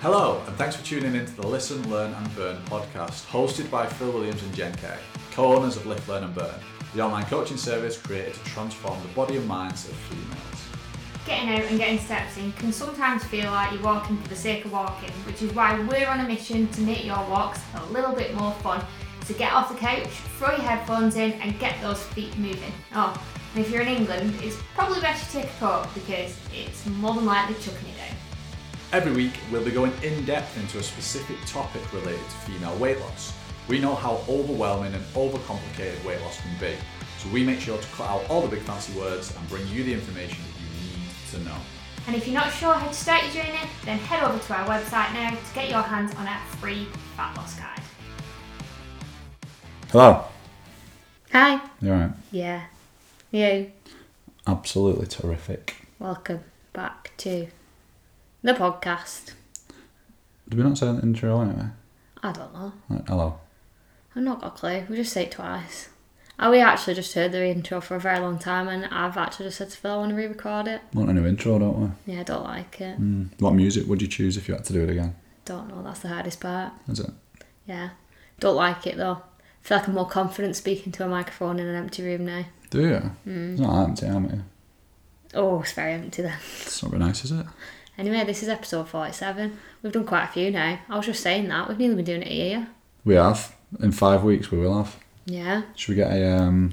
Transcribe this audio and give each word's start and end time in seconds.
Hello, 0.00 0.40
and 0.46 0.54
thanks 0.54 0.76
for 0.76 0.84
tuning 0.84 1.16
in 1.16 1.26
to 1.26 1.32
the 1.34 1.44
Listen, 1.44 1.90
Learn 1.90 2.14
and 2.14 2.36
Burn 2.36 2.56
podcast, 2.66 3.26
hosted 3.26 3.68
by 3.68 3.84
Phil 3.84 4.12
Williams 4.12 4.40
and 4.44 4.54
Jen 4.54 4.72
Kay, 4.76 4.96
co-owners 5.32 5.76
of 5.76 5.86
Lift, 5.86 6.08
Learn 6.08 6.22
and 6.22 6.32
Burn, 6.32 6.54
the 6.94 7.02
online 7.02 7.24
coaching 7.24 7.56
service 7.56 8.00
created 8.00 8.34
to 8.34 8.44
transform 8.44 8.96
the 9.02 9.08
body 9.08 9.38
and 9.38 9.48
minds 9.48 9.88
of 9.88 9.96
females. 9.96 10.68
Getting 11.26 11.48
out 11.48 11.68
and 11.68 11.78
getting 11.80 11.98
steps 11.98 12.36
in 12.36 12.52
can 12.52 12.72
sometimes 12.72 13.24
feel 13.24 13.50
like 13.50 13.72
you're 13.72 13.82
walking 13.82 14.16
for 14.18 14.28
the 14.28 14.36
sake 14.36 14.64
of 14.66 14.70
walking, 14.70 15.10
which 15.26 15.42
is 15.42 15.52
why 15.52 15.76
we're 15.80 16.08
on 16.08 16.20
a 16.20 16.28
mission 16.28 16.68
to 16.68 16.80
make 16.82 17.04
your 17.04 17.18
walks 17.28 17.60
a 17.74 17.84
little 17.86 18.14
bit 18.14 18.32
more 18.36 18.52
fun. 18.52 18.80
So 19.24 19.34
get 19.34 19.52
off 19.52 19.68
the 19.68 19.74
couch, 19.74 20.06
throw 20.38 20.52
your 20.52 20.60
headphones 20.60 21.16
in, 21.16 21.32
and 21.32 21.58
get 21.58 21.74
those 21.80 22.00
feet 22.04 22.38
moving. 22.38 22.72
Oh, 22.94 23.20
and 23.56 23.66
if 23.66 23.72
you're 23.72 23.82
in 23.82 23.88
England, 23.88 24.32
it's 24.42 24.58
probably 24.76 25.00
best 25.00 25.34
you 25.34 25.40
take 25.40 25.50
a 25.50 25.54
coat 25.54 25.88
because 25.92 26.38
it's 26.54 26.86
more 26.86 27.14
than 27.16 27.26
likely 27.26 27.56
chucking 27.56 27.88
it. 27.88 27.97
Every 28.90 29.12
week, 29.12 29.34
we'll 29.52 29.62
be 29.62 29.70
going 29.70 29.92
in 30.02 30.24
depth 30.24 30.56
into 30.56 30.78
a 30.78 30.82
specific 30.82 31.36
topic 31.44 31.82
related 31.92 32.24
to 32.24 32.36
female 32.50 32.74
weight 32.78 32.98
loss. 33.00 33.34
We 33.68 33.78
know 33.78 33.94
how 33.94 34.22
overwhelming 34.26 34.94
and 34.94 35.04
overcomplicated 35.12 36.02
weight 36.06 36.18
loss 36.22 36.40
can 36.40 36.58
be, 36.58 36.74
so 37.18 37.28
we 37.28 37.44
make 37.44 37.60
sure 37.60 37.76
to 37.76 37.88
cut 37.88 38.08
out 38.08 38.30
all 38.30 38.40
the 38.40 38.48
big 38.48 38.62
fancy 38.62 38.98
words 38.98 39.36
and 39.36 39.46
bring 39.50 39.66
you 39.68 39.84
the 39.84 39.92
information 39.92 40.42
that 40.42 40.60
you 40.62 41.00
need 41.00 41.10
to 41.32 41.38
know. 41.40 41.60
And 42.06 42.16
if 42.16 42.26
you're 42.26 42.40
not 42.40 42.50
sure 42.50 42.72
how 42.72 42.88
to 42.88 42.94
start 42.94 43.24
your 43.24 43.44
journey, 43.44 43.58
then 43.84 43.98
head 43.98 44.24
over 44.24 44.38
to 44.38 44.54
our 44.54 44.66
website 44.66 45.12
now 45.12 45.32
to 45.32 45.54
get 45.54 45.68
your 45.68 45.82
hands 45.82 46.14
on 46.14 46.26
our 46.26 46.40
free 46.56 46.86
fat 47.14 47.36
loss 47.36 47.58
guide. 47.58 47.82
Hello. 49.90 50.24
Hi. 51.32 51.60
You 51.82 51.92
alright? 51.92 52.12
Yeah. 52.30 52.62
You. 53.32 53.70
Absolutely 54.46 55.08
terrific. 55.08 55.76
Welcome 55.98 56.44
back 56.72 57.12
to 57.18 57.48
the 58.42 58.52
podcast. 58.52 59.32
Did 60.48 60.58
we 60.58 60.64
not 60.64 60.78
say 60.78 60.88
an 60.88 61.00
intro 61.00 61.40
anyway? 61.40 61.66
I 62.22 62.32
don't 62.32 62.52
know. 62.54 62.72
Like, 62.88 63.08
hello. 63.08 63.38
I've 64.14 64.22
not 64.22 64.40
got 64.40 64.46
a 64.46 64.50
clue. 64.50 64.86
We 64.88 64.96
just 64.96 65.12
say 65.12 65.24
it 65.24 65.32
twice. 65.32 65.88
Oh, 66.40 66.52
we 66.52 66.60
actually 66.60 66.94
just 66.94 67.14
heard 67.14 67.32
the 67.32 67.44
intro 67.46 67.80
for 67.80 67.96
a 67.96 68.00
very 68.00 68.20
long 68.20 68.38
time, 68.38 68.68
and 68.68 68.86
I've 68.86 69.16
actually 69.16 69.46
just 69.46 69.58
said 69.58 69.70
to 69.70 69.76
Phil 69.76 69.90
I 69.90 69.96
want 69.96 70.10
to 70.10 70.16
re-record 70.16 70.68
it. 70.68 70.82
Want 70.94 71.10
a 71.10 71.12
new 71.12 71.26
intro, 71.26 71.58
don't 71.58 71.80
we? 72.06 72.14
Yeah, 72.14 72.20
I 72.20 72.22
don't 72.22 72.44
like 72.44 72.80
it. 72.80 73.00
Mm. 73.00 73.30
What 73.40 73.54
music 73.54 73.86
would 73.88 74.00
you 74.00 74.08
choose 74.08 74.36
if 74.36 74.46
you 74.46 74.54
had 74.54 74.64
to 74.66 74.72
do 74.72 74.84
it 74.84 74.90
again? 74.90 75.16
Don't 75.44 75.68
know. 75.68 75.82
That's 75.82 76.00
the 76.00 76.08
hardest 76.08 76.40
part. 76.40 76.72
Is 76.88 77.00
it? 77.00 77.10
Yeah, 77.66 77.90
don't 78.38 78.54
like 78.54 78.86
it 78.86 78.96
though. 78.96 79.20
I 79.20 79.68
feel 79.68 79.78
like 79.78 79.88
I'm 79.88 79.94
more 79.94 80.08
confident 80.08 80.54
speaking 80.54 80.92
to 80.92 81.04
a 81.04 81.08
microphone 81.08 81.58
in 81.58 81.66
an 81.66 81.74
empty 81.74 82.04
room 82.04 82.24
now. 82.24 82.44
Do 82.70 82.82
you? 82.82 83.10
It's 83.26 83.60
not 83.60 83.84
empty, 83.84 84.06
am 84.06 84.26
it? 84.26 84.38
Oh, 85.34 85.60
it's 85.60 85.72
very 85.72 85.92
empty 85.92 86.22
then. 86.22 86.38
It's 86.62 86.82
not 86.82 86.92
very 86.92 87.02
nice, 87.02 87.24
is 87.24 87.32
it? 87.32 87.46
Anyway, 87.98 88.24
this 88.24 88.42
is 88.42 88.48
episode 88.48 88.88
47. 88.88 89.58
We've 89.82 89.92
done 89.92 90.04
quite 90.04 90.24
a 90.24 90.28
few 90.28 90.50
now. 90.52 90.78
I 90.88 90.96
was 90.96 91.06
just 91.06 91.22
saying 91.22 91.48
that. 91.48 91.68
We've 91.68 91.78
nearly 91.78 91.96
been 91.96 92.04
doing 92.04 92.22
it 92.22 92.28
a 92.30 92.34
year. 92.34 92.68
We 93.04 93.14
have. 93.14 93.54
In 93.80 93.92
five 93.92 94.22
weeks, 94.22 94.50
we 94.50 94.58
will 94.58 94.76
have. 94.82 94.96
Yeah. 95.26 95.62
Should 95.74 95.90
we 95.90 95.94
get 95.96 96.10
a 96.12 96.38
um? 96.38 96.72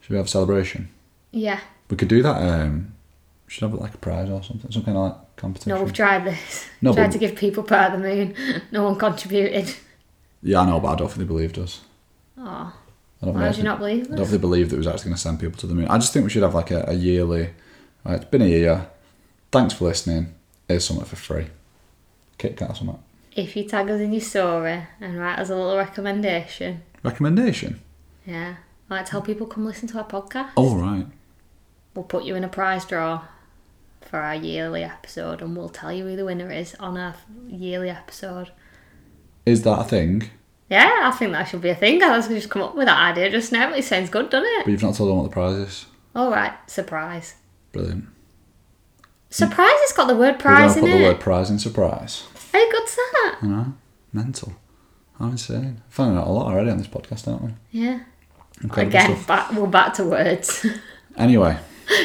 Should 0.00 0.10
we 0.10 0.16
have 0.16 0.26
a 0.26 0.28
celebration? 0.28 0.88
Yeah. 1.30 1.60
We 1.88 1.96
could 1.96 2.08
do 2.08 2.22
that. 2.22 2.36
Um, 2.42 2.94
we 3.46 3.52
should 3.52 3.62
have 3.70 3.74
like 3.78 3.94
a 3.94 3.98
prize 3.98 4.28
or 4.30 4.42
something, 4.42 4.70
some 4.72 4.82
kind 4.82 4.96
of 4.96 5.04
like 5.04 5.36
competition. 5.36 5.72
No, 5.74 5.82
we've 5.82 5.92
tried 5.92 6.24
this. 6.24 6.66
No, 6.80 6.92
tried 6.94 7.06
but- 7.06 7.12
to 7.12 7.18
give 7.18 7.36
people 7.36 7.62
part 7.62 7.92
of 7.92 8.00
the 8.00 8.08
moon. 8.08 8.34
No 8.72 8.84
one 8.84 8.96
contributed. 8.96 9.74
Yeah, 10.42 10.60
I 10.60 10.66
know, 10.66 10.80
but 10.80 10.88
I 10.88 10.94
don't 10.96 11.08
think 11.08 11.18
they 11.18 11.24
believed 11.24 11.58
us. 11.58 11.82
Oh, 12.38 12.72
I 13.22 13.26
don't 13.26 13.34
why 13.34 13.48
did 13.48 13.58
you 13.58 13.64
not 13.64 13.78
believe 13.78 14.06
I 14.06 14.08
don't 14.08 14.20
us? 14.20 14.30
think 14.30 14.30
they 14.30 14.38
believed 14.38 14.70
that 14.70 14.76
it 14.76 14.78
was 14.78 14.86
actually 14.86 15.04
going 15.04 15.16
to 15.16 15.20
send 15.20 15.38
people 15.38 15.58
to 15.60 15.66
the 15.66 15.74
moon. 15.74 15.86
I 15.88 15.98
just 15.98 16.12
think 16.14 16.24
we 16.24 16.30
should 16.30 16.42
have 16.42 16.54
like 16.54 16.70
a, 16.70 16.84
a 16.88 16.94
yearly. 16.94 17.50
Right, 18.04 18.16
it's 18.16 18.24
been 18.24 18.40
a 18.42 18.46
year. 18.46 18.86
Thanks 19.52 19.74
for 19.74 19.84
listening. 19.86 20.34
Here's 20.68 20.84
something 20.84 21.04
for 21.06 21.16
free. 21.16 21.46
Kit 22.38 22.56
Kat 22.56 22.70
or 22.70 22.74
something. 22.74 23.02
If 23.34 23.56
you 23.56 23.64
tag 23.64 23.90
us 23.90 24.00
in 24.00 24.12
your 24.12 24.20
story 24.20 24.82
and 25.00 25.18
write 25.18 25.38
us 25.38 25.50
a 25.50 25.56
little 25.56 25.76
recommendation, 25.76 26.82
Recommendation. 27.02 27.80
yeah, 28.26 28.56
like 28.88 29.06
tell 29.06 29.22
people 29.22 29.46
come 29.46 29.64
listen 29.64 29.88
to 29.88 29.98
our 29.98 30.04
podcast. 30.06 30.50
All 30.56 30.76
right. 30.76 31.06
We'll 31.94 32.04
put 32.04 32.24
you 32.24 32.34
in 32.34 32.44
a 32.44 32.48
prize 32.48 32.84
draw 32.84 33.24
for 34.00 34.18
our 34.20 34.34
yearly 34.34 34.82
episode, 34.84 35.42
and 35.42 35.56
we'll 35.56 35.68
tell 35.68 35.92
you 35.92 36.04
who 36.04 36.16
the 36.16 36.24
winner 36.24 36.50
is 36.50 36.74
on 36.76 36.96
our 36.96 37.14
yearly 37.48 37.90
episode. 37.90 38.50
Is 39.46 39.62
that 39.62 39.80
a 39.80 39.84
thing? 39.84 40.30
Yeah, 40.68 41.00
I 41.02 41.10
think 41.12 41.32
that 41.32 41.44
should 41.44 41.62
be 41.62 41.70
a 41.70 41.74
thing. 41.74 42.02
I 42.02 42.16
was 42.16 42.28
just 42.28 42.48
come 42.50 42.62
up 42.62 42.76
with 42.76 42.86
that 42.86 43.10
idea 43.12 43.30
just 43.30 43.50
now. 43.50 43.72
It 43.74 43.82
sounds 43.82 44.10
good, 44.10 44.30
doesn't 44.30 44.46
it? 44.48 44.64
But 44.64 44.70
you've 44.70 44.82
not 44.82 44.94
told 44.94 45.10
them 45.10 45.16
what 45.18 45.24
the 45.24 45.30
prize 45.30 45.56
is. 45.56 45.86
All 46.14 46.30
right, 46.30 46.52
surprise. 46.70 47.34
Brilliant. 47.72 48.06
Surprise! 49.30 49.70
It's 49.82 49.92
got 49.92 50.08
the 50.08 50.16
word 50.16 50.38
prize 50.38 50.76
in 50.76 50.84
to 50.84 50.90
put 50.90 50.96
the 50.98 51.04
word 51.04 51.20
prize 51.20 51.50
in 51.50 51.58
surprise. 51.58 52.26
How 52.52 52.70
good's 52.70 52.96
that? 52.96 53.38
I 53.42 53.46
know. 53.46 53.74
Mental. 54.12 54.52
I'm 55.20 55.30
insane. 55.32 55.82
Finding 55.88 56.18
out 56.18 56.26
a 56.26 56.30
lot 56.30 56.46
already 56.46 56.70
on 56.70 56.78
this 56.78 56.88
podcast, 56.88 57.28
aren't 57.28 57.42
we? 57.42 57.50
Yeah. 57.70 58.00
Incredible 58.62 58.88
Again, 58.98 59.16
stuff. 59.16 59.26
back, 59.26 59.52
we're 59.52 59.66
back 59.66 59.94
to 59.94 60.04
words. 60.04 60.66
Anyway, 61.16 61.58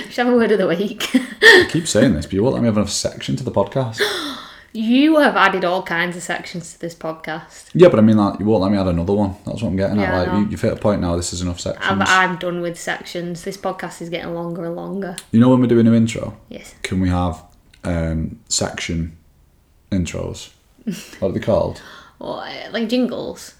Should 0.09 0.25
have 0.25 0.33
a 0.33 0.35
word 0.35 0.51
of 0.51 0.57
the 0.57 0.67
week. 0.67 1.11
I 1.13 1.67
keep 1.69 1.87
saying 1.87 2.15
this, 2.15 2.25
but 2.25 2.33
you 2.33 2.41
won't 2.43 2.55
let 2.55 2.61
me 2.61 2.65
have 2.65 2.75
enough 2.75 2.89
section 2.89 3.35
to 3.35 3.43
the 3.43 3.51
podcast. 3.51 4.01
you 4.75 5.17
have 5.19 5.35
added 5.35 5.63
all 5.63 5.81
kinds 5.83 6.17
of 6.17 6.23
sections 6.23 6.73
to 6.73 6.79
this 6.79 6.93
podcast. 6.93 7.69
Yeah, 7.73 7.87
but 7.89 7.97
I 7.99 8.01
mean, 8.01 8.17
like, 8.17 8.39
you 8.39 8.45
won't 8.45 8.61
let 8.61 8.71
me 8.71 8.77
add 8.77 8.87
another 8.87 9.13
one. 9.13 9.35
That's 9.45 9.61
what 9.61 9.69
I'm 9.69 9.75
getting 9.75 9.99
Yeah, 9.99 10.13
I 10.17 10.21
at. 10.23 10.27
know. 10.27 10.33
Like, 10.33 10.43
you, 10.45 10.51
you've 10.51 10.61
hit 10.61 10.73
a 10.73 10.75
point 10.75 11.01
now. 11.01 11.15
This 11.15 11.31
is 11.33 11.41
enough 11.41 11.59
sections. 11.59 11.85
I'm, 11.89 12.01
I'm 12.01 12.37
done 12.37 12.61
with 12.61 12.79
sections. 12.79 13.43
This 13.43 13.57
podcast 13.57 14.01
is 14.01 14.09
getting 14.09 14.33
longer 14.33 14.65
and 14.65 14.75
longer. 14.75 15.15
You 15.31 15.39
know 15.39 15.49
when 15.49 15.61
we're 15.61 15.67
doing 15.67 15.87
an 15.87 15.93
intro, 15.93 16.37
Yes. 16.49 16.75
can 16.83 16.99
we 16.99 17.09
have 17.09 17.41
um, 17.83 18.39
section 18.49 19.17
intros? 19.91 20.51
what 21.19 21.29
are 21.29 21.31
they 21.31 21.39
called? 21.39 21.81
Or, 22.19 22.41
uh, 22.43 22.69
like 22.71 22.89
jingles. 22.89 23.55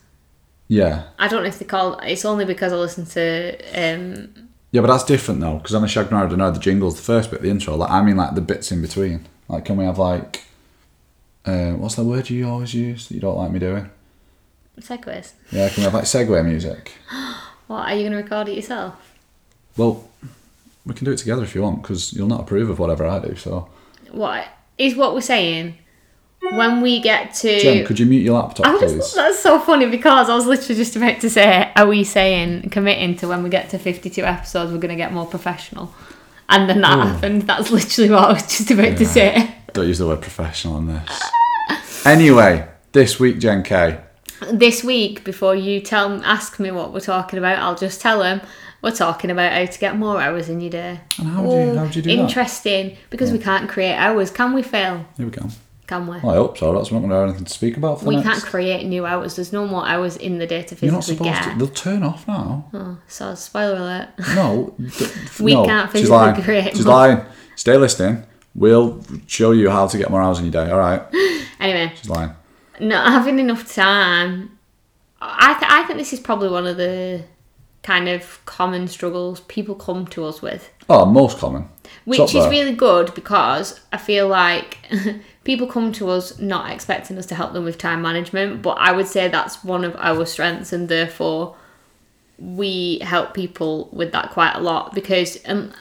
Yeah, 0.68 1.04
I 1.20 1.28
don't 1.28 1.44
know 1.44 1.50
if 1.50 1.60
they 1.60 1.66
call. 1.66 2.00
It's 2.00 2.26
only 2.26 2.44
because 2.46 2.74
I 2.74 2.76
listen 2.78 3.06
to. 3.06 3.56
Um, 3.74 4.50
yeah, 4.72 4.82
but 4.82 4.88
that's 4.88 5.04
different 5.04 5.40
though, 5.40 5.58
because 5.58 5.76
on 5.76 5.88
Shag 5.88 6.12
Narrow, 6.12 6.30
I 6.30 6.36
know 6.36 6.52
the 6.52 6.60
jingle's 6.60 6.96
the 6.96 7.04
first 7.04 7.30
bit, 7.30 7.38
of 7.38 7.44
the 7.44 7.52
intro. 7.52 7.76
Like, 7.76 7.92
I 7.92 8.02
mean, 8.02 8.18
like 8.18 8.36
the 8.36 8.42
bits 8.42 8.72
in 8.72 8.82
between. 8.82 9.28
Like, 9.48 9.64
can 9.66 9.78
we 9.78 9.86
have 9.86 10.00
like, 10.00 10.44
uh, 11.46 11.72
what's 11.74 11.96
that 11.96 12.04
word 12.04 12.30
you 12.30 12.48
always 12.48 12.74
use 12.74 13.08
that 13.08 13.16
you 13.16 13.22
don't 13.22 13.38
like 13.38 13.52
me 13.52 13.60
doing? 13.60 13.90
segues. 14.80 15.34
Yeah, 15.52 15.70
can 15.70 15.78
we 15.78 15.84
have 15.84 15.94
like 15.94 16.04
segue 16.04 16.46
music? 16.46 16.92
What 17.68 17.88
are 17.90 17.96
you 17.96 18.02
going 18.02 18.12
to 18.12 18.18
record 18.18 18.48
it 18.48 18.56
yourself? 18.56 18.94
Well, 19.76 20.08
we 20.86 20.94
can 20.94 21.04
do 21.06 21.12
it 21.12 21.18
together 21.18 21.42
if 21.42 21.56
you 21.56 21.64
want, 21.64 21.82
because 21.82 22.14
you'll 22.14 22.28
not 22.28 22.42
approve 22.42 22.70
of 22.70 22.78
whatever 22.78 23.08
I 23.08 23.18
do. 23.18 23.36
So, 23.36 23.68
What 24.12 24.48
is 24.78 24.96
what 24.96 25.16
we're 25.16 25.22
saying? 25.22 25.80
When 26.52 26.82
we 26.82 27.02
get 27.02 27.34
to. 27.36 27.60
Jen, 27.60 27.84
could 27.88 28.00
you 28.00 28.06
mute 28.06 28.20
your 28.20 28.40
laptop, 28.40 28.68
I 28.68 28.78
please? 28.78 29.16
that's 29.16 29.40
so 29.40 29.58
funny 29.60 29.88
because 29.88 30.30
I 30.30 30.36
was 30.36 30.46
literally 30.46 30.76
just 30.76 30.96
about 30.96 31.20
to 31.22 31.30
say, 31.30 31.72
are 31.76 31.88
we 31.88 32.04
saying 32.04 32.70
committing 32.70 33.16
to 33.18 33.28
when 33.28 33.42
we 33.42 33.50
get 33.50 33.72
to 33.72 33.80
52 33.80 34.22
episodes, 34.24 34.72
we're 34.72 34.78
going 34.78 34.90
to 34.90 34.96
get 34.96 35.12
more 35.12 35.26
professional? 35.26 35.92
And 36.48 36.70
then 36.70 36.82
that 36.82 37.00
happened. 37.00 37.42
That's 37.44 37.72
literally 37.72 38.12
what 38.12 38.30
I 38.30 38.34
was 38.34 38.44
just 38.44 38.70
about 38.70 38.96
to 39.00 39.06
say. 39.08 39.56
Don't 39.76 39.88
use 39.88 40.00
the 40.00 40.08
word 40.08 40.22
professional 40.22 40.76
on 40.76 40.88
this. 40.88 42.06
anyway, 42.06 42.66
this 42.94 43.20
week, 43.20 43.40
Jen 43.40 43.62
K. 43.62 44.00
This 44.52 44.84
week, 44.86 45.24
before 45.26 45.54
you 45.56 45.82
tell 45.82 46.24
ask 46.24 46.60
me 46.62 46.72
what 46.72 46.94
we're 46.94 47.02
talking 47.02 47.38
about, 47.40 47.60
I'll 47.60 47.76
just 47.76 48.00
tell 48.00 48.20
them 48.20 48.40
we're 48.82 48.92
talking 48.96 49.32
about 49.32 49.52
how 49.52 49.66
to 49.66 49.80
get 49.80 49.98
more 49.98 50.22
hours 50.22 50.48
in 50.48 50.62
your 50.62 50.70
day. 50.70 51.02
And 51.20 51.28
how 51.28 51.44
would 51.44 51.68
you, 51.68 51.76
how 51.76 51.84
would 51.84 51.96
you 51.96 52.02
do 52.02 52.16
that? 52.16 52.22
Interesting, 52.24 52.96
because 53.10 53.32
we 53.34 53.40
can't 53.40 53.70
create 53.70 53.96
hours, 53.96 54.32
can 54.32 54.54
we, 54.54 54.62
Phil? 54.64 55.06
Here 55.18 55.26
we 55.26 55.32
go. 55.32 55.46
Can 55.88 56.08
we? 56.08 56.20
Well, 56.20 56.30
I 56.32 56.36
hope 56.36 56.58
so. 56.58 56.74
That's 56.74 56.92
not 56.92 57.00
going 57.00 57.10
to 57.12 57.16
have 57.18 57.28
anything 57.30 57.46
to 57.46 57.54
speak 57.54 57.76
about 57.78 58.02
we 58.02 58.16
next. 58.16 58.28
can't 58.28 58.44
create 58.44 58.86
new 58.88 59.06
hours. 59.06 59.36
There's 59.36 59.52
no 59.54 59.68
more 59.68 59.86
hours 59.86 60.16
in 60.18 60.40
the 60.40 60.48
day 60.48 60.64
to 60.64 60.76
You're 60.86 60.94
not 60.94 61.04
physically 61.04 61.28
supposed 61.30 61.44
get. 61.46 61.52
to. 61.54 61.58
They'll 61.60 61.68
turn 61.76 62.02
off 62.04 62.28
now. 62.28 62.70
Oh, 62.74 62.98
so 63.08 63.36
spoiler 63.36 63.76
alert. 63.76 64.10
No. 64.36 64.74
d- 64.80 65.06
We 65.42 65.54
no. 65.54 65.66
can't 65.66 65.92
She's 65.92 66.02
physically 66.02 66.18
lying. 66.18 66.42
create 66.44 66.76
She's 66.78 66.86
more. 66.86 66.96
lying. 66.96 67.22
Stay 67.56 67.78
listening. 67.78 68.24
We'll 68.56 69.04
show 69.28 69.52
you 69.52 69.70
how 69.70 69.86
to 69.88 69.98
get 69.98 70.10
more 70.10 70.22
hours 70.22 70.40
in 70.40 70.46
your 70.46 70.52
day. 70.52 70.72
All 70.72 70.80
right. 70.80 71.02
Anyway, 71.60 71.94
She's 71.96 72.10
lying. 72.10 72.32
not 72.82 73.12
having 73.12 73.40
enough 73.40 73.74
time. 73.74 74.58
I 75.22 75.54
th- 75.58 75.72
I 75.72 75.84
think 75.84 75.98
this 75.98 76.12
is 76.14 76.20
probably 76.20 76.50
one 76.50 76.68
of 76.68 76.76
the 76.78 77.24
kind 77.82 78.10
of 78.10 78.40
common 78.46 78.88
struggles 78.88 79.40
people 79.42 79.74
come 79.74 80.06
to 80.08 80.26
us 80.26 80.42
with, 80.42 80.70
Oh, 80.90 81.06
most 81.06 81.38
common. 81.40 81.70
which 82.04 82.18
Top 82.18 82.28
is 82.28 82.34
there. 82.34 82.50
really 82.50 82.74
good 82.76 83.14
because 83.16 83.80
I 83.94 83.98
feel 83.98 84.28
like 84.28 84.78
people 85.46 85.66
come 85.66 85.92
to 85.94 86.10
us 86.10 86.38
not 86.40 86.70
expecting 86.72 87.18
us 87.18 87.26
to 87.28 87.36
help 87.36 87.54
them 87.54 87.64
with 87.64 87.78
time 87.78 88.02
management, 88.02 88.62
but 88.62 88.78
I 88.80 88.92
would 88.92 89.08
say 89.08 89.28
that's 89.30 89.64
one 89.64 89.84
of 89.86 89.96
our 89.98 90.26
strengths, 90.26 90.74
and 90.74 90.90
therefore 90.90 91.56
we 92.38 93.00
help 93.00 93.34
people 93.34 93.90
with 93.94 94.12
that 94.12 94.32
quite 94.32 94.54
a 94.56 94.60
lot 94.62 94.94
because 94.94 95.40
um, 95.46 95.72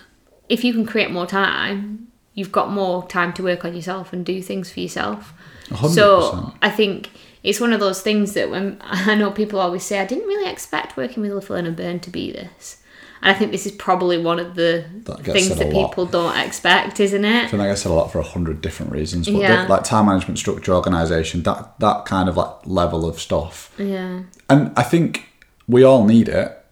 if 0.49 0.63
you 0.65 0.73
can 0.73 0.87
create 0.87 1.11
more 1.11 1.27
time, 1.27 2.09
you've 2.35 2.53
got 2.53 2.71
more 2.71 3.07
time 3.09 3.33
to 3.35 3.43
work 3.43 3.65
on 3.65 3.75
yourself 3.75 4.13
and 4.13 4.25
do 4.27 4.43
things 4.43 4.71
for 4.71 4.81
yourself. 4.81 5.33
A 5.71 5.75
hundred 5.77 5.95
So. 5.95 6.55
I 6.63 6.71
think 6.71 7.11
it's 7.43 7.61
one 7.61 7.73
of 7.73 7.81
those 7.81 8.03
things 8.03 8.35
that 8.35 8.51
when 8.51 8.79
I 8.83 9.15
know 9.15 9.31
people 9.31 9.59
always 9.61 9.83
say, 9.85 9.99
I 10.01 10.05
didn't 10.07 10.27
really 10.27 10.51
expect 10.51 10.97
working 10.97 11.23
with 11.23 11.33
Live 11.33 11.51
and 11.65 11.77
Burn 11.77 12.01
to 12.01 12.11
be 12.11 12.33
this. 12.33 12.79
And 13.23 13.35
I 13.35 13.39
think 13.39 13.53
this 13.53 13.65
is 13.65 13.73
probably 13.73 14.19
one 14.19 14.39
of 14.39 14.55
the 14.55 14.85
That 15.05 15.25
things 15.25 15.49
that 15.57 15.73
lot. 15.73 15.89
people 15.91 16.05
don't 16.05 16.37
expect, 16.39 17.01
isn't 17.01 17.25
it? 17.25 17.45
I 17.45 17.49
think 17.49 17.63
I 17.63 17.75
said 17.75 17.91
a 17.91 17.95
lot 17.95 18.13
for 18.13 18.19
a 18.19 18.23
hundred 18.23 18.61
different 18.61 18.93
reasons, 18.93 19.27
but 19.27 19.37
Yeah. 19.41 19.67
like 19.67 19.83
time 19.85 20.07
management, 20.07 20.39
structure, 20.39 20.75
organisation, 20.75 21.43
that 21.45 21.79
that 21.79 22.05
kind 22.05 22.29
of 22.29 22.37
like 22.37 22.51
level 22.67 23.09
of 23.09 23.19
stuff. 23.19 23.73
Yeah. 23.79 24.25
And 24.51 24.73
I 24.77 24.83
think 24.83 25.29
we 25.67 25.83
all 25.85 26.05
need 26.05 26.29
it, 26.29 26.63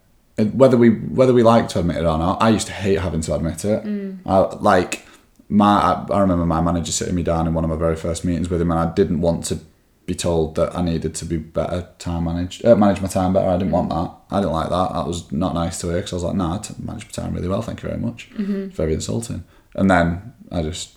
whether 0.53 0.77
we 0.77 0.91
whether 0.91 1.33
we 1.33 1.43
like 1.43 1.69
to 1.69 1.79
admit 1.81 1.97
it 1.99 2.05
or 2.05 2.19
not. 2.19 2.43
I 2.43 2.51
used 2.51 2.67
to 2.67 2.75
hate 2.75 2.99
having 2.99 3.23
to 3.23 3.35
admit 3.35 3.65
it. 3.65 3.85
Mm. 3.85 4.19
I, 4.27 4.39
like 4.57 5.07
my, 5.53 6.07
I, 6.11 6.21
remember 6.21 6.47
my 6.47 6.63
manager 6.63 6.93
sitting 6.93 7.15
me 7.15 7.23
down 7.23 7.47
in 7.47 7.53
one 7.53 7.63
of 7.63 7.69
my 7.69 7.77
very 7.77 7.95
first 7.95 8.25
meetings 8.25 8.49
with 8.49 8.61
him, 8.61 8.71
and 8.71 8.81
I 8.81 8.93
didn't 8.95 9.21
want 9.21 9.45
to 9.47 9.61
be 10.07 10.15
told 10.15 10.55
that 10.55 10.75
I 10.75 10.81
needed 10.81 11.15
to 11.17 11.27
be 11.27 11.37
better 11.37 11.89
time 11.99 12.25
managed, 12.25 12.65
uh, 12.65 12.75
manage 12.75 13.03
my 13.03 13.09
time 13.09 13.35
better. 13.35 13.49
I 13.49 13.59
didn't 13.59 13.71
want 13.71 13.91
that. 13.91 14.11
I 14.31 14.41
didn't 14.41 14.53
like 14.53 14.71
that. 14.71 14.93
That 14.95 15.07
was 15.07 15.31
not 15.31 15.53
nice 15.55 15.79
to 15.81 15.89
hear 15.89 15.97
because 15.97 16.13
I 16.13 16.17
was 16.17 16.23
like, 16.25 16.37
nah, 16.37 16.55
I 16.55 16.61
manage 16.79 17.05
my 17.05 17.11
time 17.11 17.35
really 17.35 17.49
well. 17.49 17.61
Thank 17.61 17.83
you 17.83 17.89
very 17.91 18.01
much. 18.01 18.31
It's 18.69 18.77
very 18.77 18.95
insulting. 18.95 19.45
And 19.75 19.91
then 19.91 20.33
I 20.51 20.63
just 20.63 20.97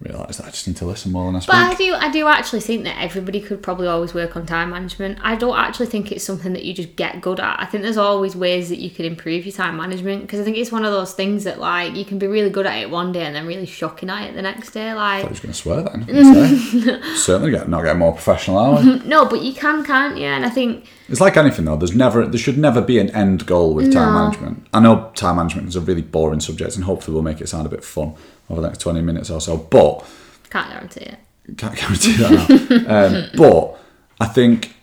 realised 0.00 0.38
that 0.38 0.46
I 0.46 0.50
just 0.50 0.66
need 0.68 0.76
to 0.76 0.84
listen 0.84 1.10
more 1.10 1.26
than 1.26 1.34
I 1.34 1.38
speak. 1.40 1.48
But 1.48 1.56
I 1.56 1.74
do, 1.74 1.94
I 1.94 2.08
do 2.10 2.28
actually 2.28 2.60
think 2.60 2.84
that 2.84 2.96
everybody 3.02 3.40
could 3.40 3.62
probably 3.62 3.88
always 3.88 4.14
work 4.14 4.36
on 4.36 4.46
time 4.46 4.70
management. 4.70 5.18
I 5.22 5.34
don't 5.34 5.58
actually 5.58 5.86
think 5.86 6.12
it's 6.12 6.22
something 6.22 6.52
that 6.52 6.64
you 6.64 6.72
just 6.72 6.94
get 6.94 7.20
good 7.20 7.40
at. 7.40 7.60
I 7.60 7.64
think 7.66 7.82
there's 7.82 7.96
always 7.96 8.36
ways 8.36 8.68
that 8.68 8.78
you 8.78 8.90
can 8.90 9.04
improve 9.04 9.44
your 9.44 9.52
time 9.52 9.76
management 9.76 10.22
because 10.22 10.38
I 10.38 10.44
think 10.44 10.56
it's 10.56 10.70
one 10.70 10.84
of 10.84 10.92
those 10.92 11.14
things 11.14 11.42
that 11.44 11.58
like 11.58 11.94
you 11.96 12.04
can 12.04 12.20
be 12.20 12.28
really 12.28 12.50
good 12.50 12.64
at 12.64 12.78
it 12.78 12.90
one 12.90 13.10
day 13.10 13.24
and 13.24 13.34
then 13.34 13.44
really 13.46 13.66
shocking 13.66 14.08
at 14.08 14.28
it 14.30 14.34
the 14.34 14.42
next 14.42 14.70
day. 14.70 14.94
Like 14.94 15.24
I 15.24 15.28
was 15.28 15.40
going 15.40 15.52
to 15.52 15.58
swear 15.58 15.82
then. 15.82 16.06
Certainly 17.16 17.50
get, 17.50 17.68
not 17.68 17.82
getting 17.82 17.98
more 17.98 18.12
professional, 18.12 18.58
are 18.58 18.80
we? 18.80 18.98
no, 19.04 19.26
but 19.26 19.42
you 19.42 19.52
can, 19.52 19.84
can't 19.84 20.16
you? 20.16 20.26
And 20.26 20.46
I 20.46 20.50
think 20.50 20.86
It's 21.08 21.20
like 21.20 21.36
anything 21.36 21.64
though. 21.64 21.76
There's 21.76 21.96
never, 21.96 22.24
there 22.24 22.38
should 22.38 22.58
never 22.58 22.80
be 22.80 23.00
an 23.00 23.10
end 23.10 23.46
goal 23.46 23.74
with 23.74 23.92
time 23.92 24.14
No. 24.14 24.20
management. 24.24 24.66
I 24.72 24.78
know 24.78 25.10
time 25.16 25.36
management 25.36 25.68
is 25.68 25.74
a 25.76 25.80
really 25.80 26.02
boring 26.02 26.38
subject, 26.38 26.76
and 26.76 26.84
hopefully 26.84 27.14
we'll 27.14 27.24
make 27.24 27.40
it 27.40 27.48
sound 27.48 27.66
a 27.66 27.70
bit 27.70 27.82
fun 27.82 28.14
over 28.50 28.60
the 28.60 28.68
next 28.68 28.78
20 28.80 29.00
minutes 29.02 29.30
or 29.30 29.40
so. 29.40 29.56
But 29.56 30.04
can't 30.50 30.70
guarantee 30.70 31.04
it. 31.04 31.18
can't 31.56 31.76
guarantee 31.76 32.12
that 32.16 32.84
um, 33.32 33.38
but 33.38 33.78
I 34.20 34.26
think 34.26 34.74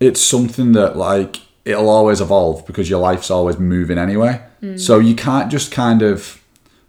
it's 0.00 0.20
something 0.20 0.72
that 0.72 0.96
like 0.96 1.40
it'll 1.64 1.88
always 1.90 2.20
evolve 2.20 2.66
because 2.66 2.88
your 2.88 3.00
life's 3.00 3.30
always 3.30 3.58
moving 3.58 3.98
anyway. 3.98 4.40
So 4.76 4.98
you 4.98 5.14
can't 5.14 5.50
just 5.52 5.70
kind 5.70 6.02
of. 6.02 6.42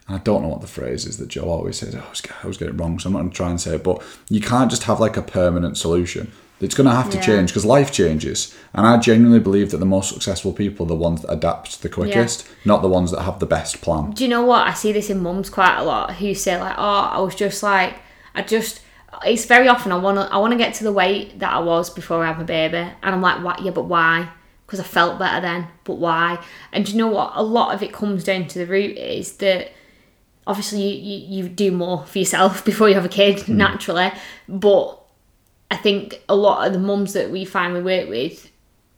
I 0.07 0.17
don't 0.17 0.41
know 0.41 0.47
what 0.47 0.61
the 0.61 0.67
phrase 0.67 1.05
is 1.05 1.17
that 1.17 1.27
Joe 1.27 1.47
always 1.49 1.77
says. 1.77 1.93
Get, 1.93 2.31
I 2.31 2.41
always 2.43 2.57
get 2.57 2.69
it 2.69 2.71
wrong, 2.73 2.97
so 2.97 3.07
I'm 3.07 3.13
not 3.13 3.19
going 3.19 3.29
to 3.29 3.35
try 3.35 3.49
and 3.51 3.61
say 3.61 3.75
it. 3.75 3.83
But 3.83 4.01
you 4.27 4.41
can't 4.41 4.71
just 4.71 4.83
have 4.83 4.99
like 4.99 5.17
a 5.17 5.21
permanent 5.21 5.77
solution. 5.77 6.31
It's 6.61 6.75
going 6.75 6.89
to 6.89 6.95
have 6.95 7.09
to 7.11 7.17
Yeah. 7.17 7.23
change 7.23 7.49
because 7.51 7.65
life 7.65 7.91
changes. 7.91 8.53
And 8.73 8.85
I 8.85 8.97
genuinely 8.97 9.39
believe 9.39 9.71
that 9.71 9.77
the 9.77 9.85
most 9.85 10.09
successful 10.13 10.51
people 10.51 10.85
are 10.85 10.89
the 10.89 10.95
ones 10.95 11.21
that 11.21 11.31
adapt 11.31 11.81
the 11.81 11.89
quickest, 11.89 12.45
not 12.65 12.81
the 12.81 12.89
ones 12.89 13.11
that 13.11 13.21
have 13.21 13.39
the 13.39 13.45
best 13.45 13.81
plan. 13.81 14.11
Do 14.11 14.23
you 14.23 14.29
know 14.29 14.43
what? 14.43 14.67
I 14.67 14.73
see 14.73 14.91
this 14.91 15.09
in 15.09 15.23
mums 15.23 15.49
quite 15.49 15.77
a 15.77 15.83
lot 15.83 16.15
who 16.15 16.33
say 16.33 16.59
like, 16.59 16.75
"Oh, 16.77 17.09
I 17.13 17.19
was 17.19 17.35
just 17.35 17.63
like, 17.63 17.95
I 18.35 18.41
just." 18.41 18.81
It's 19.25 19.45
very 19.45 19.67
often 19.67 19.91
I 19.91 19.97
wanna 19.97 20.29
I 20.31 20.37
wanna 20.37 20.55
get 20.55 20.75
to 20.75 20.83
the 20.83 20.91
weight 20.93 21.39
that 21.39 21.51
I 21.51 21.59
was 21.59 21.89
before 21.89 22.23
I 22.23 22.27
had 22.27 22.37
my 22.37 22.43
baby, 22.43 22.77
and 22.77 23.15
I'm 23.15 23.21
like, 23.21 23.43
"What? 23.43 23.61
Yeah, 23.61 23.71
but 23.71 23.85
why?" 23.85 24.29
Because 24.65 24.79
I 24.79 24.83
felt 24.83 25.17
better 25.17 25.41
then, 25.41 25.67
but 25.83 25.95
why? 25.95 26.37
And 26.71 26.85
do 26.85 26.91
you 26.91 26.97
know 26.97 27.07
what? 27.07 27.31
A 27.35 27.41
lot 27.41 27.73
of 27.73 27.81
it 27.81 27.91
comes 27.91 28.23
down 28.23 28.47
to 28.47 28.59
the 28.59 28.67
root 28.67 28.97
is 28.97 29.33
that 29.37 29.71
obviously 30.45 30.81
you, 30.81 31.17
you, 31.17 31.43
you 31.43 31.49
do 31.49 31.71
more 31.71 32.05
for 32.05 32.19
yourself 32.19 32.63
before 32.69 32.87
you 32.87 32.95
have 32.95 33.05
a 33.05 33.09
kid 33.09 33.39
hmm. 33.41 33.57
naturally, 33.57 34.11
but 34.47 34.98
I 35.71 35.77
think 35.77 36.21
a 36.27 36.35
lot 36.35 36.65
of 36.65 36.73
the 36.73 36.79
mums 36.79 37.13
that 37.13 37.29
we 37.29 37.45
find 37.45 37.73
we 37.73 37.81
work 37.81 38.09
with 38.09 38.51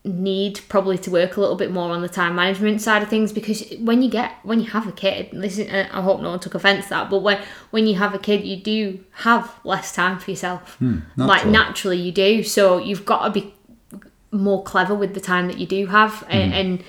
need 0.03 0.59
probably 0.67 0.97
to 0.97 1.11
work 1.11 1.37
a 1.37 1.39
little 1.39 1.55
bit 1.55 1.71
more 1.71 1.91
on 1.91 2.01
the 2.01 2.09
time 2.09 2.35
management 2.35 2.81
side 2.81 3.03
of 3.03 3.09
things 3.09 3.31
because 3.31 3.71
when 3.79 4.01
you 4.01 4.09
get 4.09 4.33
when 4.41 4.59
you 4.59 4.65
have 4.65 4.87
a 4.87 4.91
kid 4.91 5.31
listen 5.31 5.69
uh, 5.69 5.87
i 5.91 6.01
hope 6.01 6.19
no 6.19 6.31
one 6.31 6.39
took 6.39 6.55
offense 6.55 6.85
to 6.85 6.89
that 6.89 7.07
but 7.07 7.19
when 7.19 7.39
when 7.69 7.85
you 7.85 7.93
have 7.93 8.11
a 8.15 8.17
kid 8.17 8.43
you 8.43 8.57
do 8.57 8.99
have 9.11 9.59
less 9.63 9.93
time 9.93 10.17
for 10.17 10.31
yourself. 10.31 10.77
Like 11.17 11.45
naturally. 11.45 11.51
naturally 11.51 11.97
you 11.97 12.11
do. 12.11 12.43
So 12.43 12.77
you've 12.77 13.05
got 13.05 13.25
to 13.25 13.29
be 13.31 13.53
more 14.31 14.63
clever 14.63 14.95
with 14.95 15.13
the 15.13 15.19
time 15.19 15.47
that 15.47 15.57
you 15.57 15.67
do 15.67 15.87
have 15.87 16.25
and, 16.29 16.53
and 16.53 16.83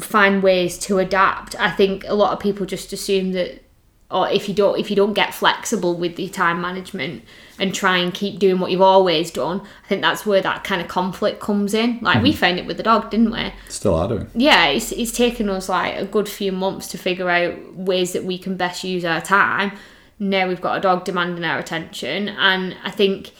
find 0.00 0.42
ways 0.42 0.78
to 0.78 0.98
adapt. 0.98 1.58
I 1.58 1.70
think 1.70 2.04
a 2.06 2.14
lot 2.14 2.32
of 2.32 2.40
people 2.40 2.64
just 2.64 2.92
assume 2.92 3.32
that 3.32 3.62
or 4.10 4.28
if 4.30 4.48
you 4.48 4.54
don't 4.54 4.78
if 4.78 4.88
you 4.88 4.96
don't 4.96 5.12
get 5.12 5.34
flexible 5.34 5.94
with 5.94 6.18
your 6.18 6.30
time 6.30 6.60
management 6.60 7.22
and 7.58 7.74
try 7.74 7.98
and 7.98 8.14
keep 8.14 8.38
doing 8.38 8.58
what 8.58 8.70
you've 8.70 8.80
always 8.80 9.30
done 9.30 9.60
i 9.84 9.88
think 9.88 10.00
that's 10.00 10.24
where 10.24 10.40
that 10.40 10.64
kind 10.64 10.80
of 10.80 10.88
conflict 10.88 11.40
comes 11.40 11.74
in. 11.74 11.98
Like 12.00 12.22
we 12.22 12.32
hmm. 12.32 12.38
found 12.38 12.58
it 12.58 12.66
with 12.66 12.76
the 12.76 12.82
dog 12.82 13.10
didn't 13.10 13.30
we? 13.30 13.52
Still 13.68 13.94
are 13.94 14.08
doing. 14.08 14.30
yeah 14.34 14.66
it's, 14.66 14.92
it's 14.92 15.12
taken 15.12 15.48
us 15.48 15.68
like 15.68 15.96
a 15.96 16.04
good 16.04 16.28
few 16.28 16.52
months 16.52 16.88
to 16.88 16.98
figure 16.98 17.28
out 17.28 17.74
ways 17.74 18.12
that 18.12 18.24
we 18.24 18.38
can 18.38 18.56
best 18.56 18.84
use 18.84 19.04
our 19.04 19.20
time. 19.20 19.72
Now 20.18 20.48
we've 20.48 20.60
got 20.60 20.78
a 20.78 20.80
dog 20.80 21.04
demanding 21.04 21.44
our 21.44 21.58
attention 21.58 22.28
and 22.28 22.76
i 22.82 22.90
think 22.90 23.32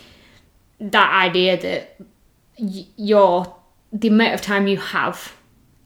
that 0.80 1.12
idea 1.12 1.60
that 1.60 1.96
y- 2.58 2.86
your 2.96 3.54
the 3.92 4.08
amount 4.08 4.34
of 4.34 4.42
time 4.42 4.68
you 4.68 4.76
have 4.76 5.37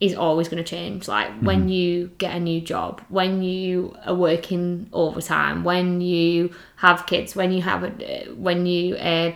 is 0.03 0.13
always 0.15 0.49
going 0.49 0.61
to 0.61 0.69
change. 0.69 1.07
Like 1.07 1.31
when 1.39 1.69
you 1.69 2.11
get 2.17 2.35
a 2.35 2.39
new 2.39 2.59
job 2.59 3.01
when 3.09 3.41
you 3.41 3.95
are 4.05 4.13
working 4.13 4.87
overtime 4.91 5.63
when 5.63 6.01
you 6.01 6.53
have 6.77 7.05
kids 7.05 7.35
when 7.35 7.51
you 7.51 7.61
have 7.61 7.83
a 7.83 8.27
when 8.35 8.65
you 8.65 8.95
uh, 8.95 9.31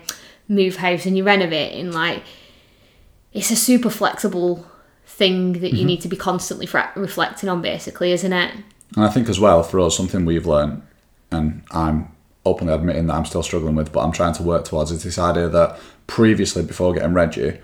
move 0.50 0.76
house 0.76 1.06
and 1.06 1.18
you 1.18 1.24
renovate 1.24 1.74
and 1.74 1.94
like 1.94 2.24
it's 3.32 3.52
a 3.52 3.56
super 3.56 3.90
flexible 3.90 4.66
thing 5.06 5.54
that 5.54 5.74
you 5.74 5.86
need 5.86 6.02
to 6.02 6.08
be 6.08 6.18
constantly 6.18 6.68
reflecting 6.96 7.50
on 7.50 7.62
basically 7.62 8.12
isn't 8.12 8.34
it? 8.34 8.54
And 8.96 9.06
I 9.06 9.10
think 9.10 9.30
as 9.30 9.40
well 9.40 9.64
for 9.64 9.80
us, 9.80 9.96
something 9.96 10.26
we've 10.26 10.46
learned, 10.46 10.82
and 11.32 11.64
I'm 11.72 12.16
openly 12.46 12.74
admitting 12.74 13.08
that 13.08 13.16
I'm 13.16 13.26
still 13.26 13.44
struggling 13.44 13.76
with, 13.76 13.92
but 13.92 14.02
I'm 14.02 14.12
trying 14.12 14.34
to 14.36 14.44
work 14.44 14.66
towards 14.66 14.92
is 14.92 15.04
this 15.04 15.20
idea 15.20 15.50
that 15.50 15.80
previously, 16.08 16.64
before 16.64 16.94
getting 16.94 17.14
Reggie, 17.14 17.60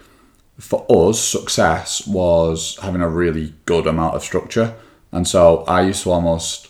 for 0.60 0.86
us, 0.90 1.20
success 1.20 2.06
was 2.08 2.78
having 2.82 3.02
a 3.02 3.10
really 3.10 3.54
good 3.66 3.88
amount 3.88 4.16
of 4.16 4.24
structure. 4.24 4.76
And 5.12 5.28
so 5.28 5.64
I 5.68 5.82
used 5.82 6.04
to 6.04 6.12
almost 6.12 6.70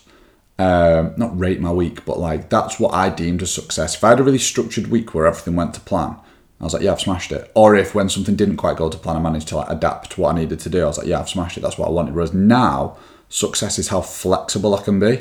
um, 0.58 1.14
not 1.16 1.38
rate 1.38 1.60
my 1.60 1.72
week, 1.72 2.04
but 2.04 2.18
like 2.18 2.48
that's 2.48 2.78
what 2.78 2.94
I 2.94 3.08
deemed 3.08 3.42
as 3.42 3.52
success. 3.52 3.94
If 3.94 4.04
I 4.04 4.10
had 4.10 4.20
a 4.20 4.22
really 4.22 4.38
structured 4.38 4.86
week 4.88 5.14
where 5.14 5.26
everything 5.26 5.56
went 5.56 5.74
to 5.74 5.80
plan, 5.80 6.16
I 6.60 6.64
was 6.64 6.72
like, 6.72 6.82
yeah, 6.82 6.92
I've 6.92 7.00
smashed 7.00 7.32
it. 7.32 7.50
Or 7.54 7.74
if 7.74 7.94
when 7.94 8.08
something 8.08 8.36
didn't 8.36 8.56
quite 8.56 8.76
go 8.76 8.88
to 8.88 8.96
plan, 8.98 9.16
I 9.16 9.20
managed 9.20 9.48
to 9.48 9.56
like 9.56 9.68
adapt 9.70 10.12
to 10.12 10.20
what 10.20 10.34
I 10.34 10.38
needed 10.38 10.60
to 10.60 10.70
do, 10.70 10.82
I 10.82 10.86
was 10.86 10.98
like, 10.98 11.06
yeah, 11.06 11.20
I've 11.20 11.28
smashed 11.28 11.58
it. 11.58 11.60
That's 11.60 11.76
what 11.76 11.88
I 11.88 11.92
wanted. 11.92 12.14
Whereas 12.14 12.32
now, 12.32 12.96
success 13.28 13.78
is 13.78 13.88
how 13.88 14.00
flexible 14.00 14.74
I 14.74 14.82
can 14.82 14.98
be. 15.00 15.20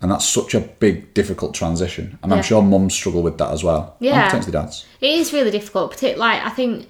And 0.00 0.10
that's 0.10 0.24
such 0.24 0.54
a 0.54 0.60
big, 0.60 1.12
difficult 1.12 1.52
transition. 1.54 2.18
And 2.22 2.30
Yeah. 2.30 2.38
I'm 2.38 2.42
sure 2.42 2.62
mums 2.62 2.94
struggle 2.94 3.22
with 3.22 3.36
that 3.38 3.50
as 3.52 3.62
well. 3.62 3.96
And 3.98 4.06
Yeah. 4.06 4.24
potentially 4.26 4.52
dads. 4.52 4.86
It 5.00 5.10
is 5.10 5.32
really 5.32 5.50
difficult, 5.50 5.90
particularly 5.90 6.20
like 6.20 6.46
I 6.46 6.50
think 6.50 6.88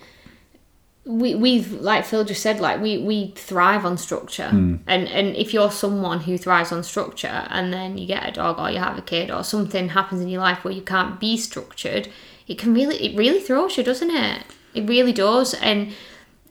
we 1.05 1.35
we've 1.35 1.73
like 1.73 2.05
Phil 2.05 2.25
just 2.25 2.43
said, 2.43 2.61
like 2.61 2.81
we 2.81 2.99
we 2.99 3.29
thrive 3.37 3.87
on 3.87 3.97
structure, 3.97 4.51
hmm. 4.51 4.77
and 4.87 5.09
and 5.09 5.35
if 5.35 5.55
you're 5.55 5.71
someone 5.71 6.21
who 6.21 6.37
thrives 6.37 6.73
on 6.73 6.83
structure, 6.83 7.47
and 7.49 7.73
then 7.73 7.97
you 7.97 8.07
get 8.07 8.29
a 8.29 8.33
dog 8.33 8.59
or 8.59 8.71
you 8.71 8.79
have 8.79 8.99
a 8.99 9.03
kid 9.03 9.31
or 9.31 9.43
something 9.43 9.91
happens 9.91 10.21
in 10.21 10.29
your 10.29 10.43
life 10.43 10.63
where 10.63 10.75
you 10.75 10.83
can't 10.83 11.19
be 11.19 11.37
structured, 11.37 12.09
it 12.47 12.59
can 12.59 12.75
really 12.75 12.97
it 12.97 13.17
really 13.17 13.41
throws 13.41 13.77
you, 13.77 13.83
doesn't 13.85 14.11
it? 14.11 14.45
It 14.75 14.87
really 14.89 15.13
does, 15.13 15.55
and 15.55 15.93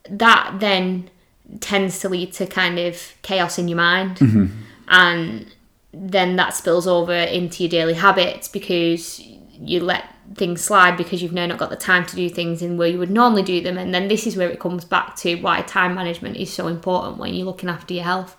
that 0.10 0.56
then 0.60 1.10
tends 1.60 2.00
to 2.00 2.10
lead 2.10 2.34
to 2.34 2.48
kind 2.48 2.80
of 2.80 3.14
chaos 3.22 3.60
in 3.60 3.68
your 3.68 3.78
mind, 3.78 4.18
mm-hmm. 4.18 4.48
and 4.88 5.54
then 5.94 6.36
that 6.38 6.56
spills 6.56 6.88
over 6.88 7.14
into 7.14 7.64
your 7.64 7.70
daily 7.70 7.94
habits 7.94 8.48
because 8.48 9.20
you 9.60 9.80
let 9.80 10.06
things 10.36 10.62
slide 10.64 10.96
because 10.98 11.22
you've 11.22 11.34
now 11.34 11.46
not 11.46 11.58
got 11.58 11.70
the 11.70 11.76
time 11.76 12.06
to 12.06 12.16
do 12.16 12.30
things 12.30 12.62
in 12.62 12.78
where 12.78 12.88
you 12.88 13.00
would 13.00 13.10
normally 13.10 13.42
do 13.44 13.62
them 13.62 13.78
and 13.78 13.94
then 13.94 14.08
this 14.08 14.28
is 14.28 14.36
where 14.38 14.50
it 14.50 14.60
comes 14.60 14.86
back 14.86 15.16
to 15.16 15.36
why 15.42 15.62
time 15.64 15.96
management 15.96 16.38
is 16.38 16.52
so 16.54 16.68
important 16.68 17.18
when 17.18 17.34
you're 17.34 17.46
looking 17.46 17.70
after 17.70 17.94
your 17.94 18.04
health 18.04 18.38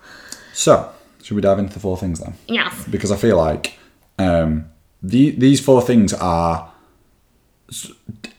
So, 0.53 0.89
should 1.21 1.35
we 1.35 1.41
dive 1.41 1.59
into 1.59 1.73
the 1.73 1.79
four 1.79 1.97
things 1.97 2.19
then? 2.19 2.35
yes 2.47 2.85
because 2.87 3.11
I 3.11 3.17
feel 3.17 3.37
like 3.37 3.77
um, 4.19 4.69
the, 5.03 5.31
these 5.31 5.59
four 5.59 5.81
things 5.81 6.13
are 6.13 6.71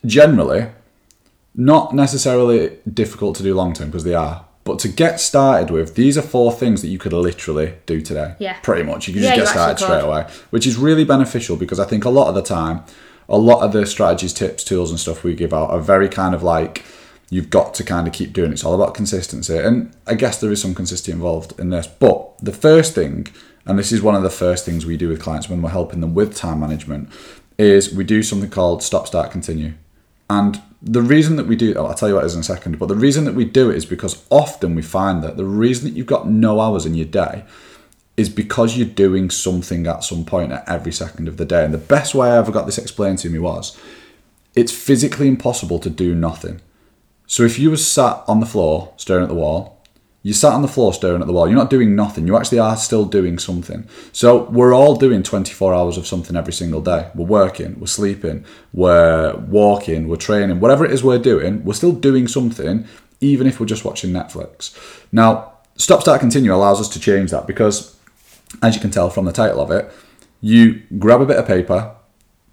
generally 0.04 0.68
not 1.54 1.94
necessarily 1.94 2.78
difficult 2.92 3.37
to 3.37 3.42
do 3.42 3.54
long 3.54 3.73
term 3.75 3.88
because 3.88 4.04
they 4.04 4.14
are. 4.14 4.44
But 4.64 4.78
to 4.80 4.88
get 4.88 5.18
started 5.18 5.71
with, 5.73 5.97
these 5.97 6.16
are 6.16 6.23
four 6.23 6.52
things 6.52 6.82
that 6.82 6.88
you 6.88 6.97
could 6.99 7.12
literally 7.12 7.75
do 7.85 8.00
today. 8.00 8.37
Yeah. 8.38 8.59
Pretty 8.62 8.85
much. 8.85 9.09
You 9.09 9.14
can 9.14 9.23
Yeah, 9.25 9.35
just 9.35 9.52
get 9.52 9.59
started 9.78 9.82
straight 9.82 10.04
away, 10.04 10.26
which 10.50 10.66
is 10.68 10.76
really 10.76 11.04
beneficial 11.04 11.56
because 11.56 11.80
I 11.80 11.85
think 11.85 12.04
a 12.04 12.11
lot 12.11 12.28
of 12.28 12.37
the 12.37 12.42
time, 12.42 12.82
a 13.29 13.38
lot 13.38 13.62
of 13.62 13.73
the 13.73 13.87
strategies, 13.87 14.33
tips, 14.33 14.64
tools, 14.64 14.91
and 14.91 15.00
stuff 15.00 15.25
we 15.25 15.35
give 15.35 15.55
out 15.55 15.71
are 15.71 15.81
very 15.81 16.09
kind 16.09 16.35
of 16.35 16.43
like 16.43 16.85
you've 17.31 17.50
got 17.50 17.73
to 17.75 17.85
kind 17.85 18.07
of 18.07 18.12
keep 18.12 18.33
doing 18.33 18.50
it. 18.50 18.55
It's 18.55 18.64
all 18.64 18.75
about 18.75 18.95
consistency. 18.95 19.57
And 19.57 19.95
I 20.07 20.14
guess 20.14 20.38
there 20.38 20.52
is 20.52 20.61
some 20.61 20.75
consistency 20.75 21.12
involved 21.12 21.59
in 21.59 21.71
this. 21.71 21.87
But 21.87 22.37
the 22.38 22.52
first 22.52 22.95
thing, 22.95 23.26
and 23.64 23.79
this 23.79 23.91
is 23.91 24.02
one 24.02 24.14
of 24.14 24.23
the 24.23 24.31
first 24.31 24.67
things 24.67 24.85
we 24.85 24.99
do 24.99 25.09
with 25.09 25.23
clients 25.23 25.49
when 25.49 25.62
we're 25.62 25.71
helping 25.71 26.00
them 26.00 26.14
with 26.14 26.37
time 26.37 26.61
management, 26.61 27.09
is 27.59 27.95
we 27.95 28.05
do 28.05 28.23
something 28.23 28.50
called 28.50 28.83
stop, 28.83 29.07
start, 29.07 29.31
continue. 29.31 29.73
And 30.29 30.61
the 30.83 31.00
reason 31.00 31.37
that 31.37 31.47
we 31.47 31.57
do, 31.57 31.75
I'll 31.79 31.95
tell 31.95 32.09
you 32.09 32.17
what 32.17 32.25
it 32.25 32.26
is 32.26 32.35
in 32.35 32.41
a 32.41 32.45
second, 32.45 32.79
but 32.79 32.88
the 32.88 32.97
reason 32.97 33.25
that 33.25 33.35
we 33.35 33.45
do 33.45 33.71
it 33.71 33.76
is 33.76 33.87
because 33.87 34.25
often 34.31 34.75
we 34.75 34.83
find 34.83 35.23
that 35.23 35.37
the 35.37 35.45
reason 35.45 35.88
that 35.88 35.97
you've 35.97 36.07
got 36.07 36.29
no 36.29 36.61
hours 36.61 36.85
in 36.85 36.95
your 36.95 37.07
day 37.07 37.45
is 38.16 38.28
because 38.28 38.76
you're 38.76 38.87
doing 38.87 39.31
something 39.31 39.87
at 39.87 40.04
some 40.04 40.25
point 40.25 40.52
at 40.52 40.69
every 40.69 40.92
second 40.92 41.28
of 41.28 41.37
the 41.37 41.45
day. 41.45 41.64
And 41.64 41.73
the 41.73 41.78
best 41.78 42.14
way 42.14 42.31
I 42.31 42.38
ever 42.38 42.52
got 42.52 42.66
this 42.66 42.78
explained 42.78 43.19
to 43.21 43.31
me 43.31 43.38
was 43.38 43.78
it's 44.54 44.73
physically 44.73 45.28
impossible 45.28 45.78
to 45.78 45.90
do 45.90 46.14
nothing. 46.14 46.61
So 47.26 47.42
if 47.42 47.59
you 47.59 47.71
were 47.71 47.78
sat 47.78 48.23
on 48.28 48.40
the 48.40 48.47
floor 48.47 48.92
staring 48.97 49.23
at 49.23 49.28
the 49.28 49.35
wall, 49.35 49.83
you 50.23 50.33
sat 50.33 50.52
on 50.52 50.62
the 50.62 50.69
floor 50.69 50.92
staring 50.92 51.21
at 51.21 51.26
the 51.26 51.33
wall, 51.33 51.49
you're 51.49 51.59
not 51.59 51.71
doing 51.71 51.97
nothing, 51.97 52.26
you 52.26 52.37
actually 52.37 52.61
are 52.61 52.76
still 52.76 53.04
doing 53.04 53.38
something. 53.38 53.88
So 54.12 54.45
we're 54.45 54.75
all 54.75 54.95
doing 54.95 55.23
24 55.23 55.75
hours 55.75 55.97
of 55.97 56.07
something 56.07 56.37
every 56.37 56.52
single 56.52 56.81
day. 56.81 57.11
We're 57.14 57.26
working, 57.26 57.81
we're 57.81 57.87
sleeping, 57.87 58.45
we're 58.73 59.35
walking, 59.37 60.07
we're 60.07 60.16
training, 60.16 60.61
whatever 60.61 60.85
it 60.85 60.92
is 60.92 61.02
we're 61.02 61.19
doing, 61.19 61.64
we're 61.64 61.73
still 61.73 61.92
doing 61.92 62.28
something, 62.28 62.87
even 63.21 63.47
if 63.47 63.59
we're 63.59 63.66
just 63.66 63.85
watching 63.85 64.12
Netflix. 64.12 64.76
Now, 65.11 65.54
Stop 65.76 66.02
Start 66.02 66.21
Continue 66.21 66.54
allows 66.54 66.81
us 66.81 66.88
to 66.90 67.00
change 67.00 67.31
that 67.31 67.47
because, 67.47 67.97
as 68.62 68.75
you 68.75 68.80
can 68.80 68.90
tell 68.90 69.09
from 69.11 69.25
the 69.25 69.32
title 69.32 69.61
of 69.61 69.71
it, 69.71 69.92
you 70.40 70.82
grab 70.99 71.21
a 71.21 71.26
bit 71.26 71.37
of 71.38 71.47
paper, 71.47 71.94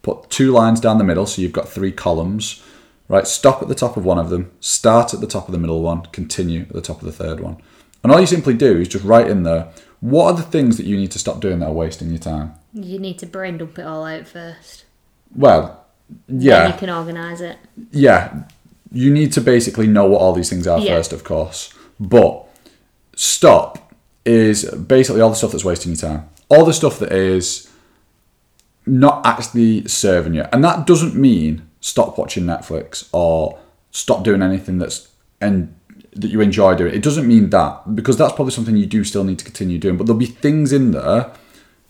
put 0.02 0.30
two 0.30 0.52
lines 0.52 0.80
down 0.80 0.98
the 0.98 1.04
middle, 1.04 1.26
so 1.26 1.42
you've 1.42 1.52
got 1.52 1.68
three 1.68 1.92
columns 1.92 2.64
right? 3.10 3.28
Stop 3.28 3.62
at 3.62 3.68
the 3.68 3.76
top 3.76 3.98
of 3.98 4.06
one 4.06 4.18
of 4.20 4.30
them, 4.30 4.52
start 4.62 5.14
at 5.14 5.20
the 5.20 5.28
top 5.28 5.48
of 5.48 5.52
the 5.52 5.58
middle 5.58 5.82
one, 5.82 6.04
continue 6.14 6.62
at 6.62 6.70
the 6.74 6.80
top 6.82 7.00
of 7.02 7.06
the 7.06 7.12
third 7.12 7.42
one. 7.42 7.58
And 8.04 8.14
all 8.14 8.20
you 8.22 8.28
simply 8.28 8.54
do 8.54 8.78
is 8.80 8.88
just 8.88 9.04
write 9.04 9.28
in 9.28 9.44
there 9.44 9.68
what 10.00 10.26
are 10.28 10.34
the 10.38 10.44
things 10.44 10.78
that 10.78 10.86
you 10.86 10.96
need 10.96 11.12
to 11.12 11.20
stop 11.20 11.42
doing 11.42 11.60
that 11.60 11.66
are 11.66 11.74
wasting 11.74 12.10
your 12.10 12.20
time. 12.20 12.54
You 12.74 13.00
need 13.00 13.20
to 13.20 13.26
brain 13.26 13.58
dump 13.58 13.78
it 13.78 13.86
all 13.86 14.06
out 14.06 14.28
first. 14.28 14.86
Well, 15.36 15.86
Then 16.30 16.42
yeah, 16.42 16.68
you 16.68 16.80
can 16.80 16.90
organise 16.90 17.42
it. 17.42 17.58
yeah. 17.92 18.44
You 18.92 19.12
need 19.12 19.34
to 19.34 19.42
basically 19.42 19.88
know 19.88 20.06
what 20.08 20.22
all 20.22 20.34
these 20.34 20.50
things 20.50 20.66
are 20.68 20.80
Yeah. 20.80 20.96
first, 20.96 21.12
of 21.12 21.24
course. 21.24 21.74
But 22.00 22.46
stop 23.16 23.89
is 24.30 24.66
basically 24.76 25.22
all 25.22 25.30
the 25.30 25.36
stuff 25.36 25.52
that's 25.52 25.66
wasting 25.66 25.92
your 25.94 25.98
time. 25.98 26.30
All 26.50 26.66
the 26.66 26.74
stuff 26.74 27.00
that 27.00 27.12
is 27.12 27.70
not 28.86 29.26
actually 29.26 29.88
serving 29.88 30.34
you. 30.34 30.46
And 30.52 30.64
that 30.64 30.86
doesn't 30.88 31.16
mean 31.16 31.68
stop 31.82 32.18
watching 32.18 32.44
Netflix 32.44 33.08
or 33.12 33.60
stop 33.92 34.24
doing 34.24 34.42
anything 34.42 34.78
that's 34.80 35.10
and 35.42 35.76
that 36.14 36.30
you 36.30 36.42
enjoy 36.42 36.76
doing. 36.76 36.94
It 36.94 37.04
doesn't 37.04 37.28
mean 37.28 37.50
that 37.52 37.96
because 37.96 38.18
that's 38.18 38.34
probably 38.34 38.52
something 38.52 38.76
you 38.76 38.86
do 38.88 39.04
still 39.04 39.24
need 39.24 39.40
to 39.40 39.46
continue 39.46 39.78
doing. 39.78 39.96
But 39.98 40.06
there'll 40.08 40.20
be 40.20 40.26
things 40.26 40.74
in 40.74 40.92
there 40.92 41.32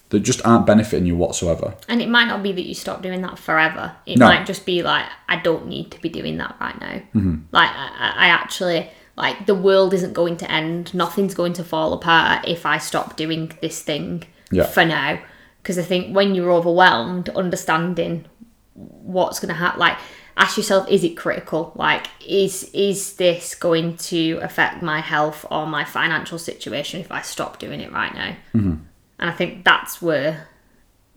that 0.10 0.20
just 0.22 0.46
aren't 0.46 0.66
benefiting 0.66 1.06
you 1.06 1.16
whatsoever. 1.16 1.76
And 1.88 2.02
it 2.02 2.10
might 2.10 2.26
not 2.26 2.44
be 2.44 2.52
that 2.52 2.66
you 2.66 2.74
stop 2.74 3.02
doing 3.02 3.22
that 3.22 3.38
forever. 3.40 3.96
It 4.06 4.18
No. 4.18 4.26
might 4.28 4.46
just 4.46 4.66
be 4.66 4.82
like, 4.84 5.06
I 5.30 5.38
don't 5.38 5.68
need 5.68 5.92
to 5.92 6.02
be 6.02 6.10
doing 6.10 6.38
that 6.38 6.56
right 6.60 6.80
now. 6.80 6.96
Mm-hmm. 7.20 7.36
Like, 7.52 7.70
I, 7.70 7.88
I 7.98 8.26
I 8.26 8.28
actually, 8.30 8.90
like, 9.20 9.46
the 9.46 9.56
world 9.56 9.94
isn't 9.94 10.14
going 10.14 10.38
to 10.38 10.50
end. 10.52 10.94
Nothing's 10.94 11.36
going 11.36 11.54
to 11.54 11.64
fall 11.64 11.94
apart 11.94 12.48
if 12.48 12.66
I 12.66 12.78
stop 12.78 13.16
doing 13.16 13.52
this 13.62 13.82
thing 13.82 14.24
Yeah. 14.52 14.64
for 14.66 14.86
now. 14.86 15.20
Because 15.62 15.78
I 15.78 15.84
think 15.84 16.16
when 16.16 16.34
you're 16.36 16.52
overwhelmed, 16.52 17.30
understanding 17.30 18.26
what's 18.74 19.40
going 19.40 19.50
to 19.50 19.60
happen, 19.60 19.80
like, 19.80 19.98
ask 20.38 20.56
yourself, 20.58 20.90
is 20.90 21.04
it 21.04 21.16
critical? 21.18 21.74
Like, 21.76 22.08
is 22.26 22.70
is 22.74 23.14
this 23.16 23.56
going 23.56 23.98
to 23.98 24.40
affect 24.42 24.82
my 24.82 25.02
health 25.02 25.46
or 25.52 25.68
my 25.68 25.84
financial 25.84 26.40
situation 26.40 27.02
if 27.02 27.12
I 27.12 27.22
stop 27.22 27.60
doing 27.60 27.82
it 27.82 27.92
right 27.92 28.14
now? 28.14 28.36
Mm-hmm. 28.56 28.76
And 29.20 29.30
I 29.30 29.34
think 29.34 29.66
that's 29.66 30.02
where 30.02 30.48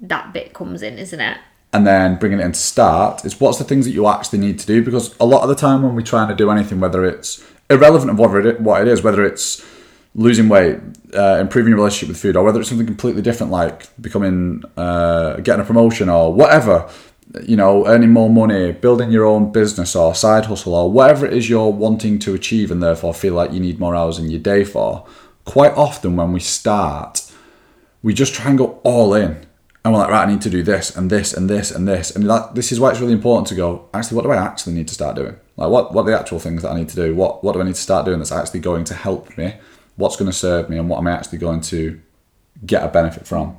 that 0.01 0.33
bit 0.33 0.53
comes 0.53 0.83
in, 0.83 0.99
isn't 0.99 1.21
it? 1.21 1.39
and 1.75 1.87
then 1.87 2.19
bringing 2.19 2.39
it 2.39 2.45
into 2.45 2.59
start 2.59 3.25
is 3.25 3.41
what's 3.41 3.57
the 3.57 3.65
things 3.65 3.87
that 3.87 3.93
you 3.93 4.07
actually 4.07 4.39
need 4.39 4.59
to 4.59 4.67
do 4.67 4.85
because 4.85 5.15
a 5.19 5.25
lot 5.25 5.43
of 5.43 5.49
the 5.49 5.55
time 5.55 5.83
when 5.83 5.95
we're 5.95 6.03
trying 6.03 6.29
to 6.29 6.35
do 6.35 6.51
anything 6.51 6.81
whether 6.81 7.03
it's 7.05 7.43
irrelevant 7.73 8.11
of 8.11 8.19
what 8.19 8.47
it, 8.47 8.61
what 8.61 8.83
it 8.83 8.89
is 8.89 9.03
whether 9.03 9.25
it's 9.25 9.65
losing 10.15 10.49
weight 10.49 10.79
uh, 11.15 11.39
improving 11.41 11.71
your 11.71 11.79
relationship 11.79 12.09
with 12.09 12.21
food 12.21 12.37
or 12.37 12.45
whether 12.45 12.61
it's 12.61 12.69
something 12.69 12.87
completely 12.87 13.23
different 13.23 13.51
like 13.53 13.89
becoming 14.01 14.63
uh, 14.77 15.37
getting 15.37 15.63
a 15.63 15.65
promotion 15.65 16.09
or 16.09 16.33
whatever 16.33 16.89
you 17.43 17.57
know 17.57 17.87
earning 17.87 18.11
more 18.11 18.29
money 18.29 18.73
building 18.73 19.11
your 19.11 19.25
own 19.25 19.51
business 19.53 19.97
or 19.97 20.15
side 20.15 20.47
hustle 20.47 20.75
or 20.75 20.91
whatever 20.91 21.27
it 21.27 21.33
is 21.33 21.49
you're 21.49 21.73
wanting 21.73 22.19
to 22.19 22.35
achieve 22.35 22.71
and 22.71 22.83
therefore 22.83 23.15
feel 23.15 23.35
like 23.35 23.53
you 23.53 23.61
need 23.61 23.79
more 23.79 23.95
hours 23.95 24.19
in 24.19 24.31
your 24.31 24.41
day 24.41 24.65
for 24.65 25.07
quite 25.45 25.73
often 25.73 26.15
when 26.15 26.33
we 26.33 26.41
start 26.41 27.33
we 28.03 28.13
just 28.13 28.35
try 28.35 28.51
and 28.51 28.59
go 28.59 28.81
all 28.83 29.15
in. 29.15 29.47
And 29.85 29.93
we're 29.93 30.01
like, 30.01 30.11
right, 30.11 30.29
I 30.29 30.31
need 30.31 30.43
to 30.43 30.51
do 30.51 30.63
this 30.63 30.95
and 30.95 31.11
this 31.11 31.33
and 31.33 31.49
this 31.49 31.71
and 31.71 31.89
this. 31.89 32.15
And 32.15 32.29
that, 32.29 32.55
this 32.55 32.71
is 32.71 32.79
why 32.79 32.91
it's 32.91 33.01
really 33.01 33.13
important 33.13 33.49
to 33.49 33.55
go, 33.55 33.89
actually, 33.95 34.17
what 34.17 34.25
do 34.25 34.31
I 34.31 34.37
actually 34.37 34.75
need 34.75 34.89
to 34.89 34.95
start 34.95 35.17
doing? 35.17 35.37
Like, 35.57 35.71
what, 35.71 35.93
what 35.93 36.03
are 36.03 36.11
the 36.11 36.19
actual 36.19 36.39
things 36.39 36.63
that 36.63 36.71
I 36.71 36.77
need 36.77 36.89
to 36.91 36.97
do? 36.97 37.15
What, 37.15 37.45
what 37.45 37.53
do 37.53 37.61
I 37.61 37.65
need 37.65 37.75
to 37.75 37.81
start 37.81 38.05
doing 38.05 38.19
that's 38.19 38.33
actually 38.33 38.61
going 38.61 38.85
to 38.85 38.95
help 38.95 39.37
me? 39.37 39.55
What's 39.97 40.17
going 40.17 40.31
to 40.31 40.37
serve 40.37 40.71
me? 40.71 40.79
And 40.79 40.89
what 40.89 40.99
am 40.99 41.07
I 41.07 41.13
actually 41.13 41.39
going 41.39 41.61
to 41.63 42.01
get 42.65 42.83
a 42.83 42.89
benefit 42.89 43.27
from? 43.27 43.59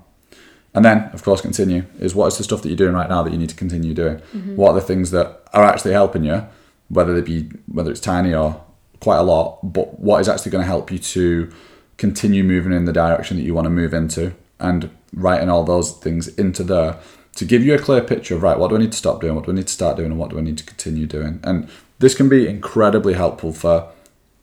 And 0.74 0.84
then, 0.84 1.10
of 1.14 1.24
course, 1.24 1.42
continue 1.42 1.86
is 2.00 2.16
what 2.16 2.28
is 2.28 2.38
the 2.38 2.44
stuff 2.44 2.64
that 2.64 2.70
you're 2.70 2.78
doing 2.78 2.94
right 2.94 3.10
now 3.10 3.22
that 3.22 3.32
you 3.32 3.38
need 3.38 3.50
to 3.50 3.56
continue 3.56 3.94
doing? 3.94 4.18
Mm-hmm. 4.18 4.56
What 4.56 4.72
are 4.72 4.76
the 4.76 4.82
things 4.82 5.12
that 5.12 5.44
are 5.54 5.64
actually 5.64 5.94
helping 5.94 6.24
you, 6.24 6.48
whether 6.90 7.14
they 7.14 7.22
be 7.22 7.52
whether 7.68 7.92
it's 7.92 8.00
tiny 8.00 8.34
or 8.34 8.64
quite 9.00 9.18
a 9.18 9.24
lot, 9.24 9.60
but 9.62 10.00
what 10.00 10.20
is 10.22 10.30
actually 10.30 10.52
going 10.52 10.64
to 10.64 10.68
help 10.68 10.92
you 10.92 10.98
to 10.98 11.52
continue 11.98 12.44
moving 12.44 12.74
in 12.74 12.86
the 12.86 12.94
direction 12.94 13.38
that 13.38 13.44
you 13.44 13.54
want 13.54 13.66
to 13.66 13.70
move 13.70 13.94
into 13.94 14.34
and 14.60 14.90
writing 15.14 15.50
all 15.50 15.64
those 15.64 15.92
things 15.92 16.28
into 16.30 16.64
there 16.64 16.98
to 17.36 17.46
give 17.46 17.64
you 17.64 17.74
a 17.74 17.80
clear 17.80 18.02
picture 18.02 18.36
of 18.36 18.44
right, 18.44 18.58
what 18.58 18.70
do 18.70 18.76
I 18.76 18.80
need 18.80 18.92
to 18.92 18.98
stop 18.98 19.22
doing, 19.22 19.36
what 19.36 19.46
do 19.46 19.52
I 19.52 19.56
need 19.56 19.68
to 19.68 19.74
start 19.74 19.98
doing, 19.98 20.12
and 20.12 20.20
what 20.20 20.30
do 20.30 20.38
I 20.38 20.42
need 20.42 20.58
to 20.58 20.64
continue 20.64 21.06
doing. 21.06 21.40
And 21.44 21.68
this 22.04 22.16
can 22.16 22.28
be 22.28 22.48
incredibly 22.48 23.14
helpful 23.14 23.54
for 23.54 23.90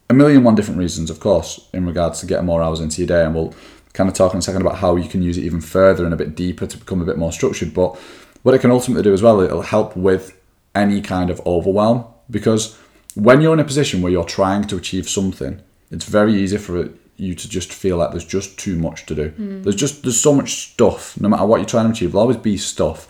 a 0.08 0.14
million 0.14 0.38
and 0.38 0.44
one 0.44 0.54
different 0.54 0.78
reasons, 0.78 1.10
of 1.10 1.20
course, 1.20 1.68
in 1.72 1.86
regards 1.86 2.20
to 2.20 2.26
getting 2.26 2.46
more 2.46 2.62
hours 2.62 2.80
into 2.80 3.00
your 3.02 3.06
day. 3.06 3.22
And 3.22 3.34
we'll 3.34 3.54
kind 3.92 4.08
of 4.08 4.14
talk 4.14 4.32
in 4.32 4.38
a 4.38 4.42
second 4.42 4.62
about 4.62 4.78
how 4.78 4.96
you 4.96 5.08
can 5.08 5.22
use 5.22 5.36
it 5.36 5.44
even 5.44 5.60
further 5.60 6.04
and 6.04 6.14
a 6.14 6.16
bit 6.16 6.34
deeper 6.34 6.66
to 6.66 6.78
become 6.78 7.02
a 7.02 7.04
bit 7.04 7.18
more 7.18 7.32
structured. 7.32 7.74
But 7.74 7.96
what 8.42 8.54
it 8.54 8.60
can 8.60 8.70
ultimately 8.70 9.02
do 9.02 9.12
as 9.12 9.22
well, 9.22 9.40
it'll 9.40 9.62
help 9.62 9.94
with 9.96 10.36
any 10.74 11.02
kind 11.02 11.28
of 11.28 11.40
overwhelm 11.46 12.06
because 12.30 12.78
when 13.14 13.40
you're 13.40 13.52
in 13.52 13.60
a 13.60 13.64
position 13.64 14.00
where 14.00 14.10
you're 14.10 14.24
trying 14.24 14.64
to 14.64 14.76
achieve 14.76 15.08
something, 15.08 15.60
it's 15.90 16.06
very 16.06 16.34
easy 16.34 16.56
for 16.56 16.88
you 17.16 17.34
to 17.34 17.48
just 17.48 17.72
feel 17.72 17.98
like 17.98 18.10
there's 18.10 18.24
just 18.24 18.58
too 18.58 18.76
much 18.76 19.04
to 19.06 19.14
do. 19.14 19.28
Hmm. 19.28 19.62
There's 19.62 19.76
just 19.76 20.02
there's 20.02 20.20
so 20.20 20.32
much 20.32 20.72
stuff. 20.72 21.20
No 21.20 21.28
matter 21.28 21.44
what 21.44 21.58
you're 21.58 21.66
trying 21.66 21.86
to 21.86 21.92
achieve, 21.92 22.12
there'll 22.12 22.22
always 22.22 22.38
be 22.38 22.56
stuff, 22.56 23.06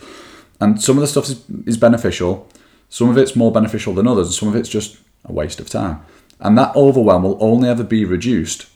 and 0.59 0.81
some 0.81 0.97
of 0.97 1.01
the 1.01 1.07
stuff 1.07 1.29
is, 1.29 1.43
is 1.65 1.77
beneficial. 1.77 2.47
Some 2.91 3.09
of 3.09 3.17
it's 3.17 3.37
more 3.37 3.53
beneficial 3.53 3.93
than 3.93 4.05
others, 4.05 4.27
and 4.27 4.35
some 4.35 4.49
of 4.49 4.55
it's 4.57 4.67
just 4.67 4.97
a 5.23 5.31
waste 5.31 5.61
of 5.61 5.69
time. 5.69 6.01
And 6.41 6.57
that 6.57 6.75
overwhelm 6.75 7.23
will 7.23 7.37
only 7.39 7.69
ever 7.69 7.85
be 7.85 8.03
reduced 8.03 8.67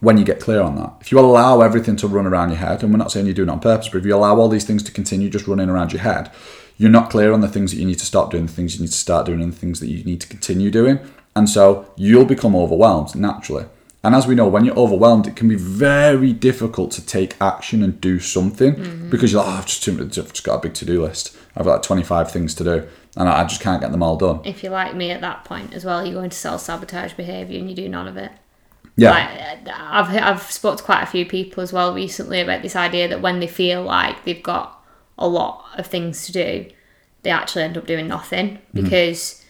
when 0.00 0.16
you 0.16 0.24
get 0.24 0.40
clear 0.40 0.62
on 0.62 0.76
that. 0.76 0.94
If 1.02 1.12
you 1.12 1.18
allow 1.18 1.60
everything 1.60 1.96
to 1.96 2.08
run 2.08 2.26
around 2.26 2.48
your 2.48 2.58
head, 2.58 2.82
and 2.82 2.90
we're 2.90 2.98
not 2.98 3.12
saying 3.12 3.26
you're 3.26 3.34
doing 3.34 3.50
it 3.50 3.52
on 3.52 3.60
purpose, 3.60 3.90
but 3.90 3.98
if 3.98 4.06
you 4.06 4.16
allow 4.16 4.36
all 4.36 4.48
these 4.48 4.64
things 4.64 4.82
to 4.84 4.90
continue 4.90 5.28
just 5.28 5.46
running 5.46 5.68
around 5.68 5.92
your 5.92 6.00
head, 6.00 6.32
you're 6.78 6.88
not 6.88 7.10
clear 7.10 7.34
on 7.34 7.42
the 7.42 7.48
things 7.48 7.72
that 7.72 7.78
you 7.78 7.84
need 7.84 7.98
to 7.98 8.06
stop 8.06 8.30
doing, 8.30 8.46
the 8.46 8.52
things 8.52 8.74
you 8.74 8.80
need 8.80 8.90
to 8.90 8.96
start 8.96 9.26
doing, 9.26 9.42
and 9.42 9.52
the 9.52 9.58
things 9.58 9.80
that 9.80 9.88
you 9.88 10.02
need 10.04 10.22
to 10.22 10.28
continue 10.28 10.70
doing. 10.70 10.98
And 11.34 11.46
so 11.46 11.92
you'll 11.94 12.24
become 12.24 12.56
overwhelmed 12.56 13.14
naturally. 13.14 13.66
And 14.04 14.14
as 14.14 14.26
we 14.26 14.34
know, 14.34 14.46
when 14.46 14.64
you're 14.64 14.76
overwhelmed, 14.78 15.26
it 15.26 15.34
can 15.34 15.48
be 15.48 15.56
very 15.56 16.32
difficult 16.32 16.92
to 16.92 17.04
take 17.04 17.34
action 17.40 17.82
and 17.82 18.00
do 18.00 18.20
something 18.20 18.74
mm-hmm. 18.74 19.10
because 19.10 19.32
you're 19.32 19.42
like, 19.42 19.52
oh, 19.52 19.56
I've 19.58 19.66
just, 19.66 19.82
too, 19.82 19.98
I've 20.00 20.12
just 20.12 20.44
got 20.44 20.56
a 20.56 20.60
big 20.60 20.74
to 20.74 20.84
do 20.84 21.02
list. 21.02 21.36
I've 21.56 21.64
got 21.64 21.72
like 21.72 21.82
25 21.82 22.30
things 22.30 22.54
to 22.54 22.64
do, 22.64 22.88
and 23.16 23.28
I 23.28 23.44
just 23.44 23.60
can't 23.60 23.80
get 23.80 23.90
them 23.90 24.02
all 24.02 24.16
done. 24.16 24.40
If 24.44 24.62
you're 24.62 24.72
like 24.72 24.94
me 24.94 25.10
at 25.10 25.22
that 25.22 25.44
point 25.44 25.72
as 25.74 25.84
well, 25.84 26.04
you're 26.04 26.14
going 26.14 26.30
to 26.30 26.36
self 26.36 26.60
sabotage 26.60 27.14
behaviour 27.14 27.58
and 27.58 27.68
you 27.68 27.74
do 27.74 27.88
none 27.88 28.06
of 28.06 28.16
it. 28.16 28.30
Yeah. 28.96 29.10
Like, 29.10 29.68
I've 29.68 30.16
I've 30.16 30.50
spoke 30.50 30.78
to 30.78 30.84
quite 30.84 31.02
a 31.02 31.06
few 31.06 31.26
people 31.26 31.62
as 31.62 31.72
well 31.72 31.94
recently 31.94 32.40
about 32.40 32.62
this 32.62 32.76
idea 32.76 33.08
that 33.08 33.20
when 33.20 33.40
they 33.40 33.46
feel 33.46 33.82
like 33.82 34.24
they've 34.24 34.42
got 34.42 34.82
a 35.18 35.28
lot 35.28 35.64
of 35.76 35.86
things 35.86 36.26
to 36.26 36.32
do, 36.32 36.66
they 37.22 37.30
actually 37.30 37.62
end 37.62 37.76
up 37.76 37.86
doing 37.86 38.08
nothing 38.08 38.56
mm-hmm. 38.56 38.84
because 38.84 39.44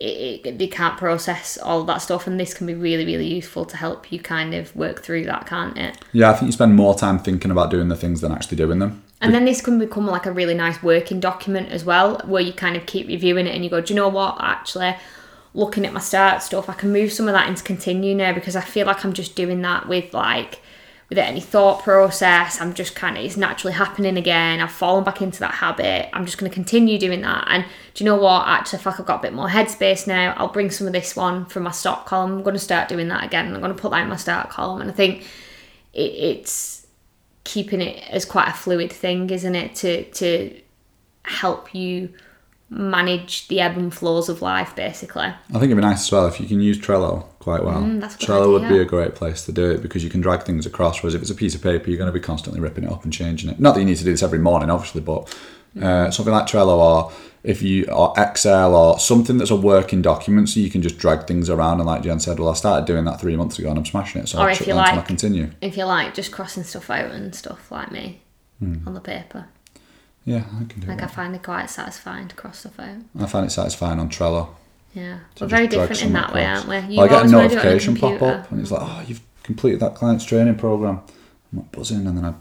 it, 0.00 0.46
it, 0.46 0.58
they 0.58 0.66
can't 0.66 0.98
process 0.98 1.56
all 1.58 1.84
that 1.84 1.98
stuff, 1.98 2.26
and 2.26 2.38
this 2.38 2.54
can 2.54 2.66
be 2.66 2.74
really 2.74 3.04
really 3.04 3.26
useful 3.26 3.64
to 3.66 3.76
help 3.76 4.10
you 4.12 4.18
kind 4.18 4.54
of 4.54 4.74
work 4.74 5.02
through 5.02 5.24
that, 5.26 5.46
can't 5.46 5.76
it? 5.76 5.98
Yeah, 6.12 6.30
I 6.30 6.34
think 6.34 6.46
you 6.46 6.52
spend 6.52 6.74
more 6.74 6.94
time 6.94 7.18
thinking 7.18 7.50
about 7.50 7.70
doing 7.70 7.88
the 7.88 7.96
things 7.96 8.20
than 8.20 8.32
actually 8.32 8.56
doing 8.56 8.78
them. 8.78 9.02
And 9.20 9.32
then 9.32 9.46
this 9.46 9.62
can 9.62 9.78
become 9.78 10.06
like 10.06 10.26
a 10.26 10.32
really 10.32 10.54
nice 10.54 10.82
working 10.82 11.18
document 11.18 11.70
as 11.70 11.84
well, 11.84 12.20
where 12.26 12.42
you 12.42 12.52
kind 12.52 12.76
of 12.76 12.84
keep 12.84 13.06
reviewing 13.08 13.46
it 13.46 13.54
and 13.54 13.64
you 13.64 13.70
go, 13.70 13.80
do 13.80 13.94
you 13.94 13.96
know 13.96 14.08
what? 14.08 14.36
Actually, 14.38 14.96
looking 15.54 15.86
at 15.86 15.94
my 15.94 16.00
start 16.00 16.42
stuff, 16.42 16.68
I 16.68 16.74
can 16.74 16.92
move 16.92 17.12
some 17.12 17.26
of 17.26 17.32
that 17.32 17.48
into 17.48 17.62
continue 17.62 18.14
now 18.14 18.34
because 18.34 18.54
I 18.54 18.60
feel 18.60 18.86
like 18.86 19.02
I'm 19.04 19.14
just 19.14 19.34
doing 19.34 19.62
that 19.62 19.88
with 19.88 20.12
like 20.12 20.60
without 21.08 21.26
any 21.26 21.40
thought 21.40 21.82
process. 21.82 22.60
I'm 22.60 22.74
just 22.74 22.94
kind 22.94 23.16
of 23.16 23.24
it's 23.24 23.36
naturally 23.36 23.74
happening 23.74 24.16
again. 24.16 24.60
I've 24.60 24.72
fallen 24.72 25.04
back 25.04 25.20
into 25.22 25.40
that 25.40 25.54
habit. 25.54 26.08
I'm 26.12 26.24
just 26.24 26.38
going 26.38 26.50
to 26.50 26.54
continue 26.54 26.98
doing 26.98 27.20
that. 27.22 27.44
And 27.48 27.64
do 27.94 28.04
you 28.04 28.10
know 28.10 28.16
what? 28.16 28.46
Actually, 28.48 28.82
like 28.84 29.00
I've 29.00 29.06
got 29.06 29.20
a 29.20 29.22
bit 29.22 29.32
more 29.32 29.48
headspace 29.48 30.06
now. 30.06 30.34
I'll 30.36 30.48
bring 30.48 30.70
some 30.70 30.86
of 30.86 30.92
this 30.92 31.14
one 31.14 31.46
from 31.46 31.64
my 31.64 31.70
stop 31.70 32.06
column. 32.06 32.32
I'm 32.32 32.42
going 32.42 32.54
to 32.54 32.60
start 32.60 32.88
doing 32.88 33.08
that 33.08 33.24
again. 33.24 33.54
I'm 33.54 33.60
going 33.60 33.74
to 33.74 33.80
put 33.80 33.90
that 33.90 34.02
in 34.02 34.08
my 34.08 34.16
start 34.16 34.50
column. 34.50 34.80
And 34.80 34.90
I 34.90 34.94
think 34.94 35.22
it, 35.92 36.12
it's 36.12 36.86
keeping 37.44 37.80
it 37.80 38.02
as 38.10 38.24
quite 38.24 38.48
a 38.48 38.52
fluid 38.52 38.92
thing, 38.92 39.30
isn't 39.30 39.54
it? 39.54 39.74
To 39.76 40.04
to 40.04 40.60
help 41.24 41.74
you 41.74 42.12
manage 42.74 43.48
the 43.48 43.60
ebb 43.60 43.76
and 43.76 43.92
flows 43.94 44.28
of 44.28 44.42
life, 44.42 44.74
basically. 44.76 45.22
I 45.26 45.34
think 45.52 45.64
it'd 45.64 45.76
be 45.76 45.82
nice 45.82 46.02
as 46.06 46.12
well 46.12 46.26
if 46.26 46.40
you 46.40 46.46
can 46.46 46.60
use 46.60 46.78
Trello 46.78 47.24
quite 47.38 47.62
well. 47.64 47.80
Mm, 47.82 48.00
that's 48.00 48.16
a 48.16 48.18
good 48.18 48.26
Trello 48.28 48.52
would 48.52 48.68
be 48.68 48.78
a 48.78 48.84
great 48.84 49.14
place 49.14 49.44
to 49.46 49.52
do 49.52 49.70
it 49.70 49.82
because 49.82 50.02
you 50.02 50.10
can 50.10 50.20
drag 50.20 50.42
things 50.42 50.66
across. 50.66 51.02
Whereas 51.02 51.14
if 51.14 51.22
it's 51.22 51.30
a 51.30 51.34
piece 51.34 51.54
of 51.54 51.62
paper, 51.62 51.88
you're 51.88 51.98
going 51.98 52.12
to 52.12 52.18
be 52.18 52.24
constantly 52.24 52.60
ripping 52.60 52.84
it 52.84 52.90
up 52.90 53.04
and 53.04 53.12
changing 53.12 53.50
it. 53.50 53.60
Not 53.60 53.74
that 53.74 53.80
you 53.80 53.86
need 53.86 53.96
to 53.98 54.04
do 54.04 54.10
this 54.10 54.22
every 54.22 54.38
morning, 54.38 54.70
obviously, 54.70 55.00
but 55.02 55.34
uh, 55.80 56.10
something 56.10 56.32
like 56.32 56.46
Trello 56.46 56.76
or 56.78 57.12
if 57.42 57.60
you 57.60 57.84
or 57.86 58.14
Excel 58.16 58.74
or 58.74 58.98
something 58.98 59.36
that's 59.36 59.50
a 59.50 59.56
working 59.56 60.00
document, 60.00 60.48
so 60.48 60.58
you 60.60 60.70
can 60.70 60.80
just 60.80 60.96
drag 60.98 61.26
things 61.26 61.50
around. 61.50 61.78
And 61.80 61.86
like 61.86 62.02
Jen 62.02 62.18
said, 62.18 62.38
well, 62.40 62.48
I 62.48 62.54
started 62.54 62.86
doing 62.86 63.04
that 63.04 63.20
three 63.20 63.36
months 63.36 63.58
ago 63.58 63.68
and 63.68 63.78
I'm 63.78 63.84
smashing 63.84 64.22
it. 64.22 64.28
So 64.28 64.38
Or 64.38 64.44
I'll 64.44 64.48
if 64.48 64.60
you 64.60 64.72
that 64.72 64.78
until 64.80 64.92
I 64.92 64.96
like- 64.96 65.06
continue. 65.06 65.50
If 65.60 65.76
you 65.76 65.84
like, 65.84 66.14
just 66.14 66.32
crossing 66.32 66.62
stuff 66.64 66.88
out 66.90 67.10
and 67.10 67.34
stuff 67.34 67.70
like 67.70 67.92
me 67.92 68.20
Hmm. 68.60 68.76
on 68.86 68.94
the 68.94 69.00
paper. 69.00 69.46
Yeah, 70.24 70.44
I 70.60 70.64
can 70.64 70.80
do 70.80 70.86
Like 70.86 71.02
I 71.02 71.06
find 71.06 71.34
it 71.34 71.42
quite 71.42 71.66
satisfying 71.68 72.28
to 72.28 72.34
cross 72.34 72.60
stuff 72.60 72.80
out. 72.80 72.96
I 73.18 73.26
find 73.26 73.46
it 73.46 73.50
satisfying 73.50 73.98
on 73.98 74.08
Trello. 74.08 74.48
Yeah, 74.94 75.18
we're 75.40 75.48
very 75.48 75.66
different 75.66 76.02
in 76.02 76.12
that 76.12 76.32
way, 76.32 76.44
aren't 76.46 76.68
we? 76.68 76.76
You 76.94 76.98
Well, 76.98 77.06
I 77.06 77.08
get 77.08 77.12
a 77.12 77.16
always 77.16 77.32
wanna 77.32 77.48
do 77.48 77.54
it 77.56 77.58
on 77.58 77.62
the 77.62 77.70
notification 77.72 77.96
pop 77.96 78.22
up 78.22 78.50
and 78.50 78.60
it's 78.60 78.70
like, 78.70 78.82
oh, 78.82 79.04
you've 79.06 79.20
completed 79.42 79.80
that 79.80 79.94
client's 79.96 80.24
training 80.24 80.54
program. 80.54 81.02
I'm 81.52 81.58
like 81.58 81.72
buzzing 81.72 82.06
and 82.06 82.16
then 82.16 82.24
I 82.24 82.34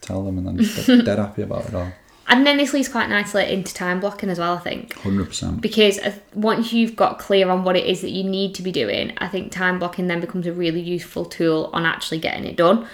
tell 0.00 0.24
them 0.24 0.38
and 0.38 0.46
then 0.46 0.58
just 0.58 0.86
get 0.86 1.04
dead 1.04 1.18
happy 1.18 1.42
about 1.42 1.66
it 1.66 1.74
all. 1.74 1.92
And 2.30 2.46
then 2.46 2.58
this 2.58 2.74
leads 2.74 2.88
quite 2.90 3.08
nicely 3.08 3.50
into 3.50 3.72
time 3.72 4.00
blocking 4.00 4.28
as 4.28 4.38
well, 4.38 4.54
I 4.54 4.58
think. 4.58 4.94
100%. 4.96 5.62
Because 5.62 5.98
uh, 5.98 6.12
once 6.34 6.74
you've 6.74 6.94
got 6.94 7.18
clear 7.18 7.48
on 7.48 7.64
what 7.64 7.74
it 7.74 7.86
is 7.86 8.02
that 8.02 8.10
you 8.10 8.22
need 8.22 8.54
to 8.56 8.62
be 8.62 8.70
doing, 8.70 9.14
I 9.16 9.28
think 9.28 9.50
time 9.50 9.78
blocking 9.78 10.08
then 10.08 10.20
becomes 10.20 10.46
a 10.46 10.52
really 10.52 10.80
useful 10.80 11.24
tool 11.24 11.70
on 11.72 11.86
actually 11.86 12.18
getting 12.18 12.44
it 12.44 12.56
done. 12.56 12.86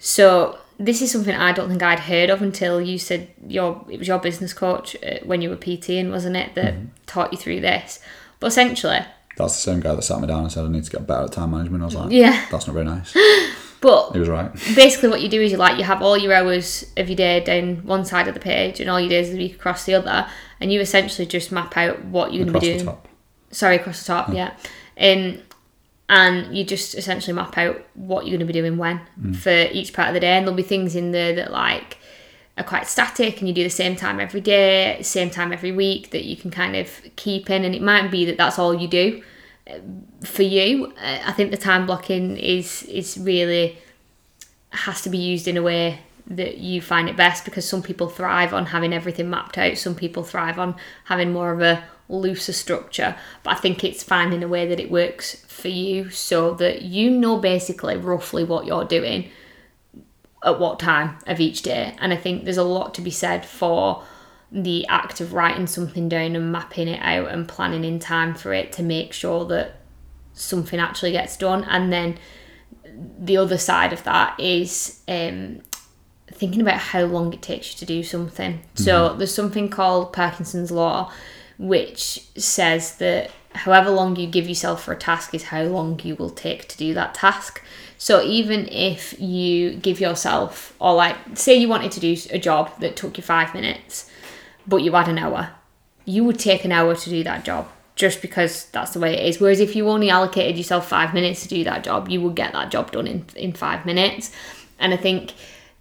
So 0.00 0.58
this 0.82 1.02
is 1.02 1.12
something 1.12 1.34
I 1.34 1.52
don't 1.52 1.68
think 1.68 1.82
I'd 1.82 2.00
heard 2.00 2.30
of 2.30 2.40
until 2.42 2.80
you 2.80 2.98
said 2.98 3.28
your 3.46 3.84
it 3.90 3.98
was 3.98 4.08
your 4.08 4.18
business 4.18 4.52
coach 4.52 4.96
uh, 5.04 5.18
when 5.24 5.42
you 5.42 5.50
were 5.50 5.56
PTing, 5.56 6.10
wasn't 6.10 6.36
it, 6.36 6.54
that 6.54 6.74
taught 7.06 7.32
you 7.32 7.38
through 7.38 7.60
this. 7.60 8.00
But 8.40 8.46
essentially, 8.48 9.00
That's 9.36 9.54
the 9.54 9.60
same 9.60 9.80
guy 9.80 9.94
that 9.94 10.02
sat 10.02 10.20
me 10.20 10.26
down 10.26 10.42
and 10.44 10.50
said 10.52 10.64
I 10.64 10.68
need 10.68 10.84
to 10.84 10.90
get 10.90 11.06
better 11.06 11.24
at 11.24 11.32
time 11.32 11.50
management. 11.50 11.82
I 11.82 11.86
was 11.86 11.94
like, 11.94 12.10
Yeah. 12.10 12.46
that's 12.50 12.66
not 12.66 12.72
very 12.72 12.86
nice. 12.86 13.14
but 13.82 14.12
He 14.12 14.18
was 14.18 14.28
right. 14.28 14.52
basically 14.74 15.08
what 15.10 15.20
you 15.22 15.28
do 15.28 15.40
is 15.42 15.52
you 15.52 15.58
like 15.58 15.76
you 15.78 15.84
have 15.84 16.02
all 16.02 16.16
your 16.16 16.32
hours 16.34 16.84
of 16.96 17.08
your 17.08 17.16
day 17.16 17.40
down 17.44 17.84
one 17.86 18.04
side 18.04 18.28
of 18.28 18.34
the 18.34 18.40
page 18.40 18.80
and 18.80 18.88
all 18.90 18.98
your 19.00 19.08
days 19.10 19.28
of 19.28 19.34
the 19.34 19.38
week 19.42 19.54
across 19.54 19.84
the 19.84 19.94
other 19.94 20.26
and 20.60 20.72
you 20.72 20.80
essentially 20.80 21.26
just 21.26 21.50
map 21.52 21.76
out 21.76 22.02
what 22.06 22.32
you're 22.34 22.44
going 22.44 22.52
to 22.52 22.58
Across 22.58 22.62
be 22.62 22.68
the 22.72 22.74
doing 22.78 22.86
top. 22.86 23.08
sorry 23.50 23.76
across 23.76 24.00
the 24.00 24.06
top 24.06 24.34
yeah 24.34 24.52
um, 25.00 25.38
and 26.10 26.54
you 26.56 26.64
just 26.64 26.94
essentially 26.94 27.32
map 27.32 27.56
out 27.56 27.76
what 27.94 28.26
you're 28.26 28.36
going 28.36 28.46
to 28.46 28.52
be 28.52 28.60
doing 28.60 28.76
when 28.76 29.00
Mm. 29.18 29.36
for 29.36 29.72
each 29.72 29.92
part 29.94 30.08
of 30.08 30.14
the 30.14 30.20
day. 30.20 30.36
And 30.36 30.44
there'll 30.46 30.56
be 30.56 30.62
things 30.74 30.94
in 30.96 31.12
there 31.12 31.32
that 31.36 31.50
like 31.52 31.96
are 32.58 32.64
quite 32.64 32.86
static 32.86 33.38
and 33.38 33.48
you 33.48 33.54
do 33.54 33.62
the 33.62 33.70
same 33.70 33.94
time 33.96 34.18
every 34.20 34.40
day 34.40 34.98
same 35.02 35.30
time 35.30 35.52
every 35.52 35.72
week 35.72 36.10
that 36.10 36.24
you 36.24 36.36
can 36.36 36.50
kind 36.50 36.74
of 36.76 36.88
keep 37.16 37.48
in. 37.48 37.64
And 37.64 37.74
it 37.74 37.82
might 37.82 38.10
be 38.10 38.24
that 38.26 38.36
that's 38.36 38.58
all 38.58 38.74
you 38.74 38.88
do 38.88 39.22
for 40.24 40.42
you. 40.42 40.92
Uh, 41.00 41.18
i 41.26 41.32
think 41.32 41.50
the 41.52 41.56
time 41.56 41.86
blocking 41.86 42.36
is 42.36 42.82
is 42.84 43.16
really 43.18 43.78
has 44.70 45.00
to 45.02 45.10
be 45.10 45.18
used 45.18 45.46
in 45.48 45.56
a 45.56 45.62
way 45.62 46.00
that 46.26 46.58
you 46.58 46.80
find 46.80 47.08
it 47.08 47.16
best 47.16 47.44
because 47.44 47.68
some 47.68 47.82
people 47.82 48.08
thrive 48.08 48.52
on 48.54 48.66
having 48.66 48.92
everything 48.92 49.28
mapped 49.28 49.58
out. 49.58 49.76
Some 49.76 49.94
people 49.96 50.22
thrive 50.22 50.58
on 50.60 50.76
having 51.04 51.32
more 51.32 51.52
of 51.52 51.60
a 51.60 51.82
looser 52.10 52.52
structure 52.52 53.16
but 53.42 53.52
i 53.52 53.54
think 53.54 53.84
it's 53.84 54.02
finding 54.02 54.42
a 54.42 54.48
way 54.48 54.66
that 54.66 54.80
it 54.80 54.90
works 54.90 55.36
for 55.46 55.68
you 55.68 56.10
so 56.10 56.54
that 56.54 56.82
you 56.82 57.10
know 57.10 57.36
basically 57.36 57.96
roughly 57.96 58.44
what 58.44 58.66
you're 58.66 58.84
doing 58.84 59.30
at 60.42 60.58
what 60.58 60.80
time 60.80 61.18
of 61.26 61.38
each 61.38 61.62
day. 61.62 61.94
And 61.98 62.12
i 62.12 62.16
think 62.16 62.44
there's 62.44 62.56
a 62.56 62.64
lot 62.64 62.94
to 62.94 63.02
be 63.02 63.10
said 63.10 63.44
for 63.44 64.02
the 64.52 64.86
act 64.88 65.20
of 65.20 65.32
writing 65.32 65.66
something 65.66 66.08
down 66.08 66.34
and 66.34 66.50
mapping 66.50 66.88
it 66.88 67.00
out 67.02 67.28
and 67.28 67.48
planning 67.48 67.84
in 67.84 67.98
time 67.98 68.34
for 68.34 68.52
it 68.52 68.72
to 68.72 68.82
make 68.82 69.12
sure 69.12 69.44
that 69.44 69.76
something 70.32 70.80
actually 70.80 71.12
gets 71.12 71.36
done. 71.36 71.64
And 71.64 71.92
then 71.92 72.18
the 73.18 73.36
other 73.36 73.58
side 73.58 73.92
of 73.92 74.02
that 74.04 74.38
is 74.40 75.00
um, 75.06 75.60
thinking 76.32 76.60
about 76.60 76.78
how 76.78 77.02
long 77.02 77.32
it 77.32 77.42
takes 77.42 77.72
you 77.72 77.78
to 77.78 77.86
do 77.86 78.02
something. 78.02 78.60
So 78.74 79.14
there's 79.14 79.34
something 79.34 79.68
called 79.68 80.12
Parkinson's 80.12 80.72
law, 80.72 81.12
which 81.60 82.24
says 82.38 82.96
that 82.96 83.30
however 83.54 83.90
long 83.90 84.16
you 84.16 84.26
give 84.26 84.48
yourself 84.48 84.82
for 84.82 84.92
a 84.92 84.96
task 84.96 85.34
is 85.34 85.44
how 85.44 85.62
long 85.62 86.00
you 86.02 86.16
will 86.16 86.30
take 86.30 86.66
to 86.66 86.78
do 86.78 86.94
that 86.94 87.14
task. 87.14 87.62
So 87.98 88.22
even 88.22 88.66
if 88.68 89.20
you 89.20 89.74
give 89.74 90.00
yourself, 90.00 90.74
or 90.80 90.94
like, 90.94 91.16
say 91.34 91.56
you 91.56 91.68
wanted 91.68 91.92
to 91.92 92.00
do 92.00 92.16
a 92.30 92.38
job 92.38 92.80
that 92.80 92.96
took 92.96 93.18
you 93.18 93.22
five 93.22 93.52
minutes, 93.52 94.10
but 94.66 94.78
you 94.78 94.92
had 94.92 95.08
an 95.08 95.18
hour, 95.18 95.50
you 96.06 96.24
would 96.24 96.38
take 96.38 96.64
an 96.64 96.72
hour 96.72 96.96
to 96.96 97.10
do 97.10 97.22
that 97.24 97.44
job 97.44 97.68
just 97.94 98.22
because 98.22 98.64
that's 98.70 98.92
the 98.92 98.98
way 98.98 99.18
it 99.18 99.26
is. 99.26 99.38
Whereas 99.38 99.60
if 99.60 99.76
you 99.76 99.90
only 99.90 100.08
allocated 100.08 100.56
yourself 100.56 100.88
five 100.88 101.12
minutes 101.12 101.42
to 101.42 101.48
do 101.48 101.62
that 101.64 101.84
job, 101.84 102.08
you 102.08 102.22
would 102.22 102.36
get 102.36 102.54
that 102.54 102.70
job 102.70 102.90
done 102.90 103.06
in, 103.06 103.26
in 103.36 103.52
five 103.52 103.84
minutes. 103.84 104.32
And 104.78 104.94
I 104.94 104.96
think 104.96 105.34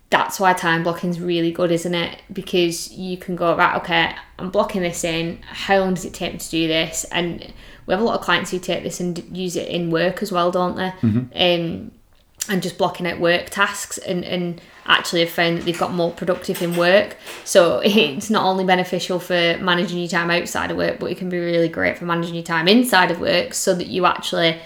that's 0.09 0.39
why 0.39 0.53
time 0.53 0.83
blocking 0.83 1.11
is 1.11 1.19
really 1.19 1.51
good, 1.51 1.71
isn't 1.71 1.93
it? 1.93 2.21
Because 2.33 2.91
you 2.91 3.17
can 3.17 3.35
go, 3.35 3.55
right, 3.55 3.75
okay, 3.77 4.15
I'm 4.39 4.49
blocking 4.49 4.81
this 4.81 5.03
in. 5.03 5.39
How 5.43 5.79
long 5.79 5.93
does 5.93 6.05
it 6.05 6.13
take 6.13 6.33
me 6.33 6.39
to 6.39 6.49
do 6.49 6.67
this? 6.67 7.05
And 7.11 7.53
we 7.85 7.93
have 7.93 8.01
a 8.01 8.03
lot 8.03 8.15
of 8.15 8.21
clients 8.21 8.49
who 8.49 8.59
take 8.59 8.83
this 8.83 8.99
and 8.99 9.23
use 9.35 9.55
it 9.55 9.67
in 9.67 9.91
work 9.91 10.23
as 10.23 10.31
well, 10.31 10.49
don't 10.49 10.75
they? 10.75 10.91
Um, 11.35 11.91
and 12.47 12.63
just 12.63 12.79
blocking 12.79 13.05
out 13.05 13.19
work 13.19 13.51
tasks 13.51 13.99
and, 13.99 14.25
and 14.25 14.59
actually 14.87 15.21
have 15.21 15.29
found 15.29 15.59
that 15.59 15.65
they've 15.65 15.77
got 15.77 15.93
more 15.93 16.11
productive 16.11 16.61
in 16.63 16.75
work. 16.75 17.15
So 17.45 17.79
it's 17.85 18.31
not 18.31 18.45
only 18.45 18.65
beneficial 18.65 19.19
for 19.19 19.57
managing 19.59 19.99
your 19.99 20.07
time 20.07 20.31
outside 20.31 20.71
of 20.71 20.77
work, 20.77 20.99
but 20.99 21.11
it 21.11 21.19
can 21.19 21.29
be 21.29 21.37
really 21.37 21.69
great 21.69 21.99
for 21.99 22.05
managing 22.05 22.33
your 22.33 22.43
time 22.43 22.67
inside 22.67 23.11
of 23.11 23.19
work 23.19 23.53
so 23.53 23.75
that 23.75 23.87
you 23.87 24.07
actually 24.07 24.59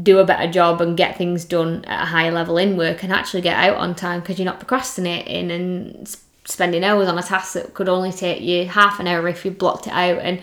do 0.00 0.18
a 0.18 0.24
better 0.24 0.50
job 0.50 0.80
and 0.80 0.96
get 0.96 1.18
things 1.18 1.44
done 1.44 1.84
at 1.84 2.02
a 2.02 2.06
higher 2.06 2.30
level 2.30 2.56
in 2.56 2.76
work 2.76 3.02
and 3.02 3.12
actually 3.12 3.42
get 3.42 3.56
out 3.56 3.76
on 3.76 3.94
time 3.94 4.20
because 4.20 4.38
you're 4.38 4.46
not 4.46 4.58
procrastinating 4.58 5.50
and 5.50 6.16
spending 6.44 6.82
hours 6.82 7.08
on 7.08 7.18
a 7.18 7.22
task 7.22 7.54
that 7.54 7.74
could 7.74 7.88
only 7.88 8.10
take 8.10 8.40
you 8.40 8.66
half 8.66 8.98
an 8.98 9.06
hour 9.06 9.28
if 9.28 9.44
you 9.44 9.50
blocked 9.50 9.86
it 9.86 9.92
out. 9.92 10.18
And 10.18 10.40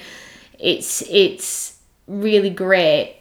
it's 0.59 1.01
it's 1.09 1.79
really 2.07 2.49
great 2.49 3.18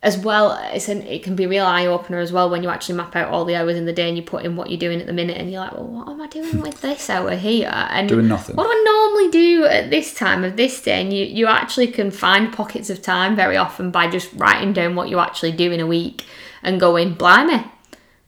as 0.00 0.16
well 0.16 0.56
it's 0.72 0.88
an, 0.88 1.02
it 1.02 1.22
can 1.24 1.34
be 1.34 1.44
a 1.44 1.48
real 1.48 1.66
eye 1.66 1.84
opener 1.86 2.18
as 2.18 2.30
well 2.30 2.48
when 2.48 2.62
you 2.62 2.68
actually 2.68 2.94
map 2.94 3.16
out 3.16 3.28
all 3.32 3.44
the 3.44 3.56
hours 3.56 3.76
in 3.76 3.84
the 3.84 3.92
day 3.92 4.06
and 4.08 4.16
you 4.16 4.22
put 4.22 4.44
in 4.44 4.54
what 4.54 4.70
you're 4.70 4.78
doing 4.78 5.00
at 5.00 5.06
the 5.08 5.12
minute 5.12 5.36
and 5.36 5.50
you're 5.50 5.60
like 5.60 5.72
well 5.72 5.86
what 5.86 6.08
am 6.08 6.20
I 6.20 6.28
doing 6.28 6.60
with 6.60 6.80
this 6.80 7.10
hour 7.10 7.34
here 7.34 7.68
and 7.72 8.08
Doing 8.08 8.28
nothing. 8.28 8.54
what 8.54 8.64
do 8.64 8.70
I 8.70 8.82
normally 8.84 9.30
do 9.32 9.64
at 9.64 9.90
this 9.90 10.14
time 10.14 10.44
of 10.44 10.56
this 10.56 10.80
day 10.82 11.00
and 11.02 11.12
you, 11.12 11.24
you 11.24 11.46
actually 11.48 11.88
can 11.88 12.10
find 12.12 12.52
pockets 12.52 12.90
of 12.90 13.02
time 13.02 13.34
very 13.34 13.56
often 13.56 13.90
by 13.90 14.08
just 14.08 14.32
writing 14.34 14.72
down 14.72 14.94
what 14.94 15.08
you 15.08 15.18
actually 15.18 15.52
do 15.52 15.72
in 15.72 15.80
a 15.80 15.86
week 15.86 16.24
and 16.62 16.78
going 16.78 17.14
blimey 17.14 17.64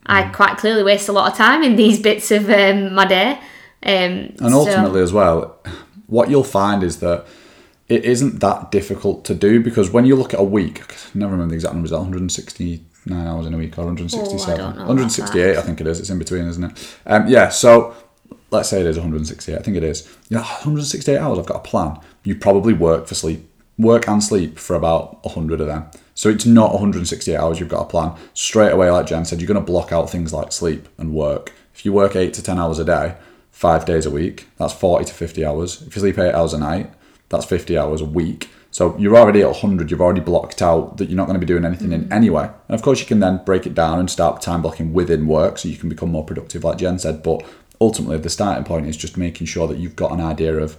I 0.06 0.22
Mm. 0.24 0.33
quite 0.33 0.56
clearly 0.59 0.83
waste 0.83 1.09
a 1.09 1.12
lot 1.12 1.30
of 1.30 1.38
time 1.38 1.62
in 1.62 1.76
these 1.76 2.00
bits 2.00 2.30
of 2.33 2.50
um, 2.50 2.94
my 2.94 3.04
day 3.04 3.38
um, 3.83 4.35
And 4.40 4.54
ultimately, 4.54 5.02
as 5.02 5.12
well, 5.12 5.56
what 6.09 6.30
you'll 6.30 6.42
find 6.42 6.83
is 6.83 6.98
that 6.98 7.26
it 7.90 8.05
isn't 8.05 8.38
that 8.38 8.70
difficult 8.70 9.24
to 9.24 9.35
do 9.35 9.61
because 9.61 9.90
when 9.90 10.07
you 10.07 10.14
look 10.14 10.33
at 10.33 10.38
a 10.38 10.44
week, 10.44 10.81
I 10.81 11.18
never 11.18 11.33
remember 11.33 11.50
the 11.50 11.57
exact 11.57 11.74
numbers, 11.74 11.90
169 11.90 13.26
hours 13.26 13.46
in 13.46 13.53
a 13.53 13.59
week 13.59 13.76
or 13.76 13.85
167? 13.85 14.61
Oh, 14.61 14.64
know 14.64 14.70
about 14.70 14.87
168, 14.87 15.57
I 15.57 15.61
think 15.61 15.81
it 15.81 15.88
is. 15.88 15.98
It's 15.98 16.09
in 16.09 16.18
between, 16.20 16.46
isn't 16.46 16.62
it? 16.62 16.96
Um, 17.05 17.26
yeah, 17.26 17.48
so 17.48 17.96
let's 18.53 18.68
say 18.68 18.81
it 18.81 18.87
is 18.87 18.96
168. 18.96 19.59
I 19.59 19.62
think 19.62 19.76
it 19.76 19.83
is. 19.83 20.09
Yeah, 20.29 20.38
168 20.38 21.18
hours. 21.18 21.40
I've 21.40 21.46
got 21.46 21.57
a 21.57 21.68
plan. 21.68 21.98
You 22.22 22.37
probably 22.37 22.74
work 22.74 23.09
for 23.09 23.16
sleep, 23.16 23.44
work 23.76 24.07
and 24.07 24.22
sleep 24.22 24.57
for 24.57 24.76
about 24.76 25.24
100 25.24 25.61
of 25.61 25.66
them. 25.66 25.90
So 26.14 26.29
it's 26.29 26.46
not 26.46 26.70
168 26.70 27.37
hours. 27.37 27.59
You've 27.59 27.68
got 27.68 27.83
a 27.83 27.88
plan 27.88 28.14
straight 28.35 28.70
away. 28.70 28.88
Like 28.88 29.07
Jen 29.07 29.24
said, 29.24 29.40
you're 29.40 29.48
going 29.48 29.59
to 29.59 29.72
block 29.72 29.90
out 29.90 30.11
things 30.11 30.33
like 30.33 30.53
sleep 30.53 30.88
and 30.96 31.12
work. 31.12 31.53
If 31.74 31.85
you 31.85 31.92
work 31.92 32.14
eight 32.14 32.35
to 32.35 32.42
10 32.42 32.57
hours 32.57 32.79
a 32.79 32.85
day, 32.85 33.16
five 33.50 33.85
days 33.85 34.07
a 34.07 34.11
week, 34.11 34.46
that's 34.59 34.74
40 34.74 35.07
to 35.07 35.14
50 35.14 35.44
hours. 35.44 35.83
If 35.83 35.96
you 35.96 36.00
sleep 36.03 36.18
eight 36.18 36.35
hours 36.35 36.53
a 36.53 36.59
night, 36.59 36.92
that's 37.30 37.46
50 37.46 37.78
hours 37.78 38.00
a 38.00 38.04
week. 38.04 38.50
So 38.72 38.96
you're 38.98 39.16
already 39.16 39.40
at 39.40 39.48
100. 39.48 39.90
You've 39.90 40.00
already 40.00 40.20
blocked 40.20 40.62
out 40.62 40.98
that 40.98 41.08
you're 41.08 41.16
not 41.16 41.26
going 41.26 41.40
to 41.40 41.44
be 41.44 41.46
doing 41.46 41.64
anything 41.64 41.92
in 41.92 42.12
anyway. 42.12 42.50
And 42.68 42.74
of 42.74 42.82
course, 42.82 43.00
you 43.00 43.06
can 43.06 43.20
then 43.20 43.42
break 43.44 43.66
it 43.66 43.74
down 43.74 43.98
and 43.98 44.10
start 44.10 44.42
time 44.42 44.62
blocking 44.62 44.92
within 44.92 45.26
work 45.26 45.58
so 45.58 45.68
you 45.68 45.76
can 45.76 45.88
become 45.88 46.10
more 46.12 46.24
productive, 46.24 46.62
like 46.62 46.78
Jen 46.78 46.98
said. 46.98 47.22
But 47.22 47.42
ultimately, 47.80 48.18
the 48.18 48.28
starting 48.28 48.64
point 48.64 48.86
is 48.86 48.96
just 48.96 49.16
making 49.16 49.46
sure 49.46 49.66
that 49.66 49.78
you've 49.78 49.96
got 49.96 50.12
an 50.12 50.20
idea 50.20 50.56
of 50.56 50.76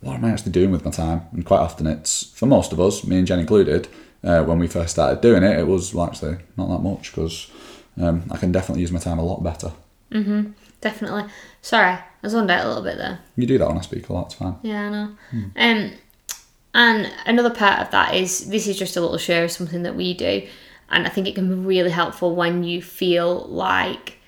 what 0.00 0.16
am 0.16 0.24
I 0.24 0.32
actually 0.32 0.52
doing 0.52 0.72
with 0.72 0.84
my 0.84 0.90
time? 0.90 1.22
And 1.32 1.46
quite 1.46 1.60
often, 1.60 1.86
it's 1.86 2.24
for 2.24 2.46
most 2.46 2.72
of 2.72 2.80
us, 2.80 3.04
me 3.06 3.18
and 3.18 3.26
Jen 3.26 3.38
included, 3.38 3.88
uh, 4.24 4.42
when 4.42 4.58
we 4.58 4.66
first 4.66 4.90
started 4.90 5.20
doing 5.20 5.42
it, 5.42 5.58
it 5.58 5.66
was 5.66 5.96
actually 5.96 6.38
not 6.56 6.68
that 6.68 6.82
much 6.82 7.12
because 7.12 7.50
um, 8.00 8.24
I 8.30 8.36
can 8.36 8.52
definitely 8.52 8.82
use 8.82 8.92
my 8.92 8.98
time 8.98 9.18
a 9.18 9.24
lot 9.24 9.42
better. 9.42 9.72
definitely 10.80 11.24
sorry 11.62 11.98
I 12.22 12.28
zoned 12.28 12.50
out 12.50 12.64
a 12.64 12.68
little 12.68 12.84
bit 12.84 12.98
there 12.98 13.18
You 13.36 13.46
do 13.46 13.58
that 13.58 13.68
when 13.68 13.78
I 13.78 13.80
speak 13.80 14.08
a 14.08 14.12
lot, 14.12 14.26
it's 14.26 14.34
fine. 14.34 14.56
Yeah, 14.62 14.86
I 14.86 14.90
know. 14.90 15.16
Um, 15.56 15.92
and 16.74 17.12
another 17.26 17.50
part 17.50 17.80
of 17.80 17.90
that 17.90 18.14
is 18.14 18.48
this 18.48 18.66
is 18.66 18.78
just 18.78 18.96
a 18.96 19.00
little 19.00 19.18
share 19.18 19.44
of 19.44 19.50
something 19.50 19.82
that 19.82 19.94
we 19.94 20.14
do, 20.14 20.46
and 20.90 21.06
I 21.06 21.10
think 21.10 21.26
it 21.26 21.34
can 21.34 21.48
be 21.48 21.54
really 21.54 21.90
helpful 21.90 22.34
when 22.34 22.64
you 22.64 22.80
feel 22.80 23.46
like 23.46 24.18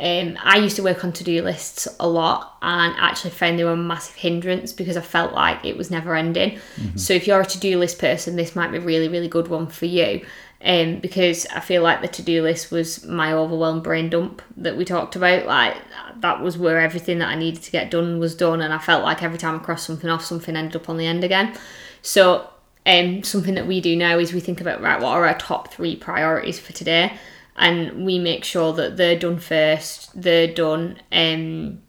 um, 0.00 0.38
I 0.42 0.56
used 0.56 0.76
to 0.76 0.82
work 0.82 1.04
on 1.04 1.12
to 1.12 1.24
do 1.24 1.42
lists 1.42 1.86
a 1.98 2.08
lot 2.08 2.56
and 2.62 2.94
actually 2.98 3.32
found 3.32 3.58
they 3.58 3.64
were 3.64 3.72
a 3.72 3.76
massive 3.76 4.14
hindrance 4.14 4.72
because 4.72 4.96
I 4.96 5.02
felt 5.02 5.34
like 5.34 5.62
it 5.64 5.76
was 5.76 5.90
never 5.90 6.14
ending. 6.16 6.58
So, 6.96 7.12
if 7.12 7.26
you're 7.26 7.40
a 7.40 7.46
to 7.46 7.60
do 7.60 7.78
list 7.78 7.98
person, 7.98 8.36
this 8.36 8.56
might 8.56 8.70
be 8.70 8.78
a 8.78 8.80
really, 8.80 9.08
really 9.08 9.28
good 9.28 9.48
one 9.48 9.66
for 9.66 9.86
you. 9.86 10.24
Um, 10.62 11.00
because 11.00 11.46
I 11.46 11.60
feel 11.60 11.82
like 11.82 12.02
the 12.02 12.08
to 12.08 12.22
do 12.22 12.42
list 12.42 12.70
was 12.70 13.04
my 13.04 13.32
overwhelmed 13.32 13.82
brain 13.82 14.10
dump 14.10 14.42
that 14.58 14.76
we 14.76 14.84
talked 14.84 15.16
about. 15.16 15.46
Like, 15.46 15.76
that 16.18 16.42
was 16.42 16.58
where 16.58 16.80
everything 16.80 17.18
that 17.18 17.28
I 17.28 17.34
needed 17.34 17.62
to 17.62 17.70
get 17.70 17.90
done 17.90 18.18
was 18.18 18.34
done, 18.34 18.60
and 18.60 18.72
I 18.72 18.78
felt 18.78 19.02
like 19.02 19.22
every 19.22 19.38
time 19.38 19.56
I 19.56 19.58
crossed 19.58 19.86
something 19.86 20.10
off, 20.10 20.24
something 20.24 20.56
ended 20.56 20.76
up 20.76 20.88
on 20.88 20.96
the 20.96 21.06
end 21.06 21.24
again. 21.24 21.56
So, 22.02 22.48
um, 22.86 23.22
something 23.22 23.54
that 23.54 23.66
we 23.66 23.80
do 23.80 23.96
now 23.96 24.18
is 24.18 24.32
we 24.32 24.40
think 24.40 24.60
about 24.60 24.80
right, 24.80 25.00
what 25.00 25.10
are 25.10 25.26
our 25.26 25.38
top 25.38 25.72
three 25.72 25.96
priorities 25.96 26.58
for 26.58 26.72
today, 26.72 27.12
and 27.56 28.04
we 28.04 28.18
make 28.18 28.44
sure 28.44 28.72
that 28.72 28.96
they're 28.96 29.18
done 29.18 29.38
first. 29.38 30.10
They're 30.20 30.52
done, 30.52 31.00
um, 31.12 31.82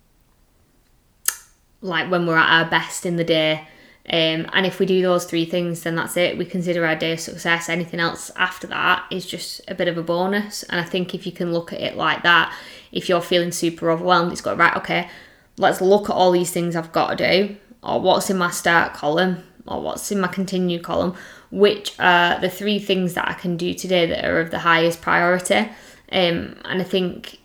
like 1.81 2.11
when 2.11 2.27
we're 2.27 2.37
at 2.37 2.63
our 2.63 2.69
best 2.69 3.05
in 3.05 3.15
the 3.15 3.23
day. 3.23 3.67
Um, 4.11 4.45
and 4.51 4.65
if 4.65 4.77
we 4.77 4.85
do 4.85 5.01
those 5.01 5.23
three 5.23 5.45
things, 5.45 5.83
then 5.83 5.95
that's 5.95 6.17
it. 6.17 6.37
We 6.37 6.43
consider 6.43 6.85
our 6.85 6.97
day 6.97 7.13
a 7.13 7.17
success. 7.17 7.69
Anything 7.69 8.01
else 8.01 8.29
after 8.35 8.67
that 8.67 9.05
is 9.09 9.25
just 9.25 9.61
a 9.69 9.75
bit 9.75 9.87
of 9.87 9.97
a 9.97 10.03
bonus. 10.03 10.63
And 10.63 10.81
I 10.81 10.83
think 10.83 11.15
if 11.15 11.25
you 11.25 11.31
can 11.31 11.53
look 11.53 11.71
at 11.71 11.79
it 11.79 11.95
like 11.95 12.21
that, 12.23 12.53
if 12.91 13.07
you're 13.07 13.21
feeling 13.21 13.53
super 13.53 13.89
overwhelmed, 13.89 14.33
it's 14.33 14.41
got 14.41 14.57
right. 14.57 14.75
Okay, 14.75 15.09
let's 15.57 15.79
look 15.79 16.09
at 16.09 16.15
all 16.15 16.31
these 16.31 16.51
things 16.51 16.75
I've 16.75 16.91
got 16.91 17.17
to 17.17 17.47
do, 17.47 17.55
or 17.81 18.01
what's 18.01 18.29
in 18.29 18.37
my 18.37 18.51
start 18.51 18.93
column, 18.93 19.45
or 19.65 19.81
what's 19.81 20.11
in 20.11 20.19
my 20.19 20.27
continue 20.27 20.81
column. 20.81 21.15
Which 21.49 21.97
are 21.97 22.39
the 22.39 22.49
three 22.49 22.79
things 22.79 23.13
that 23.13 23.29
I 23.29 23.33
can 23.33 23.55
do 23.55 23.73
today 23.73 24.05
that 24.07 24.25
are 24.25 24.41
of 24.41 24.51
the 24.51 24.59
highest 24.59 25.01
priority? 25.01 25.69
Um, 26.11 26.57
and 26.65 26.81
I 26.81 26.83
think 26.83 27.39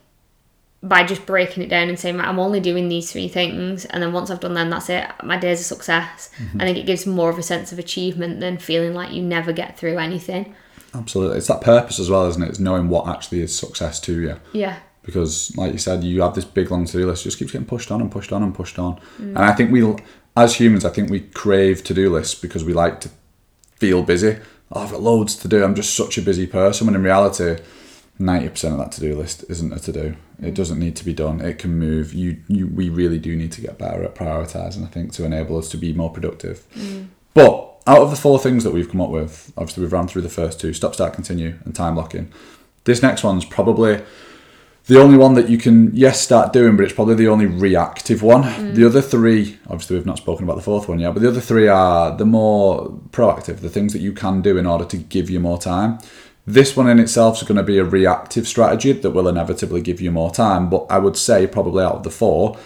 by 0.83 1.05
just 1.05 1.27
breaking 1.27 1.63
it 1.63 1.69
down 1.69 1.89
and 1.89 1.99
saying, 1.99 2.17
right, 2.17 2.29
I'm 2.29 2.39
only 2.39 2.61
doing 2.61 2.89
these 2.89 3.11
three 3.11 3.29
things, 3.29 3.85
and 3.87 4.03
then 4.03 4.13
once 4.13 4.31
I've 4.31 4.41
done 4.41 4.55
them, 4.55 4.71
that's 4.71 4.89
it. 4.89 5.09
My 5.23 5.37
day's 5.37 5.61
a 5.61 5.65
success. 5.65 6.31
Mm-hmm. 6.39 6.61
I 6.61 6.65
think 6.65 6.79
it 6.79 6.87
gives 6.87 7.07
more 7.07 7.31
of 7.31 7.39
a 7.39 7.43
sense 7.43 7.73
of 7.73 7.79
achievement 7.79 8.41
than 8.41 8.59
feeling 8.59 8.95
like 8.95 9.13
you 9.13 9.23
never 9.23 9.53
get 9.53 9.79
through 9.79 9.99
anything. 9.99 10.55
Absolutely. 10.95 11.39
It's 11.39 11.49
that 11.49 11.61
purpose 11.61 11.99
as 11.99 12.11
well, 12.11 12.27
isn't 12.27 12.43
it? 12.43 12.49
It's 12.49 12.59
knowing 12.59 12.89
what 12.89 13.09
actually 13.09 13.41
is 13.41 13.57
success 13.57 14.01
to 14.01 14.21
you. 14.21 14.37
Yeah. 14.53 14.79
because 15.03 15.57
like 15.57 15.73
you 15.73 15.79
said 15.79 16.03
you 16.03 16.21
have 16.21 16.35
this 16.35 16.45
big 16.45 16.71
long 16.71 16.85
to-do 16.85 17.07
list 17.07 17.25
just 17.25 17.39
keeps 17.39 17.53
getting 17.53 17.67
pushed 17.67 17.93
on 17.93 18.01
and 18.01 18.11
pushed 18.11 18.33
on 18.33 18.43
and 18.43 18.55
pushed 18.55 18.77
on 18.77 18.97
mm. 19.19 19.29
and 19.29 19.39
i 19.39 19.53
think 19.53 19.71
we 19.71 19.95
as 20.37 20.57
humans 20.57 20.85
i 20.85 20.91
think 20.91 21.09
we 21.09 21.21
crave 21.21 21.85
to-do 21.85 22.13
lists 22.13 22.35
because 22.35 22.65
we 22.65 22.73
like 22.73 23.01
to 23.01 23.09
feel 23.77 24.03
busy 24.03 24.37
oh, 24.73 24.81
i've 24.81 24.91
got 24.91 25.01
loads 25.01 25.37
to 25.37 25.47
do 25.47 25.63
i'm 25.63 25.77
just 25.77 25.95
such 25.95 26.19
a 26.19 26.23
busy 26.23 26.45
person 26.45 26.89
when 26.89 26.97
in 26.97 27.05
reality 27.05 27.57
90% 28.21 28.73
of 28.73 28.79
that 28.79 28.93
to-do 28.93 29.15
list 29.15 29.45
isn't 29.49 29.73
a 29.73 29.79
to-do. 29.79 30.17
It 30.41 30.53
mm. 30.53 30.55
doesn't 30.55 30.79
need 30.79 30.97
to 30.97 31.05
be 31.05 31.13
done. 31.13 31.41
It 31.41 31.59
can 31.59 31.79
move. 31.79 32.15
You, 32.15 32.39
you 32.49 32.67
we 32.67 32.89
really 32.89 33.19
do 33.19 33.37
need 33.37 33.53
to 33.53 33.61
get 33.61 33.79
better 33.79 34.03
at 34.05 34.15
prioritizing 34.15 34.85
i 34.85 34.87
think 34.87 35.13
to 35.13 35.25
enable 35.25 35.59
us 35.59 35.69
to 35.71 35.77
be 35.77 35.93
more 35.93 36.11
productive. 36.11 36.67
Mm. 36.75 37.09
But 37.35 37.75
out 37.87 37.99
of 37.99 38.11
the 38.11 38.17
four 38.17 38.39
things 38.39 38.65
that 38.65 38.73
we've 38.73 38.91
come 38.91 39.01
up 39.01 39.11
with 39.11 39.53
obviously 39.57 39.83
we've 39.83 39.93
run 39.93 40.09
through 40.09 40.23
the 40.23 40.29
first 40.29 40.61
two 40.61 40.73
stop 40.73 40.95
start 40.95 41.13
continue 41.13 41.59
and 41.65 41.75
time 41.75 41.95
blocking. 41.95 42.33
this 42.85 43.03
next 43.03 43.23
one's 43.23 43.45
probably 43.45 44.03
the 44.87 45.01
only 45.01 45.17
one 45.17 45.35
that 45.35 45.49
you 45.49 45.59
can 45.59 45.95
yes 45.95 46.21
start 46.21 46.53
doing 46.53 46.77
but 46.77 46.85
it's 46.85 46.93
probably 46.93 47.15
the 47.15 47.29
only 47.29 47.47
reactive 47.47 48.23
one. 48.23 48.43
Mm. 48.43 48.75
The 48.75 48.87
other 48.87 49.03
three 49.03 49.59
obviously 49.69 49.97
we've 49.97 50.07
not 50.07 50.19
spoken 50.19 50.45
about 50.45 50.57
the 50.57 50.63
fourth 50.63 50.89
one 50.89 50.99
yet 50.99 51.13
but 51.13 51.23
the 51.23 51.29
other 51.29 51.41
three 51.41 51.69
are 51.69 52.17
the 52.17 52.27
more 52.27 52.89
proactive 53.11 53.61
the 53.61 53.69
things 53.69 53.93
that 53.93 54.01
you 54.01 54.13
can 54.13 54.43
do 54.43 54.57
in 54.59 54.67
order 54.67 54.85
to 54.87 54.97
give 54.97 55.31
you 55.31 55.39
more 55.39 55.59
time 55.59 55.99
this 56.47 56.77
one 56.77 56.89
in 56.89 56.99
itself 56.99 57.39
is 57.39 57.49
going 57.49 57.57
to 57.57 57.63
be 57.63 57.79
a 57.79 57.85
reactive 57.85 58.47
strategy 58.47 58.93
that 58.93 59.11
will 59.11 59.29
inevitably 59.29 59.81
give 59.81 60.01
you 60.01 60.11
more 60.11 60.31
time 60.31 60.71
but 60.71 60.87
i 60.91 60.99
would 60.99 61.17
say 61.17 61.47
probably 61.47 61.83
out 61.83 61.97
of 61.97 62.03
the 62.03 62.11
four 62.11 62.57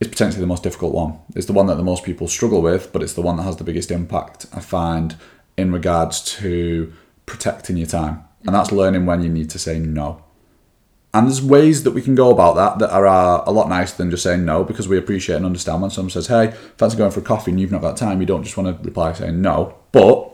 it's 0.00 0.10
potentially 0.10 0.40
the 0.40 0.46
most 0.46 0.62
difficult 0.62 0.94
one 0.94 1.18
it's 1.34 1.46
the 1.46 1.52
one 1.52 1.66
that 1.66 1.76
the 1.76 1.82
most 1.82 2.04
people 2.04 2.28
struggle 2.28 2.62
with 2.62 2.92
but 2.92 3.02
it's 3.02 3.14
the 3.14 3.22
one 3.22 3.36
that 3.36 3.42
has 3.42 3.56
the 3.56 3.64
biggest 3.64 3.90
impact 3.90 4.46
i 4.52 4.60
find 4.60 5.16
in 5.56 5.72
regards 5.72 6.22
to 6.22 6.92
protecting 7.26 7.76
your 7.76 7.86
time 7.86 8.24
and 8.46 8.54
that's 8.54 8.72
learning 8.72 9.04
when 9.04 9.22
you 9.22 9.28
need 9.28 9.50
to 9.50 9.58
say 9.58 9.78
no 9.78 10.22
and 11.14 11.26
there's 11.26 11.42
ways 11.42 11.84
that 11.84 11.92
we 11.92 12.02
can 12.02 12.14
go 12.14 12.30
about 12.30 12.56
that 12.56 12.78
that 12.78 12.94
are 12.94 13.06
uh, 13.06 13.42
a 13.46 13.52
lot 13.52 13.68
nicer 13.68 13.96
than 13.96 14.10
just 14.10 14.22
saying 14.22 14.44
no 14.44 14.62
because 14.62 14.88
we 14.88 14.98
appreciate 14.98 15.36
and 15.36 15.46
understand 15.46 15.80
when 15.80 15.90
someone 15.90 16.10
says, 16.10 16.26
hey, 16.26 16.54
fancy 16.76 16.98
going 16.98 17.10
for 17.10 17.20
a 17.20 17.22
coffee 17.22 17.50
and 17.50 17.58
you've 17.58 17.72
not 17.72 17.80
got 17.80 17.96
time, 17.96 18.20
you 18.20 18.26
don't 18.26 18.44
just 18.44 18.56
want 18.58 18.76
to 18.76 18.84
reply 18.84 19.12
saying 19.14 19.40
no. 19.40 19.74
But 19.90 20.30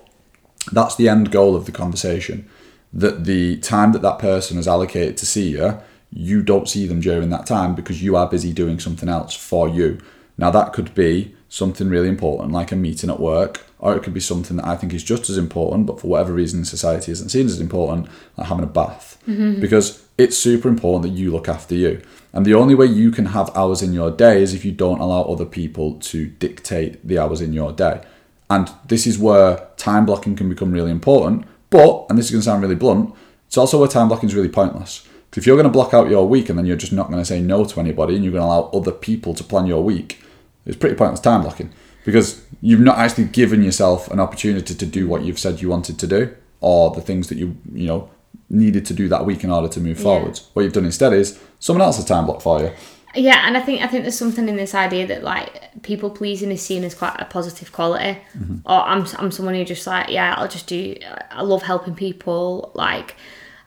that's 0.72 0.96
the 0.96 1.08
end 1.08 1.30
goal 1.30 1.54
of 1.54 1.66
the 1.66 1.72
conversation. 1.72 2.50
That 2.96 3.24
the 3.24 3.56
time 3.58 3.92
that 3.92 4.02
that 4.02 4.18
person 4.18 4.56
has 4.56 4.68
allocated 4.68 5.16
to 5.18 5.26
see 5.26 5.50
you, 5.50 5.78
you 6.10 6.42
don't 6.42 6.68
see 6.68 6.86
them 6.86 7.00
during 7.00 7.30
that 7.30 7.44
time 7.46 7.74
because 7.74 8.02
you 8.02 8.16
are 8.16 8.28
busy 8.28 8.52
doing 8.52 8.78
something 8.78 9.08
else 9.08 9.34
for 9.34 9.68
you. 9.68 9.98
Now, 10.38 10.50
that 10.50 10.72
could 10.72 10.94
be 10.94 11.34
something 11.48 11.88
really 11.88 12.08
important, 12.08 12.52
like 12.52 12.72
a 12.72 12.76
meeting 12.76 13.10
at 13.10 13.20
work, 13.20 13.64
or 13.78 13.96
it 13.96 14.02
could 14.02 14.14
be 14.14 14.20
something 14.20 14.56
that 14.56 14.66
I 14.66 14.76
think 14.76 14.92
is 14.92 15.04
just 15.04 15.28
as 15.28 15.38
important, 15.38 15.86
but 15.86 16.00
for 16.00 16.08
whatever 16.08 16.32
reason, 16.32 16.64
society 16.64 17.12
isn't 17.12 17.28
seen 17.28 17.46
as 17.46 17.60
important, 17.60 18.08
like 18.36 18.48
having 18.48 18.64
a 18.64 18.68
bath. 18.68 19.22
Mm-hmm. 19.28 19.60
Because 19.60 20.04
it's 20.18 20.38
super 20.38 20.68
important 20.68 21.02
that 21.02 21.18
you 21.18 21.30
look 21.30 21.48
after 21.48 21.74
you. 21.74 22.00
And 22.32 22.44
the 22.44 22.54
only 22.54 22.74
way 22.74 22.86
you 22.86 23.10
can 23.10 23.26
have 23.26 23.56
hours 23.56 23.82
in 23.82 23.92
your 23.92 24.10
day 24.10 24.42
is 24.42 24.54
if 24.54 24.64
you 24.64 24.72
don't 24.72 25.00
allow 25.00 25.22
other 25.22 25.44
people 25.44 25.94
to 26.00 26.26
dictate 26.26 27.06
the 27.06 27.18
hours 27.18 27.40
in 27.40 27.52
your 27.52 27.72
day. 27.72 28.02
And 28.50 28.70
this 28.88 29.06
is 29.06 29.18
where 29.18 29.68
time 29.76 30.06
blocking 30.06 30.36
can 30.36 30.48
become 30.48 30.72
really 30.72 30.90
important. 30.90 31.46
But, 31.74 32.06
and 32.08 32.16
this 32.16 32.26
is 32.26 32.30
going 32.30 32.40
to 32.40 32.44
sound 32.44 32.62
really 32.62 32.76
blunt, 32.76 33.12
it's 33.48 33.58
also 33.58 33.80
where 33.80 33.88
time 33.88 34.06
blocking 34.06 34.28
is 34.28 34.34
really 34.36 34.48
pointless. 34.48 35.00
'Cause 35.30 35.38
if 35.42 35.46
you're 35.48 35.56
going 35.56 35.64
to 35.64 35.78
block 35.78 35.92
out 35.92 36.08
your 36.08 36.28
week 36.28 36.48
and 36.48 36.56
then 36.56 36.66
you're 36.66 36.76
just 36.76 36.92
not 36.92 37.08
going 37.10 37.18
to 37.20 37.24
say 37.24 37.40
no 37.40 37.64
to 37.64 37.80
anybody 37.80 38.14
and 38.14 38.22
you're 38.22 38.32
going 38.32 38.42
to 38.44 38.46
allow 38.46 38.70
other 38.72 38.92
people 38.92 39.34
to 39.34 39.42
plan 39.42 39.66
your 39.66 39.82
week, 39.82 40.22
it's 40.64 40.76
pretty 40.76 40.94
pointless 40.94 41.18
time 41.18 41.42
blocking 41.42 41.70
because 42.04 42.42
you've 42.62 42.78
not 42.80 42.98
actually 42.98 43.24
given 43.24 43.60
yourself 43.64 44.08
an 44.12 44.20
opportunity 44.20 44.72
to 44.72 44.86
do 44.86 45.08
what 45.08 45.24
you've 45.24 45.40
said 45.40 45.60
you 45.60 45.68
wanted 45.68 45.98
to 45.98 46.06
do 46.06 46.30
or 46.60 46.92
the 46.94 47.00
things 47.00 47.28
that 47.28 47.38
you, 47.38 47.56
you 47.72 47.88
know, 47.88 48.08
needed 48.48 48.86
to 48.86 48.94
do 48.94 49.08
that 49.08 49.26
week 49.26 49.42
in 49.42 49.50
order 49.50 49.66
to 49.66 49.80
move 49.80 49.96
Yeah. 49.98 50.04
forwards. 50.04 50.48
What 50.52 50.62
you've 50.62 50.72
done 50.72 50.84
instead 50.84 51.12
is 51.12 51.36
someone 51.58 51.82
else 51.84 51.96
has 51.96 52.04
time 52.04 52.26
blocked 52.26 52.42
for 52.42 52.60
you. 52.60 52.70
Yeah, 53.16 53.46
and 53.46 53.56
I 53.56 53.60
think 53.60 53.82
I 53.82 53.86
think 53.86 54.04
there's 54.04 54.18
something 54.18 54.48
in 54.48 54.56
this 54.56 54.74
idea 54.74 55.06
that 55.06 55.22
like 55.22 55.82
people 55.82 56.10
pleasing 56.10 56.50
is 56.50 56.62
seen 56.62 56.84
as 56.84 56.94
quite 56.94 57.16
a 57.18 57.24
positive 57.24 57.72
quality. 57.72 58.18
Mm-hmm. 58.36 58.56
Or 58.66 58.80
I'm 58.80 59.06
I'm 59.18 59.30
someone 59.30 59.54
who 59.54 59.64
just 59.64 59.86
like 59.86 60.08
yeah 60.08 60.34
I'll 60.36 60.48
just 60.48 60.66
do 60.66 60.96
I 61.30 61.42
love 61.42 61.62
helping 61.62 61.94
people 61.94 62.72
like. 62.74 63.16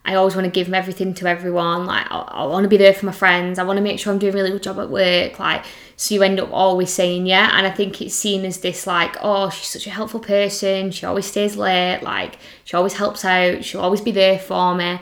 I 0.06 0.16
always 0.16 0.36
want 0.36 0.46
to 0.46 0.52
give 0.52 0.68
them 0.68 0.74
everything 0.74 1.14
to 1.16 1.28
everyone. 1.28 1.86
Like, 1.86 2.10
I, 2.10 2.20
I 2.20 2.46
want 2.46 2.64
to 2.64 2.70
be 2.70 2.78
there 2.78 2.94
for 2.94 3.06
my 3.06 3.12
friends. 3.12 3.60
I 3.60 3.64
want 3.64 3.76
to 3.76 3.84
make 3.84 4.00
sure 4.00 4.14
I'm 4.14 4.20
doing 4.20 4.34
a 4.34 4.38
really 4.38 4.52
good 4.52 4.64
job 4.64 4.80
at 4.80 4.90
work. 4.90 5.38
Like, 5.38 5.66
so 5.98 6.16
you 6.16 6.24
end 6.24 6.40
up 6.40 6.50
always 6.50 6.94
saying 6.94 7.26
yeah. 7.26 7.50
And 7.58 7.68
I 7.68 7.72
think 7.72 8.02
it's 8.02 8.16
seen 8.16 8.46
as 8.46 8.62
this, 8.62 8.88
like, 8.88 9.18
oh, 9.22 9.50
she's 9.50 9.68
such 9.68 9.86
a 9.86 9.90
helpful 9.90 10.22
person. 10.22 10.92
She 10.92 11.06
always 11.06 11.26
stays 11.26 11.58
late. 11.58 12.00
Like, 12.04 12.38
she 12.64 12.78
always 12.78 12.94
helps 12.94 13.26
out. 13.26 13.66
She'll 13.66 13.82
always 13.82 14.00
be 14.00 14.12
there 14.12 14.40
for 14.40 14.74
me. 14.76 14.98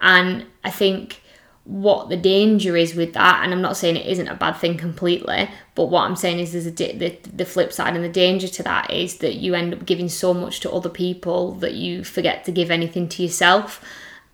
And 0.00 0.46
I 0.64 0.70
think 0.70 1.20
what 1.68 2.08
the 2.08 2.16
danger 2.16 2.78
is 2.78 2.94
with 2.94 3.12
that, 3.12 3.44
and 3.44 3.52
I'm 3.52 3.60
not 3.60 3.76
saying 3.76 3.96
it 3.96 4.06
isn't 4.06 4.26
a 4.26 4.34
bad 4.34 4.54
thing 4.54 4.78
completely, 4.78 5.50
but 5.74 5.86
what 5.86 6.04
I'm 6.04 6.16
saying 6.16 6.38
is 6.38 6.52
there's 6.52 6.64
a 6.64 6.70
di- 6.70 6.96
the, 6.96 7.18
the 7.30 7.44
flip 7.44 7.74
side, 7.74 7.94
and 7.94 8.02
the 8.02 8.08
danger 8.08 8.48
to 8.48 8.62
that 8.62 8.90
is 8.90 9.18
that 9.18 9.34
you 9.34 9.54
end 9.54 9.74
up 9.74 9.84
giving 9.84 10.08
so 10.08 10.32
much 10.32 10.60
to 10.60 10.72
other 10.72 10.88
people 10.88 11.52
that 11.56 11.74
you 11.74 12.04
forget 12.04 12.46
to 12.46 12.52
give 12.52 12.70
anything 12.70 13.06
to 13.10 13.22
yourself. 13.22 13.84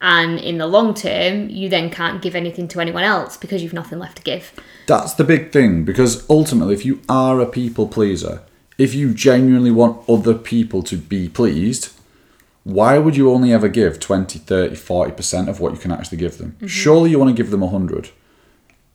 And 0.00 0.38
in 0.38 0.58
the 0.58 0.68
long 0.68 0.94
term, 0.94 1.48
you 1.50 1.68
then 1.68 1.90
can't 1.90 2.22
give 2.22 2.36
anything 2.36 2.68
to 2.68 2.80
anyone 2.80 3.02
else 3.02 3.36
because 3.36 3.64
you've 3.64 3.72
nothing 3.72 3.98
left 3.98 4.18
to 4.18 4.22
give. 4.22 4.52
That's 4.86 5.14
the 5.14 5.24
big 5.24 5.50
thing 5.50 5.84
because 5.84 6.28
ultimately, 6.30 6.74
if 6.74 6.84
you 6.84 7.00
are 7.08 7.40
a 7.40 7.46
people 7.46 7.88
pleaser, 7.88 8.42
if 8.78 8.94
you 8.94 9.12
genuinely 9.12 9.72
want 9.72 10.08
other 10.08 10.34
people 10.34 10.84
to 10.84 10.96
be 10.96 11.28
pleased, 11.28 11.90
why 12.64 12.98
would 12.98 13.16
you 13.16 13.30
only 13.30 13.52
ever 13.52 13.68
give 13.68 14.00
20, 14.00 14.38
30, 14.38 14.74
40% 14.74 15.48
of 15.48 15.60
what 15.60 15.72
you 15.72 15.78
can 15.78 15.92
actually 15.92 16.18
give 16.18 16.38
them? 16.38 16.52
Mm-hmm. 16.52 16.66
Surely 16.66 17.10
you 17.10 17.18
want 17.18 17.34
to 17.34 17.42
give 17.42 17.50
them 17.50 17.60
100. 17.60 18.10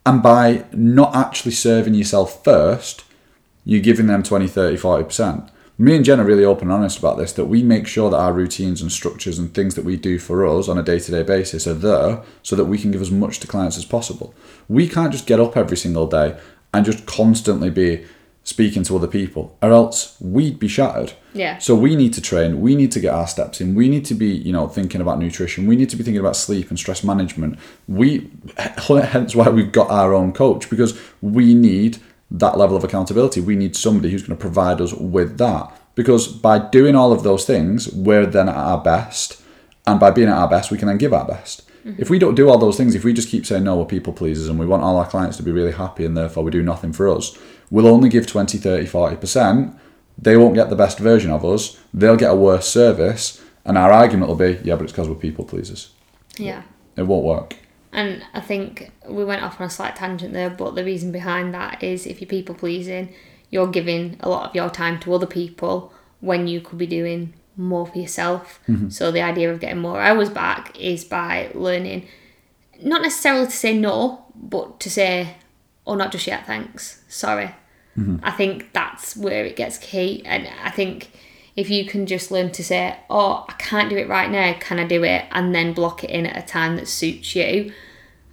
And 0.05 0.23
by 0.23 0.65
not 0.73 1.15
actually 1.15 1.51
serving 1.51 1.93
yourself 1.93 2.43
first, 2.43 3.05
you're 3.63 3.81
giving 3.81 4.07
them 4.07 4.23
20, 4.23 4.47
30, 4.47 4.77
40%. 4.77 5.49
Me 5.77 5.95
and 5.95 6.03
Jen 6.03 6.19
are 6.19 6.25
really 6.25 6.43
open 6.43 6.67
and 6.67 6.73
honest 6.73 6.97
about 6.99 7.17
this 7.17 7.31
that 7.33 7.45
we 7.45 7.63
make 7.63 7.87
sure 7.87 8.09
that 8.09 8.17
our 8.17 8.33
routines 8.33 8.81
and 8.81 8.91
structures 8.91 9.39
and 9.39 9.53
things 9.53 9.75
that 9.75 9.85
we 9.85 9.95
do 9.95 10.19
for 10.19 10.45
us 10.45 10.67
on 10.67 10.77
a 10.77 10.83
day 10.83 10.99
to 10.99 11.11
day 11.11 11.23
basis 11.23 11.67
are 11.67 11.73
there 11.73 12.21
so 12.43 12.55
that 12.55 12.65
we 12.65 12.77
can 12.77 12.91
give 12.91 13.01
as 13.01 13.11
much 13.11 13.39
to 13.39 13.47
clients 13.47 13.77
as 13.77 13.85
possible. 13.85 14.33
We 14.67 14.89
can't 14.89 15.13
just 15.13 15.27
get 15.27 15.39
up 15.39 15.55
every 15.55 15.77
single 15.77 16.07
day 16.07 16.37
and 16.73 16.85
just 16.85 17.05
constantly 17.05 17.69
be 17.69 18.05
speaking 18.43 18.83
to 18.83 18.95
other 18.95 19.07
people, 19.07 19.57
or 19.61 19.71
else 19.71 20.19
we'd 20.19 20.59
be 20.59 20.67
shattered. 20.67 21.13
Yeah. 21.33 21.59
So 21.59 21.75
we 21.75 21.95
need 21.95 22.13
to 22.15 22.21
train. 22.21 22.61
We 22.61 22.75
need 22.75 22.91
to 22.93 22.99
get 22.99 23.13
our 23.13 23.27
steps 23.27 23.61
in. 23.61 23.75
We 23.75 23.89
need 23.89 24.05
to 24.05 24.15
be, 24.15 24.27
you 24.27 24.51
know, 24.51 24.67
thinking 24.67 25.01
about 25.01 25.19
nutrition. 25.19 25.67
We 25.67 25.75
need 25.75 25.89
to 25.91 25.95
be 25.95 26.03
thinking 26.03 26.19
about 26.19 26.35
sleep 26.35 26.69
and 26.69 26.79
stress 26.79 27.03
management. 27.03 27.59
We, 27.87 28.31
hence 28.57 29.35
why 29.35 29.49
we've 29.49 29.71
got 29.71 29.89
our 29.91 30.13
own 30.13 30.33
coach 30.33 30.69
because 30.69 30.99
we 31.21 31.53
need 31.53 31.99
that 32.31 32.57
level 32.57 32.75
of 32.75 32.83
accountability. 32.83 33.41
We 33.41 33.55
need 33.55 33.75
somebody 33.75 34.09
who's 34.11 34.23
going 34.23 34.37
to 34.37 34.41
provide 34.41 34.81
us 34.81 34.93
with 34.93 35.37
that 35.37 35.75
because 35.95 36.27
by 36.27 36.59
doing 36.59 36.95
all 36.95 37.11
of 37.11 37.23
those 37.23 37.45
things, 37.45 37.91
we're 37.93 38.25
then 38.25 38.47
at 38.49 38.55
our 38.55 38.81
best, 38.81 39.41
and 39.85 39.99
by 39.99 40.11
being 40.11 40.29
at 40.29 40.37
our 40.37 40.47
best, 40.47 40.71
we 40.71 40.77
can 40.77 40.87
then 40.87 40.97
give 40.97 41.13
our 41.13 41.25
best. 41.25 41.67
Mm-hmm. 41.85 42.01
If 42.01 42.09
we 42.09 42.19
don't 42.19 42.35
do 42.35 42.49
all 42.49 42.57
those 42.57 42.77
things, 42.77 42.95
if 42.95 43.03
we 43.03 43.13
just 43.13 43.29
keep 43.29 43.45
saying 43.45 43.63
no, 43.63 43.77
we're 43.77 43.85
people 43.85 44.13
pleasers 44.13 44.47
and 44.47 44.59
we 44.59 44.65
want 44.65 44.83
all 44.83 44.97
our 44.97 45.07
clients 45.07 45.37
to 45.37 45.43
be 45.43 45.51
really 45.51 45.71
happy 45.71 46.05
and 46.05 46.15
therefore 46.15 46.43
we 46.43 46.51
do 46.51 46.61
nothing 46.61 46.93
for 46.93 47.09
us, 47.09 47.37
we'll 47.71 47.87
only 47.87 48.09
give 48.09 48.27
20, 48.27 48.57
30, 48.57 48.87
40%. 48.87 49.77
They 50.17 50.35
won't 50.35 50.55
get 50.55 50.69
the 50.69 50.75
best 50.75 50.99
version 50.99 51.31
of 51.31 51.45
us. 51.45 51.79
They'll 51.93 52.17
get 52.17 52.31
a 52.31 52.35
worse 52.35 52.67
service. 52.67 53.43
And 53.65 53.77
our 53.77 53.91
argument 53.91 54.29
will 54.29 54.35
be, 54.35 54.59
yeah, 54.63 54.75
but 54.75 54.83
it's 54.83 54.91
because 54.91 55.07
we're 55.07 55.15
people 55.15 55.45
pleasers. 55.45 55.91
Yeah. 56.37 56.63
It 56.95 57.03
won't 57.03 57.25
work. 57.25 57.55
And 57.91 58.23
I 58.33 58.41
think 58.41 58.91
we 59.07 59.23
went 59.23 59.43
off 59.43 59.59
on 59.59 59.67
a 59.67 59.69
slight 59.69 59.95
tangent 59.95 60.33
there, 60.33 60.49
but 60.49 60.75
the 60.75 60.83
reason 60.83 61.11
behind 61.11 61.53
that 61.53 61.83
is 61.83 62.05
if 62.05 62.21
you're 62.21 62.27
people 62.27 62.55
pleasing, 62.55 63.13
you're 63.49 63.67
giving 63.67 64.17
a 64.19 64.29
lot 64.29 64.49
of 64.49 64.55
your 64.55 64.69
time 64.69 64.99
to 65.01 65.13
other 65.13 65.25
people 65.25 65.93
when 66.19 66.47
you 66.47 66.61
could 66.61 66.77
be 66.77 66.87
doing 66.87 67.33
more 67.57 67.87
for 67.87 67.97
yourself. 67.97 68.59
Mm-hmm. 68.67 68.89
So 68.89 69.11
the 69.11 69.21
idea 69.21 69.51
of 69.51 69.59
getting 69.59 69.79
more 69.79 69.99
hours 69.99 70.29
back 70.29 70.77
is 70.79 71.03
by 71.03 71.51
learning 71.53 72.07
not 72.81 73.01
necessarily 73.01 73.45
to 73.45 73.51
say 73.51 73.77
no, 73.77 74.25
but 74.35 74.79
to 74.81 74.89
say, 74.89 75.35
oh, 75.89 75.95
not 75.95 76.11
just 76.11 76.27
yet, 76.27 76.45
thanks, 76.45 77.03
sorry. 77.09 77.47
Mm-hmm. 77.97 78.17
I 78.21 78.31
think 78.31 78.71
that's 78.73 79.17
where 79.17 79.43
it 79.43 79.55
gets 79.55 79.79
key. 79.79 80.23
And 80.23 80.47
I 80.63 80.69
think 80.69 81.11
if 81.55 81.69
you 81.69 81.85
can 81.85 82.05
just 82.05 82.29
learn 82.29 82.51
to 82.51 82.63
say, 82.63 82.95
oh, 83.09 83.45
I 83.49 83.53
can't 83.53 83.89
do 83.89 83.97
it 83.97 84.07
right 84.07 84.29
now, 84.29 84.55
can 84.59 84.79
I 84.79 84.85
do 84.85 85.03
it? 85.03 85.25
And 85.31 85.53
then 85.53 85.73
block 85.73 86.03
it 86.03 86.11
in 86.11 86.27
at 86.27 86.41
a 86.41 86.45
time 86.45 86.75
that 86.75 86.87
suits 86.87 87.35
you. 87.35 87.73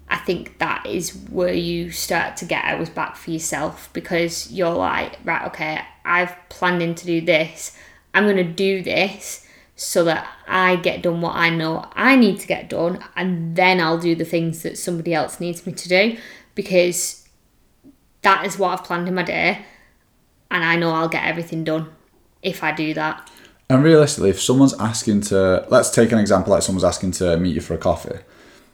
I 0.08 0.18
think 0.18 0.58
that 0.58 0.84
is 0.86 1.16
where 1.30 1.54
you 1.54 1.90
start 1.90 2.36
to 2.36 2.44
get 2.44 2.64
hours 2.64 2.90
back 2.90 3.16
for 3.16 3.30
yourself 3.30 3.88
because 3.94 4.52
you're 4.52 4.74
like, 4.74 5.18
right, 5.24 5.46
okay, 5.46 5.80
I've 6.04 6.36
planned 6.50 6.82
in 6.82 6.94
to 6.94 7.06
do 7.06 7.22
this. 7.22 7.76
I'm 8.12 8.24
going 8.24 8.36
to 8.36 8.44
do 8.44 8.82
this 8.82 9.46
so 9.74 10.04
that 10.04 10.28
I 10.46 10.76
get 10.76 11.02
done 11.02 11.20
what 11.20 11.34
I 11.34 11.50
know 11.50 11.88
I 11.94 12.16
need 12.16 12.38
to 12.40 12.46
get 12.46 12.70
done, 12.70 13.02
and 13.14 13.56
then 13.56 13.80
I'll 13.80 13.98
do 13.98 14.14
the 14.14 14.24
things 14.24 14.62
that 14.62 14.78
somebody 14.78 15.12
else 15.12 15.40
needs 15.40 15.66
me 15.66 15.72
to 15.72 15.88
do 15.88 16.16
because 16.54 17.25
that 18.26 18.44
is 18.44 18.58
what 18.58 18.72
I've 18.72 18.84
planned 18.84 19.06
in 19.06 19.14
my 19.14 19.22
day, 19.22 19.64
and 20.50 20.64
I 20.64 20.74
know 20.74 20.90
I'll 20.90 21.08
get 21.08 21.24
everything 21.24 21.62
done 21.62 21.92
if 22.42 22.64
I 22.64 22.72
do 22.72 22.92
that. 22.94 23.30
And 23.70 23.84
realistically, 23.84 24.30
if 24.30 24.40
someone's 24.42 24.74
asking 24.80 25.20
to, 25.32 25.64
let's 25.70 25.90
take 25.90 26.10
an 26.10 26.18
example 26.18 26.52
like 26.52 26.62
someone's 26.62 26.82
asking 26.82 27.12
to 27.12 27.36
meet 27.36 27.54
you 27.54 27.60
for 27.60 27.74
a 27.74 27.78
coffee. 27.78 28.18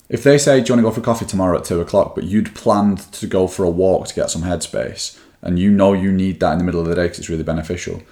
If 0.08 0.22
they 0.22 0.38
say, 0.38 0.62
Do 0.62 0.68
you 0.68 0.74
want 0.74 0.86
to 0.86 0.90
go 0.90 0.90
for 0.90 1.00
coffee 1.02 1.26
tomorrow 1.26 1.58
at 1.58 1.64
two 1.64 1.82
o'clock, 1.82 2.14
but 2.14 2.24
you'd 2.24 2.54
planned 2.54 3.12
to 3.12 3.26
go 3.26 3.46
for 3.46 3.64
a 3.64 3.70
walk 3.70 4.06
to 4.08 4.14
get 4.14 4.30
some 4.30 4.42
headspace, 4.42 5.18
and 5.42 5.58
you 5.58 5.70
know 5.70 5.92
you 5.92 6.10
need 6.10 6.40
that 6.40 6.52
in 6.52 6.58
the 6.58 6.64
middle 6.64 6.80
of 6.80 6.86
the 6.86 6.94
day 6.94 7.04
because 7.04 7.18
it's 7.18 7.28
really 7.28 7.42
beneficial, 7.42 8.02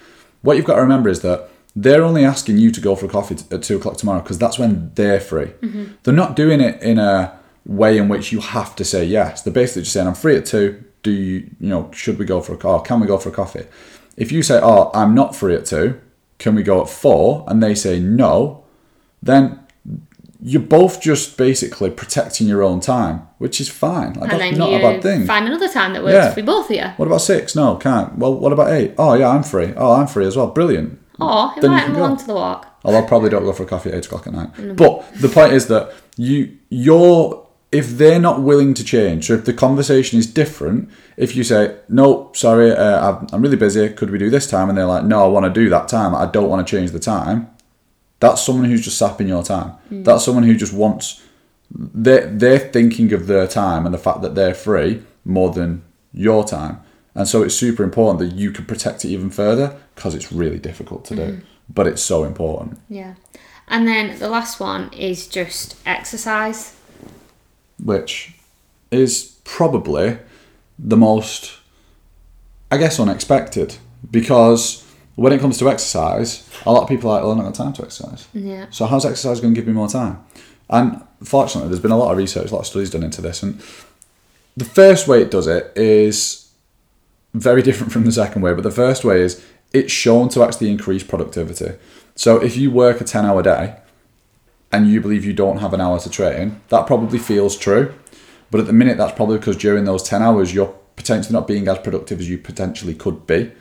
what 0.43 0.57
you've 0.57 0.65
got 0.65 0.75
to 0.75 0.81
remember 0.81 1.09
is 1.09 1.21
that 1.21 1.49
they're 1.75 2.03
only 2.03 2.23
asking 2.23 2.59
you 2.59 2.69
to 2.69 2.81
go 2.81 2.95
for 2.95 3.07
a 3.07 3.09
coffee 3.09 3.35
t- 3.35 3.45
at 3.49 3.63
two 3.63 3.77
o'clock 3.77 3.97
tomorrow 3.97 4.21
because 4.21 4.37
that's 4.37 4.59
when 4.59 4.91
they're 4.93 5.19
free. 5.19 5.47
Mm-hmm. 5.47 5.85
They're 6.03 6.13
not 6.13 6.35
doing 6.35 6.61
it 6.61 6.81
in 6.83 6.99
a 6.99 7.35
way 7.65 7.97
in 7.97 8.09
which 8.09 8.31
you 8.31 8.41
have 8.41 8.75
to 8.75 8.85
say 8.85 9.03
yes. 9.05 9.41
They're 9.41 9.53
basically 9.53 9.83
just 9.83 9.93
saying, 9.93 10.07
I'm 10.07 10.13
free 10.13 10.37
at 10.37 10.45
two. 10.45 10.83
Do 11.03 11.11
you, 11.11 11.49
you 11.59 11.69
know, 11.69 11.89
should 11.93 12.19
we 12.19 12.25
go 12.25 12.41
for 12.41 12.53
a 12.53 12.57
car? 12.57 12.81
Can 12.81 12.99
we 12.99 13.07
go 13.07 13.17
for 13.17 13.29
a 13.29 13.31
coffee? 13.31 13.65
If 14.17 14.31
you 14.31 14.43
say, 14.43 14.59
Oh, 14.61 14.91
I'm 14.93 15.15
not 15.15 15.35
free 15.35 15.55
at 15.55 15.65
two, 15.65 15.99
can 16.37 16.55
we 16.55 16.63
go 16.63 16.81
at 16.81 16.89
four? 16.89 17.43
And 17.47 17.61
they 17.61 17.73
say 17.75 17.99
no, 17.99 18.63
then 19.23 19.59
you're 20.43 20.61
both 20.61 21.01
just 21.01 21.37
basically 21.37 21.89
protecting 21.91 22.47
your 22.47 22.63
own 22.63 22.79
time, 22.79 23.27
which 23.37 23.61
is 23.61 23.69
fine. 23.69 24.13
Like, 24.13 24.31
And 24.31 24.31
that's 24.31 24.39
then 24.39 24.57
not 24.57 24.69
you 24.71 24.77
a 24.77 24.79
bad 24.81 25.01
thing. 25.03 25.25
find 25.25 25.47
another 25.47 25.69
time 25.69 25.93
that 25.93 26.03
works 26.03 26.13
Yeah. 26.13 26.33
for 26.33 26.41
both 26.41 26.69
of 26.69 26.75
you. 26.75 26.85
What 26.97 27.05
about 27.07 27.21
six? 27.21 27.55
No, 27.55 27.75
can't. 27.75 28.17
Well, 28.17 28.33
what 28.33 28.51
about 28.51 28.71
eight? 28.71 28.93
Oh, 28.97 29.13
yeah, 29.13 29.29
I'm 29.29 29.43
free. 29.43 29.73
Oh, 29.77 29.93
I'm 29.93 30.07
free 30.07 30.25
as 30.25 30.35
well. 30.35 30.47
Brilliant. 30.47 30.99
Or 31.19 31.51
Then 31.61 31.63
you 31.71 31.77
invite 31.77 31.83
can 31.85 31.93
them 31.93 31.93
go. 31.93 31.99
along 32.07 32.17
to 32.17 32.25
the 32.27 32.33
walk. 32.33 32.67
Although 32.83 32.97
I 32.97 33.07
probably 33.07 33.29
don't 33.29 33.43
go 33.43 33.53
for 33.53 33.61
a 33.63 33.65
coffee 33.67 33.89
at 33.91 33.95
eight 33.97 34.05
o'clock 34.07 34.25
at 34.25 34.33
night. 34.33 34.53
Mm. 34.55 34.75
But 34.75 35.05
the 35.21 35.29
point 35.29 35.53
is 35.53 35.67
that 35.67 35.91
you 36.17 36.57
you're 36.69 37.45
if 37.71 37.97
they're 37.97 38.19
not 38.19 38.41
willing 38.41 38.73
to 38.73 38.83
change, 38.83 39.27
so 39.27 39.33
if 39.33 39.45
the 39.45 39.53
conversation 39.53 40.19
is 40.19 40.27
different, 40.27 40.89
if 41.15 41.35
you 41.35 41.43
say 41.43 41.77
no, 41.87 42.31
sorry, 42.33 42.71
uh, 42.71 43.17
I'm- 43.31 43.41
really 43.41 43.55
busy, 43.55 43.87
could 43.89 44.09
we 44.11 44.17
do 44.17 44.29
this 44.29 44.47
time? 44.47 44.67
And 44.69 44.77
they're 44.77 44.85
like, 44.85 45.05
no, 45.05 45.23
I 45.23 45.27
want 45.27 45.45
to 45.45 45.61
do 45.61 45.69
that 45.69 45.87
time. 45.87 46.13
I 46.13 46.25
don't 46.25 46.49
want 46.49 46.65
to 46.65 46.69
change 46.69 46.91
the 46.91 46.99
time. 46.99 47.49
That's 48.19 48.41
someone 48.45 48.65
who's 48.65 48.81
just 48.83 48.97
sapping 48.97 49.27
your 49.27 49.43
time. 49.43 49.71
That's 49.89 50.23
someone 50.25 50.43
who 50.43 50.55
just 50.55 50.73
wants. 50.73 51.21
They're 51.73 52.27
they're 52.27 52.59
thinking 52.59 53.13
of 53.13 53.27
their 53.27 53.47
time 53.47 53.85
and 53.85 53.93
the 53.93 53.97
fact 53.97 54.21
that 54.21 54.35
they're 54.35 54.53
free 54.53 55.01
more 55.23 55.51
than 55.51 55.81
your 56.13 56.43
time. 56.43 56.81
And 57.15 57.27
so 57.27 57.41
it's 57.41 57.55
super 57.55 57.83
important 57.83 58.19
that 58.19 58.37
you 58.37 58.51
can 58.51 58.65
protect 58.65 59.05
it 59.05 59.09
even 59.09 59.29
further 59.29 59.75
because 59.95 60.13
it's 60.13 60.31
really 60.31 60.59
difficult 60.59 61.05
to 61.05 61.15
do. 61.15 61.41
But 61.69 61.87
it's 61.87 62.01
so 62.01 62.25
important. 62.25 62.79
Yeah. 62.89 63.15
And 63.67 63.87
then 63.87 64.19
the 64.19 64.29
last 64.29 64.59
one 64.59 64.91
is 64.93 65.27
just 65.27 65.75
exercise. 65.85 66.75
Which 67.83 68.33
is 68.91 69.39
probably 69.43 70.17
the 70.77 70.97
most, 70.97 71.53
I 72.69 72.77
guess, 72.77 72.99
unexpected 72.99 73.77
because 74.09 74.85
when 75.15 75.33
it 75.33 75.39
comes 75.39 75.57
to 75.59 75.69
exercise, 75.69 76.49
a 76.65 76.71
lot 76.71 76.83
of 76.83 76.89
people 76.89 77.09
are 77.09 77.15
like, 77.15 77.23
well, 77.23 77.31
I've 77.31 77.37
not 77.37 77.43
got 77.45 77.55
time 77.55 77.73
to 77.73 77.83
exercise. 77.83 78.27
Yeah. 78.33 78.67
So 78.69 78.85
how's 78.85 79.05
exercise 79.05 79.39
going 79.39 79.53
to 79.53 79.59
give 79.59 79.67
me 79.67 79.73
more 79.73 79.87
time? 79.87 80.23
And 80.69 81.01
fortunately, 81.23 81.69
there's 81.69 81.81
been 81.81 81.91
a 81.91 81.97
lot 81.97 82.11
of 82.11 82.17
research, 82.17 82.49
a 82.49 82.53
lot 82.53 82.61
of 82.61 82.67
studies 82.67 82.89
done 82.89 83.03
into 83.03 83.21
this, 83.21 83.43
and 83.43 83.61
the 84.55 84.65
first 84.65 85.07
way 85.07 85.21
it 85.21 85.31
does 85.31 85.47
it 85.47 85.71
is 85.75 86.49
very 87.33 87.61
different 87.61 87.91
from 87.91 88.05
the 88.05 88.11
second 88.11 88.41
way. 88.41 88.53
But 88.53 88.63
the 88.63 88.71
first 88.71 89.03
way 89.03 89.21
is 89.21 89.43
it's 89.73 89.91
shown 89.91 90.29
to 90.29 90.43
actually 90.43 90.69
increase 90.69 91.03
productivity. 91.03 91.73
So 92.15 92.41
if 92.41 92.57
you 92.57 92.71
work 92.71 93.01
a 93.01 93.03
ten-hour 93.03 93.43
day, 93.43 93.77
and 94.71 94.87
you 94.87 95.01
believe 95.01 95.25
you 95.25 95.33
don't 95.33 95.57
have 95.57 95.73
an 95.73 95.81
hour 95.81 95.99
to 95.99 96.09
train, 96.09 96.61
that 96.69 96.87
probably 96.87 97.19
feels 97.19 97.57
true. 97.57 97.93
But 98.49 98.59
at 98.61 98.67
the 98.67 98.73
minute, 98.73 98.97
that's 98.97 99.15
probably 99.15 99.37
because 99.37 99.57
during 99.57 99.85
those 99.85 100.03
10 100.03 100.21
hours, 100.21 100.53
you're 100.53 100.75
potentially 100.95 101.33
not 101.33 101.47
being 101.47 101.67
as 101.67 101.79
productive 101.79 102.19
as 102.19 102.29
you 102.29 102.37
potentially 102.37 102.93
could 102.93 103.25
be. 103.25 103.51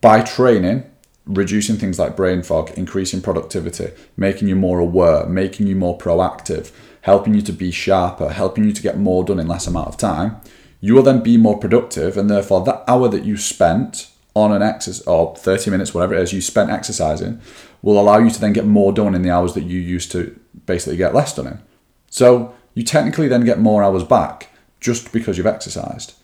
By 0.00 0.20
training, 0.20 0.84
reducing 1.26 1.76
things 1.76 1.98
like 1.98 2.16
brain 2.16 2.42
fog, 2.42 2.70
increasing 2.76 3.22
productivity, 3.22 3.92
making 4.16 4.48
you 4.48 4.56
more 4.56 4.78
aware, 4.78 5.26
making 5.26 5.66
you 5.66 5.76
more 5.76 5.96
proactive, 5.96 6.70
helping 7.02 7.34
you 7.34 7.42
to 7.42 7.52
be 7.52 7.70
sharper, 7.70 8.30
helping 8.30 8.64
you 8.64 8.72
to 8.72 8.82
get 8.82 8.98
more 8.98 9.24
done 9.24 9.40
in 9.40 9.46
less 9.46 9.66
amount 9.66 9.88
of 9.88 9.96
time, 9.96 10.36
you 10.80 10.94
will 10.94 11.02
then 11.02 11.22
be 11.22 11.36
more 11.36 11.58
productive. 11.58 12.18
And 12.18 12.28
therefore, 12.28 12.64
that 12.64 12.84
hour 12.86 13.08
that 13.08 13.24
you 13.24 13.36
spent 13.36 14.10
on 14.34 14.52
an 14.52 14.62
exercise, 14.62 15.06
or 15.06 15.34
30 15.36 15.70
minutes, 15.70 15.94
whatever 15.94 16.14
it 16.14 16.22
is 16.22 16.32
you 16.32 16.40
spent 16.40 16.70
exercising, 16.70 17.40
will 17.80 17.98
allow 17.98 18.18
you 18.18 18.30
to 18.30 18.40
then 18.40 18.52
get 18.52 18.66
more 18.66 18.92
done 18.92 19.14
in 19.14 19.22
the 19.22 19.30
hours 19.30 19.54
that 19.54 19.62
you 19.62 19.78
used 19.78 20.10
to 20.12 20.38
basically 20.66 20.96
get 20.96 21.14
less 21.14 21.34
done 21.34 21.46
in. 21.46 21.58
So 22.10 22.54
you 22.74 22.82
technically 22.82 23.28
then 23.28 23.44
get 23.44 23.58
more 23.58 23.82
hours 23.82 24.04
back 24.04 24.50
just 24.80 25.12
because 25.12 25.36
you've 25.36 25.46
exercised. 25.46 26.14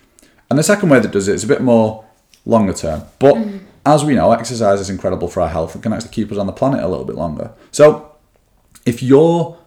And 0.49 0.59
the 0.59 0.63
second 0.63 0.89
way 0.89 1.01
that 1.01 1.13
does 1.13 1.29
it 1.29 1.35
is 1.35 1.45
a 1.45 1.49
bit 1.49 1.63
more 1.63 2.05
longer 2.45 2.73
term. 2.73 3.05
But 3.19 3.39
as 3.87 4.05
we 4.05 4.15
know, 4.15 4.33
exercise 4.33 4.81
is 4.81 4.91
incredible 4.91 5.29
for 5.29 5.41
our 5.41 5.49
health 5.49 5.75
and 5.75 5.83
can 5.83 5.93
actually 5.93 6.11
keep 6.11 6.31
us 6.33 6.39
on 6.39 6.47
the 6.47 6.53
planet 6.53 6.83
a 6.83 6.89
little 6.89 7.05
bit 7.05 7.17
longer. 7.17 7.53
So 7.71 8.15
if 8.85 9.03
you're 9.03 9.59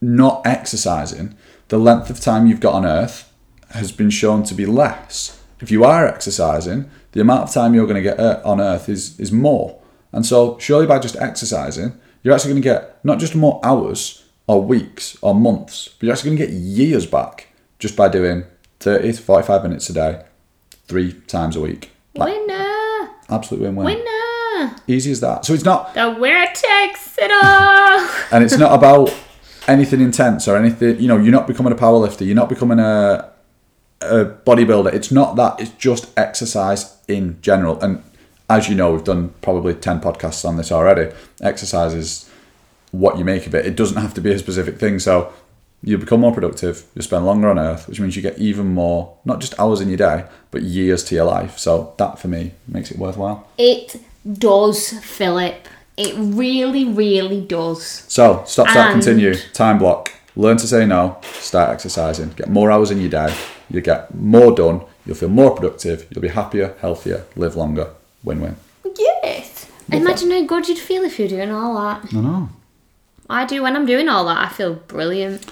not 0.00 0.46
exercising, 0.46 1.36
the 1.68 1.78
length 1.78 2.10
of 2.10 2.20
time 2.20 2.46
you've 2.46 2.60
got 2.60 2.74
on 2.74 2.84
Earth 2.84 3.32
has 3.70 3.92
been 3.92 4.10
shown 4.10 4.42
to 4.44 4.54
be 4.54 4.66
less. 4.66 5.42
If 5.60 5.70
you 5.70 5.84
are 5.84 6.06
exercising, 6.06 6.90
the 7.12 7.20
amount 7.20 7.44
of 7.44 7.54
time 7.54 7.74
you're 7.74 7.86
going 7.86 8.02
to 8.02 8.02
get 8.02 8.20
uh, 8.20 8.40
on 8.44 8.60
Earth 8.60 8.88
is, 8.88 9.18
is 9.18 9.32
more. 9.32 9.80
And 10.12 10.24
so, 10.24 10.58
surely 10.58 10.86
by 10.86 10.98
just 10.98 11.16
exercising, 11.16 11.98
you're 12.26 12.34
actually 12.34 12.50
going 12.50 12.62
to 12.62 12.68
get 12.68 12.98
not 13.04 13.20
just 13.20 13.36
more 13.36 13.60
hours 13.62 14.24
or 14.48 14.60
weeks 14.60 15.16
or 15.20 15.32
months, 15.32 15.86
but 15.86 16.06
you're 16.06 16.12
actually 16.12 16.30
going 16.30 16.38
to 16.38 16.46
get 16.46 16.52
years 16.52 17.06
back 17.06 17.46
just 17.78 17.94
by 17.94 18.08
doing 18.08 18.42
30 18.80 19.12
to 19.12 19.22
45 19.22 19.62
minutes 19.62 19.88
a 19.90 19.92
day, 19.92 20.24
three 20.88 21.12
times 21.12 21.54
a 21.54 21.60
week. 21.60 21.92
Like, 22.16 22.34
Winner! 22.34 23.10
absolute 23.28 23.62
win 23.62 23.76
win. 23.76 23.86
Winner! 23.86 24.76
Easy 24.88 25.12
as 25.12 25.20
that. 25.20 25.44
So, 25.44 25.54
it's 25.54 25.64
not 25.64 25.94
The 25.94 26.16
winner 26.18 26.46
takes 26.46 27.16
it 27.16 27.30
all! 27.30 28.10
and 28.32 28.42
it's 28.42 28.58
not 28.58 28.72
about 28.72 29.14
anything 29.68 30.00
intense 30.00 30.48
or 30.48 30.56
anything 30.56 30.98
you 31.00 31.06
know 31.06 31.18
you're 31.18 31.32
not 31.32 31.46
becoming 31.46 31.72
a 31.72 31.76
powerlifter 31.76 32.24
you're 32.24 32.36
not 32.36 32.48
becoming 32.48 32.78
a, 32.78 33.32
a 34.00 34.24
bodybuilder 34.24 34.92
it's 34.94 35.10
not 35.10 35.34
that 35.34 35.60
it's 35.60 35.70
just 35.72 36.16
exercise 36.16 37.00
in 37.08 37.40
general 37.40 37.80
and 37.80 38.00
as 38.48 38.68
you 38.68 38.74
know 38.74 38.92
we've 38.92 39.04
done 39.04 39.30
probably 39.42 39.74
10 39.74 40.00
podcasts 40.00 40.44
on 40.44 40.56
this 40.56 40.70
already 40.72 41.12
exercise 41.40 41.94
is 41.94 42.30
what 42.92 43.18
you 43.18 43.24
make 43.24 43.46
of 43.46 43.54
it 43.54 43.66
it 43.66 43.76
doesn't 43.76 44.00
have 44.00 44.14
to 44.14 44.20
be 44.20 44.32
a 44.32 44.38
specific 44.38 44.78
thing 44.78 44.98
so 44.98 45.32
you 45.82 45.98
become 45.98 46.20
more 46.20 46.32
productive 46.32 46.84
you 46.94 47.02
spend 47.02 47.26
longer 47.26 47.48
on 47.48 47.58
earth 47.58 47.88
which 47.88 48.00
means 48.00 48.16
you 48.16 48.22
get 48.22 48.38
even 48.38 48.66
more 48.66 49.16
not 49.24 49.40
just 49.40 49.58
hours 49.58 49.80
in 49.80 49.88
your 49.88 49.98
day 49.98 50.24
but 50.50 50.62
years 50.62 51.02
to 51.04 51.14
your 51.14 51.24
life 51.24 51.58
so 51.58 51.92
that 51.98 52.18
for 52.18 52.28
me 52.28 52.52
makes 52.68 52.90
it 52.90 52.98
worthwhile 52.98 53.46
It 53.58 53.96
does, 54.38 54.90
Philip. 55.04 55.68
It 55.96 56.14
really, 56.18 56.84
really 56.84 57.40
does. 57.40 57.82
So, 58.08 58.42
stop, 58.44 58.68
start, 58.68 58.76
And- 58.90 59.02
continue. 59.02 59.34
Time 59.54 59.78
block. 59.78 60.10
Learn 60.34 60.56
to 60.58 60.66
say 60.66 60.84
no. 60.84 61.16
Start 61.40 61.70
exercising. 61.70 62.30
Get 62.36 62.50
more 62.50 62.70
hours 62.70 62.90
in 62.90 63.00
your 63.00 63.08
day. 63.08 63.32
You 63.70 63.80
get 63.80 64.12
more 64.14 64.52
done. 64.54 64.82
You'll 65.06 65.14
feel 65.16 65.28
more 65.30 65.52
productive. 65.54 66.06
You'll 66.10 66.20
be 66.22 66.28
happier, 66.28 66.74
healthier, 66.80 67.24
live 67.36 67.54
longer. 67.56 67.88
Win 68.26 68.40
win. 68.40 68.56
Yes. 68.98 69.70
Imagine 69.90 70.32
how 70.32 70.44
good 70.44 70.68
you'd 70.68 70.78
feel 70.78 71.04
if 71.04 71.18
you're 71.18 71.28
doing 71.28 71.50
all 71.50 71.74
that. 71.76 72.12
I 72.12 72.20
know. 72.20 72.48
I 73.30 73.46
do 73.46 73.62
when 73.62 73.76
I'm 73.76 73.86
doing 73.86 74.08
all 74.08 74.24
that. 74.26 74.38
I 74.38 74.48
feel 74.48 74.74
brilliant. 74.74 75.46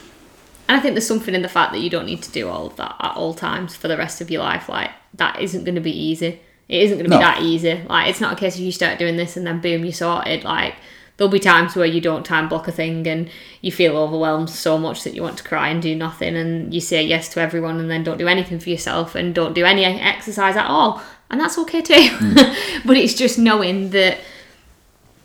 And 0.68 0.76
I 0.76 0.80
think 0.80 0.94
there's 0.94 1.06
something 1.06 1.34
in 1.34 1.42
the 1.42 1.48
fact 1.48 1.72
that 1.72 1.80
you 1.80 1.88
don't 1.88 2.06
need 2.06 2.22
to 2.22 2.32
do 2.32 2.48
all 2.48 2.66
of 2.66 2.76
that 2.76 2.96
at 2.98 3.16
all 3.16 3.32
times 3.32 3.76
for 3.76 3.87
the 3.87 3.96
rest 3.96 4.20
of 4.20 4.30
your 4.30 4.42
life. 4.42 4.68
Like 4.68 4.90
that 5.14 5.40
isn't 5.40 5.64
going 5.64 5.76
to 5.76 5.80
be 5.80 5.92
easy. 5.92 6.40
It 6.68 6.82
isn't 6.82 6.98
going 6.98 7.10
to 7.10 7.16
be 7.16 7.22
that 7.22 7.42
easy. 7.42 7.82
Like 7.88 8.10
it's 8.10 8.20
not 8.20 8.32
a 8.32 8.37
case 8.37 8.56
of 8.56 8.62
you 8.62 8.72
start 8.72 8.98
doing 8.98 9.16
this 9.16 9.37
and 9.37 9.46
then 9.46 9.60
boom, 9.60 9.84
you're 9.84 9.92
sorted. 9.92 10.42
Like 10.42 10.74
there'll 11.16 11.30
be 11.30 11.38
times 11.38 11.76
where 11.76 11.87
you 11.87 12.00
don't 12.00 12.26
time 12.26 12.48
block 12.48 12.66
a 12.66 12.72
thing 12.72 13.06
and 13.06 13.30
you 13.60 13.70
feel 13.70 13.96
overwhelmed 13.96 14.50
so 14.50 14.78
much 14.78 15.04
that 15.04 15.14
you 15.14 15.22
want 15.22 15.38
to 15.38 15.44
cry 15.44 15.68
and 15.68 15.80
do 15.80 15.94
nothing 15.94 16.34
and 16.34 16.74
you 16.74 16.80
say 16.80 17.04
yes 17.04 17.28
to 17.28 17.40
everyone 17.40 17.78
and 17.78 17.88
then 17.90 18.02
don't 18.02 18.18
do 18.18 18.26
anything 18.26 18.58
for 18.58 18.70
yourself 18.70 19.14
and 19.14 19.34
don't 19.34 19.54
do 19.54 19.64
any 19.64 19.84
exercise 19.84 20.56
at 20.56 20.66
all. 20.66 21.02
And 21.30 21.40
that's 21.40 21.58
okay 21.58 21.82
too. 21.82 22.08
but 22.84 22.96
it's 22.96 23.14
just 23.14 23.38
knowing 23.38 23.90
that 23.90 24.18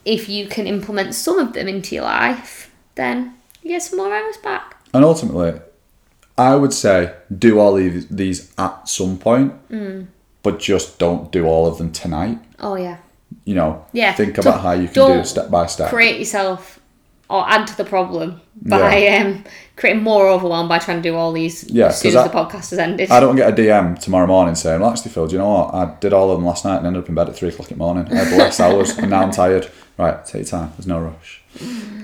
if 0.05 0.29
you 0.29 0.47
can 0.47 0.65
implement 0.67 1.13
some 1.13 1.37
of 1.39 1.53
them 1.53 1.67
into 1.67 1.95
your 1.95 2.05
life, 2.05 2.71
then 2.95 3.35
you 3.61 3.69
get 3.69 3.83
some 3.83 3.97
more 3.99 4.13
hours 4.13 4.37
back. 4.37 4.75
And 4.93 5.03
ultimately, 5.05 5.59
I 6.37 6.55
would 6.55 6.73
say 6.73 7.13
do 7.37 7.59
all 7.59 7.73
these, 7.75 8.07
these 8.07 8.51
at 8.57 8.87
some 8.87 9.17
point, 9.17 9.53
Mm. 9.69 10.07
but 10.41 10.59
just 10.59 10.97
don't 10.97 11.31
do 11.31 11.45
all 11.45 11.67
of 11.67 11.77
them 11.77 11.91
tonight. 11.91 12.39
Oh 12.59 12.75
yeah. 12.75 12.97
You 13.45 13.55
know, 13.55 13.85
Yeah, 13.93 14.13
think 14.13 14.37
about 14.37 14.61
how 14.61 14.71
you 14.71 14.87
can 14.87 14.93
do 14.93 15.19
it 15.19 15.25
step 15.25 15.51
by 15.51 15.67
step. 15.67 15.89
Create 15.89 16.17
yourself 16.17 16.78
or 17.29 17.47
add 17.47 17.67
to 17.67 17.77
the 17.77 17.85
problem 17.85 18.41
by 18.61 19.07
um, 19.07 19.43
creating 19.75 20.01
more 20.03 20.27
overwhelm 20.27 20.67
by 20.67 20.79
trying 20.79 21.01
to 21.01 21.09
do 21.09 21.15
all 21.15 21.31
these 21.31 21.69
Yeah, 21.69 21.87
as 21.87 21.99
soon 22.01 22.15
as 22.17 22.23
the 22.23 22.35
podcast 22.35 22.71
has 22.71 22.79
ended. 22.79 23.09
I 23.11 23.19
don't 23.19 23.35
get 23.35 23.47
a 23.49 23.55
DM 23.61 23.99
tomorrow 23.99 24.27
morning 24.27 24.55
saying, 24.55 24.81
well, 24.81 24.89
actually, 24.89 25.11
Phil, 25.11 25.27
do 25.27 25.33
you 25.33 25.39
know 25.39 25.49
what? 25.49 25.73
I 25.73 25.95
did 25.99 26.11
all 26.11 26.31
of 26.31 26.37
them 26.37 26.45
last 26.45 26.65
night 26.65 26.77
and 26.77 26.87
ended 26.87 27.03
up 27.03 27.09
in 27.09 27.15
bed 27.15 27.29
at 27.29 27.35
three 27.35 27.49
o'clock 27.49 27.71
in 27.71 27.77
the 27.77 27.83
morning. 27.83 28.11
I 28.11 28.23
had 28.23 28.37
less 28.37 28.59
hours 28.65 28.97
and 28.97 29.09
now 29.11 29.21
I'm 29.21 29.31
tired. 29.31 29.69
Right, 29.97 30.25
take 30.25 30.41
your 30.41 30.45
time. 30.45 30.71
There's 30.77 30.87
no 30.87 30.99
rush. 30.99 31.41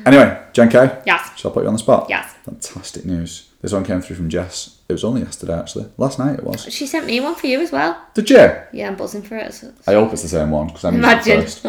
Anyway, 0.06 0.40
Jen 0.54 0.70
K. 0.70 1.02
Yes. 1.06 1.38
Shall 1.40 1.52
I 1.52 1.54
put 1.54 1.64
you 1.64 1.68
on 1.70 1.74
the 1.76 1.80
spot? 1.80 2.08
Yes. 2.10 2.34
Fantastic 2.44 3.06
news. 3.06 3.50
This 3.62 3.72
one 3.72 3.84
came 3.84 4.02
through 4.02 4.18
from 4.18 4.30
Jess. 4.30 4.80
It 4.88 4.94
was 4.94 5.04
only 5.04 5.22
yesterday, 5.22 5.58
actually. 5.58 5.88
Last 5.98 6.20
night 6.20 6.38
it 6.38 6.44
was. 6.44 6.72
She 6.72 6.86
sent 6.86 7.08
me 7.08 7.20
one 7.20 7.34
for 7.36 7.48
you 7.48 7.62
as 7.62 7.72
well. 7.72 8.00
Did 8.14 8.30
you? 8.30 8.38
Yeah, 8.74 8.88
I'm 8.88 8.96
buzzing 8.96 9.24
for 9.24 9.38
it. 9.38 9.54
So, 9.54 9.74
I 9.88 9.94
hope 9.94 10.14
it's 10.14 10.22
the 10.22 10.28
same 10.28 10.52
one 10.52 10.68
because 10.68 10.86
I'm 10.86 10.96
imagine. 10.96 11.42
first. 11.42 11.66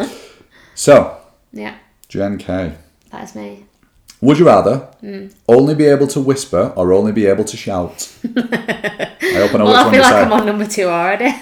So, 0.74 1.18
yeah, 1.52 1.76
Jen 2.08 2.36
K. 2.36 2.74
that 3.16 3.24
is 3.24 3.34
me. 3.34 3.64
Would 4.20 4.38
you 4.38 4.46
rather 4.46 4.76
Hmm. 5.00 5.26
only 5.48 5.74
be 5.74 5.84
able 5.86 6.06
to 6.08 6.20
whisper 6.20 6.72
or 6.76 6.92
only 6.92 7.12
be 7.12 7.26
able 7.26 7.44
to 7.44 7.56
shout? 7.56 8.08
I 8.24 9.38
hope 9.40 9.54
I 9.54 9.58
know 9.58 9.64
Well, 9.64 9.66
which 9.66 9.76
I 9.76 9.82
one 9.82 9.90
feel 9.90 9.94
you 9.94 10.00
like 10.00 10.12
say. 10.12 10.22
I'm 10.22 10.32
on 10.32 10.46
number 10.46 10.66
two 10.66 10.84
already. 10.88 11.34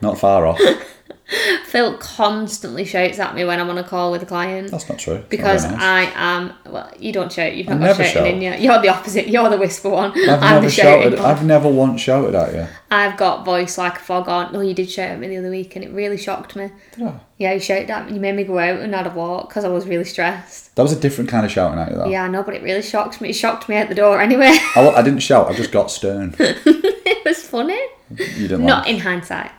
Not 0.00 0.18
far 0.18 0.46
off. 0.46 0.60
Phil 1.66 1.96
constantly 1.98 2.84
shouts 2.84 3.18
at 3.18 3.34
me 3.34 3.44
when 3.44 3.60
I'm 3.60 3.70
on 3.70 3.78
a 3.78 3.84
call 3.84 4.10
with 4.10 4.22
a 4.22 4.26
client. 4.26 4.70
That's 4.70 4.88
not 4.88 4.98
true. 4.98 5.14
It's 5.16 5.28
Because 5.28 5.64
nice. 5.64 5.80
I 5.80 6.12
am, 6.14 6.52
well, 6.66 6.90
you 6.98 7.12
don't 7.12 7.30
shout. 7.32 7.54
You've 7.54 7.68
not 7.68 7.74
got 7.78 7.84
never 7.84 8.04
shouting 8.04 8.40
shout. 8.42 8.42
in 8.54 8.60
you. 8.60 8.68
You're 8.70 8.82
the 8.82 8.88
opposite. 8.88 9.28
You're 9.28 9.48
the 9.48 9.56
whisper 9.56 9.90
one. 9.90 10.10
I've 10.28 10.42
I'm 10.42 10.54
never 10.56 10.70
shouted. 10.70 11.14
one. 11.14 11.24
I've 11.24 11.44
never 11.44 11.68
once 11.68 12.00
shouted 12.00 12.34
at 12.34 12.54
you. 12.54 12.66
I've 12.90 13.16
got 13.16 13.44
voice 13.44 13.78
like 13.78 13.96
a 13.96 14.00
fog 14.00 14.28
on. 14.28 14.52
No, 14.52 14.60
you 14.60 14.74
did 14.74 14.90
shout 14.90 15.10
at 15.10 15.18
me 15.20 15.28
the 15.28 15.36
other 15.38 15.50
week, 15.50 15.76
and 15.76 15.84
it 15.84 15.92
really 15.92 16.16
shocked 16.16 16.56
me. 16.56 16.70
I? 17.00 17.12
Yeah, 17.38 17.52
you 17.52 17.60
shouted 17.60 17.88
at 17.90 18.06
me. 18.08 18.14
You 18.14 18.20
made 18.20 18.34
me 18.34 18.42
go 18.44 18.58
out 18.58 18.80
and 18.80 18.92
had 18.94 19.06
a 19.06 19.10
walk 19.10 19.48
because 19.48 19.64
I 19.64 19.68
was 19.68 19.86
really 19.86 20.04
stressed. 20.04 20.74
That 20.74 20.82
was 20.82 20.92
a 20.92 20.98
different 20.98 21.30
kind 21.30 21.46
of 21.46 21.52
shouting 21.52 21.78
at 21.78 21.90
you, 21.90 21.96
though. 21.96 22.06
Yeah, 22.08 22.24
I 22.24 22.28
know, 22.28 22.42
but 22.42 22.54
it 22.54 22.62
really 22.62 22.82
shocked 22.82 23.20
me. 23.20 23.30
It 23.30 23.34
shocked 23.34 23.68
me 23.68 23.76
at 23.76 23.88
the 23.88 23.94
door 23.94 24.20
anyway. 24.20 24.58
I, 24.76 24.92
I 24.96 25.02
didn't 25.02 25.20
shout. 25.20 25.48
I 25.48 25.54
just 25.54 25.70
got 25.70 25.90
stern. 25.92 26.34
it 26.40 27.24
was 27.24 27.40
funny. 27.46 27.78
You 28.10 28.48
didn't. 28.48 28.66
Not 28.66 28.86
Like. 28.86 28.94
in 28.94 29.00
hindsight. 29.00 29.52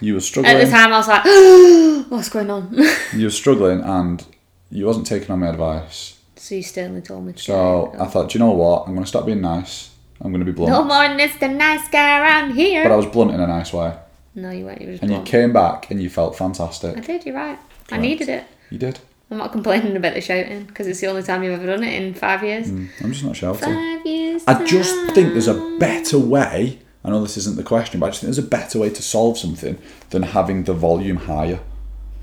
You 0.00 0.14
were 0.14 0.20
struggling. 0.20 0.56
At 0.56 0.64
the 0.64 0.70
time, 0.70 0.92
I 0.92 0.98
was 0.98 1.08
like, 1.08 1.24
"What's 2.10 2.28
going 2.28 2.50
on?" 2.50 2.76
You 3.14 3.24
were 3.26 3.30
struggling, 3.30 3.80
and 3.80 4.24
you 4.70 4.86
wasn't 4.86 5.06
taking 5.06 5.30
on 5.30 5.40
my 5.40 5.48
advice. 5.48 6.18
so 6.36 6.54
you 6.54 6.62
sternly 6.62 7.00
told 7.02 7.24
me 7.24 7.32
to. 7.32 7.42
So. 7.42 7.94
I 7.98 8.06
thought, 8.06 8.30
do 8.30 8.38
you 8.38 8.44
know 8.44 8.52
what? 8.52 8.86
I'm 8.86 8.94
going 8.94 9.04
to 9.04 9.08
stop 9.08 9.26
being 9.26 9.40
nice. 9.40 9.90
I'm 10.20 10.32
going 10.32 10.44
to 10.44 10.50
be 10.50 10.52
blunt. 10.52 10.72
no 10.72 10.84
more 10.84 11.04
Mr. 11.18 11.54
Nice 11.54 11.88
Guy 11.88 12.20
around 12.20 12.52
here. 12.54 12.82
But 12.82 12.92
I 12.92 12.96
was 12.96 13.06
blunt 13.06 13.32
in 13.32 13.40
a 13.40 13.46
nice 13.46 13.72
way. 13.72 13.94
no, 14.34 14.50
you 14.50 14.64
weren't. 14.64 14.80
You 14.80 14.88
were 14.88 14.98
And 15.02 15.10
you 15.10 15.22
came 15.22 15.52
back 15.52 15.90
and 15.90 16.02
you 16.02 16.08
felt 16.08 16.36
fantastic. 16.36 16.96
I 16.96 17.00
did. 17.00 17.26
You're 17.26 17.34
right. 17.34 17.58
I 17.90 17.98
needed 17.98 18.28
it. 18.28 18.44
You 18.70 18.78
did. 18.78 18.98
I'm 19.30 19.38
not 19.38 19.52
complaining 19.52 19.96
about 19.96 20.14
the 20.14 20.20
shouting 20.20 20.64
because 20.64 20.86
it's 20.86 21.00
the 21.00 21.08
only 21.08 21.22
time 21.22 21.42
you've 21.42 21.52
ever 21.54 21.66
done 21.66 21.82
it 21.82 22.00
in 22.00 22.14
five 22.14 22.44
years. 22.44 22.68
Mm, 22.70 22.88
I'm 23.02 23.12
just 23.12 23.24
not 23.24 23.36
shouting. 23.36 23.74
Five 23.74 24.06
years. 24.06 24.44
I 24.46 24.64
just 24.64 24.94
time. 24.94 25.14
think 25.14 25.32
there's 25.32 25.48
a 25.48 25.76
better 25.78 26.18
way. 26.18 26.78
I 27.06 27.10
know 27.10 27.22
this 27.22 27.36
isn't 27.36 27.56
the 27.56 27.62
question, 27.62 28.00
but 28.00 28.06
I 28.06 28.08
just 28.10 28.20
think 28.20 28.34
there's 28.34 28.44
a 28.44 28.48
better 28.48 28.80
way 28.80 28.90
to 28.90 29.00
solve 29.00 29.38
something 29.38 29.78
than 30.10 30.24
having 30.24 30.64
the 30.64 30.74
volume 30.74 31.18
higher. 31.18 31.60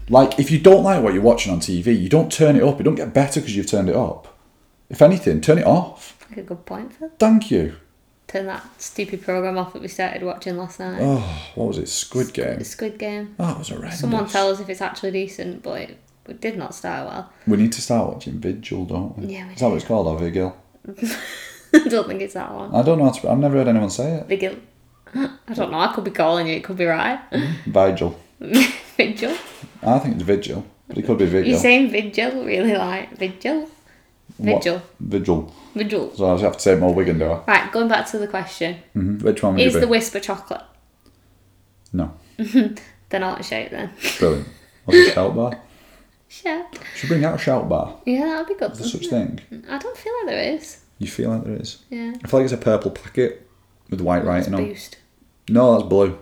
Like, 0.09 0.37
if 0.37 0.51
you 0.51 0.59
don't 0.59 0.83
like 0.83 1.01
what 1.01 1.13
you're 1.13 1.23
watching 1.23 1.53
on 1.53 1.61
TV, 1.61 1.97
you 1.97 2.09
don't 2.09 2.29
turn 2.29 2.57
it 2.57 2.63
up. 2.63 2.81
It 2.81 2.83
don't 2.83 2.95
get 2.95 3.13
better 3.13 3.39
because 3.39 3.55
you've 3.55 3.67
turned 3.67 3.87
it 3.87 3.95
up. 3.95 4.37
If 4.89 5.01
anything, 5.01 5.39
turn 5.39 5.57
it 5.57 5.65
off. 5.65 6.17
Like 6.29 6.39
a 6.39 6.43
good 6.43 6.65
point, 6.65 6.93
Phil. 6.93 7.09
Thank 7.17 7.49
you. 7.49 7.75
Turn 8.27 8.45
that 8.47 8.65
stupid 8.81 9.21
program 9.21 9.57
off 9.57 9.71
that 9.71 9.81
we 9.81 9.87
started 9.87 10.21
watching 10.23 10.57
last 10.57 10.81
night. 10.81 10.99
Oh, 11.01 11.51
what 11.55 11.69
was 11.69 11.77
it? 11.77 11.87
Squid 11.87 12.33
Game. 12.33 12.59
The 12.59 12.65
Squid 12.65 12.99
Game. 12.99 13.35
Oh, 13.39 13.51
it 13.51 13.59
was 13.59 13.69
horrendous. 13.69 14.01
Someone 14.01 14.27
tell 14.27 14.49
us 14.49 14.59
if 14.59 14.67
it's 14.67 14.81
actually 14.81 15.11
decent, 15.11 15.63
but 15.63 15.79
it, 15.79 15.97
it 16.27 16.41
did 16.41 16.57
not 16.57 16.75
start 16.75 17.07
well. 17.07 17.31
We 17.47 17.55
need 17.55 17.71
to 17.71 17.81
start 17.81 18.13
watching 18.13 18.39
Vigil, 18.39 18.85
don't 18.85 19.17
we? 19.17 19.27
Yeah, 19.27 19.47
we 19.47 19.53
Is 19.53 19.61
that 19.61 19.67
what 19.67 19.75
it's 19.75 19.85
called, 19.85 20.07
or 20.07 20.19
Vigil? 20.19 20.57
I 21.73 21.87
don't 21.87 22.07
think 22.07 22.21
it's 22.21 22.35
that 22.35 22.53
one. 22.53 22.73
I 22.75 22.83
don't 22.83 22.99
know. 22.99 23.05
How 23.05 23.11
to, 23.11 23.31
I've 23.31 23.39
never 23.39 23.57
heard 23.57 23.67
anyone 23.67 23.89
say 23.89 24.15
it. 24.15 24.27
Vigil. 24.27 24.57
I 25.47 25.53
don't 25.53 25.71
know. 25.71 25.79
I 25.79 25.93
could 25.93 26.03
be 26.03 26.11
calling 26.11 26.47
you. 26.47 26.53
It 26.55 26.63
could 26.63 26.77
be 26.77 26.85
right. 26.85 27.19
Vigil. 27.65 28.19
Vigil. 28.39 29.35
I 29.81 29.99
think 29.99 30.15
it's 30.15 30.23
Vigil, 30.23 30.65
but 30.87 30.97
it 30.97 31.05
could 31.05 31.17
be 31.17 31.25
Vigil. 31.25 31.49
You're 31.51 31.59
saying 31.59 31.91
Vigil 31.91 32.43
really 32.45 32.75
like 32.75 33.17
Vigil. 33.17 33.69
What- 34.37 34.63
Vigil. 34.63 34.81
Vigil. 34.99 35.53
Vigil. 35.75 36.15
So 36.15 36.35
I 36.35 36.39
have 36.39 36.53
to 36.57 36.59
say 36.59 36.73
it 36.73 36.79
more 36.79 36.93
Wigan, 36.93 37.19
do 37.19 37.25
I? 37.25 37.43
Right. 37.45 37.71
Going 37.71 37.87
back 37.87 38.07
to 38.11 38.17
the 38.17 38.27
question: 38.27 38.77
hmm 38.93 39.17
Which 39.19 39.41
one 39.43 39.59
Is 39.59 39.73
the 39.73 39.87
whisper 39.87 40.19
chocolate? 40.19 40.61
no. 41.91 42.13
Then 43.09 43.23
I'll 43.23 43.39
shout 43.43 43.69
then. 43.69 43.91
Brilliant. 44.17 44.47
What's 44.85 44.97
a 45.09 45.11
shout 45.11 45.35
bar? 45.35 45.59
Shout. 46.29 46.79
Should 46.95 47.09
bring 47.09 47.23
out 47.23 47.35
a 47.35 47.37
shout 47.37 47.69
bar. 47.69 47.95
Yeah, 48.07 48.21
that'll 48.25 48.45
be 48.45 48.55
good. 48.55 48.71
Is 48.71 48.79
there 48.79 48.87
such 48.87 49.05
thing? 49.05 49.39
I 49.69 49.77
don't 49.77 49.95
feel 49.95 50.13
like 50.17 50.25
there 50.33 50.53
is. 50.55 50.79
You 50.97 51.05
feel 51.07 51.29
like 51.29 51.43
there 51.43 51.61
is? 51.61 51.83
Yeah. 51.91 52.13
I 52.23 52.27
feel 52.27 52.39
like 52.39 52.45
it's 52.45 52.53
a 52.53 52.57
purple 52.57 52.89
packet 52.89 53.47
with 53.91 54.01
white 54.01 54.25
writing 54.25 54.55
on. 54.55 54.65
boost. 54.65 54.97
No, 55.49 55.73
that's 55.73 55.87
blue. 55.89 56.17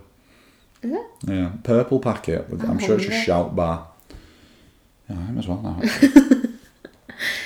Is 0.81 0.91
it? 0.91 1.05
Yeah, 1.27 1.51
purple 1.63 1.99
packet 1.99 2.49
with. 2.49 2.67
I'm, 2.67 2.79
sure 2.79 2.97
it's 2.97 3.05
a 3.07 3.12
shout 3.21 3.55
bar. 3.55 3.88
Yeah, 5.10 5.17
I 5.17 5.29
am 5.29 5.38
as 5.38 5.47
well 5.47 5.62
now. 5.62 5.81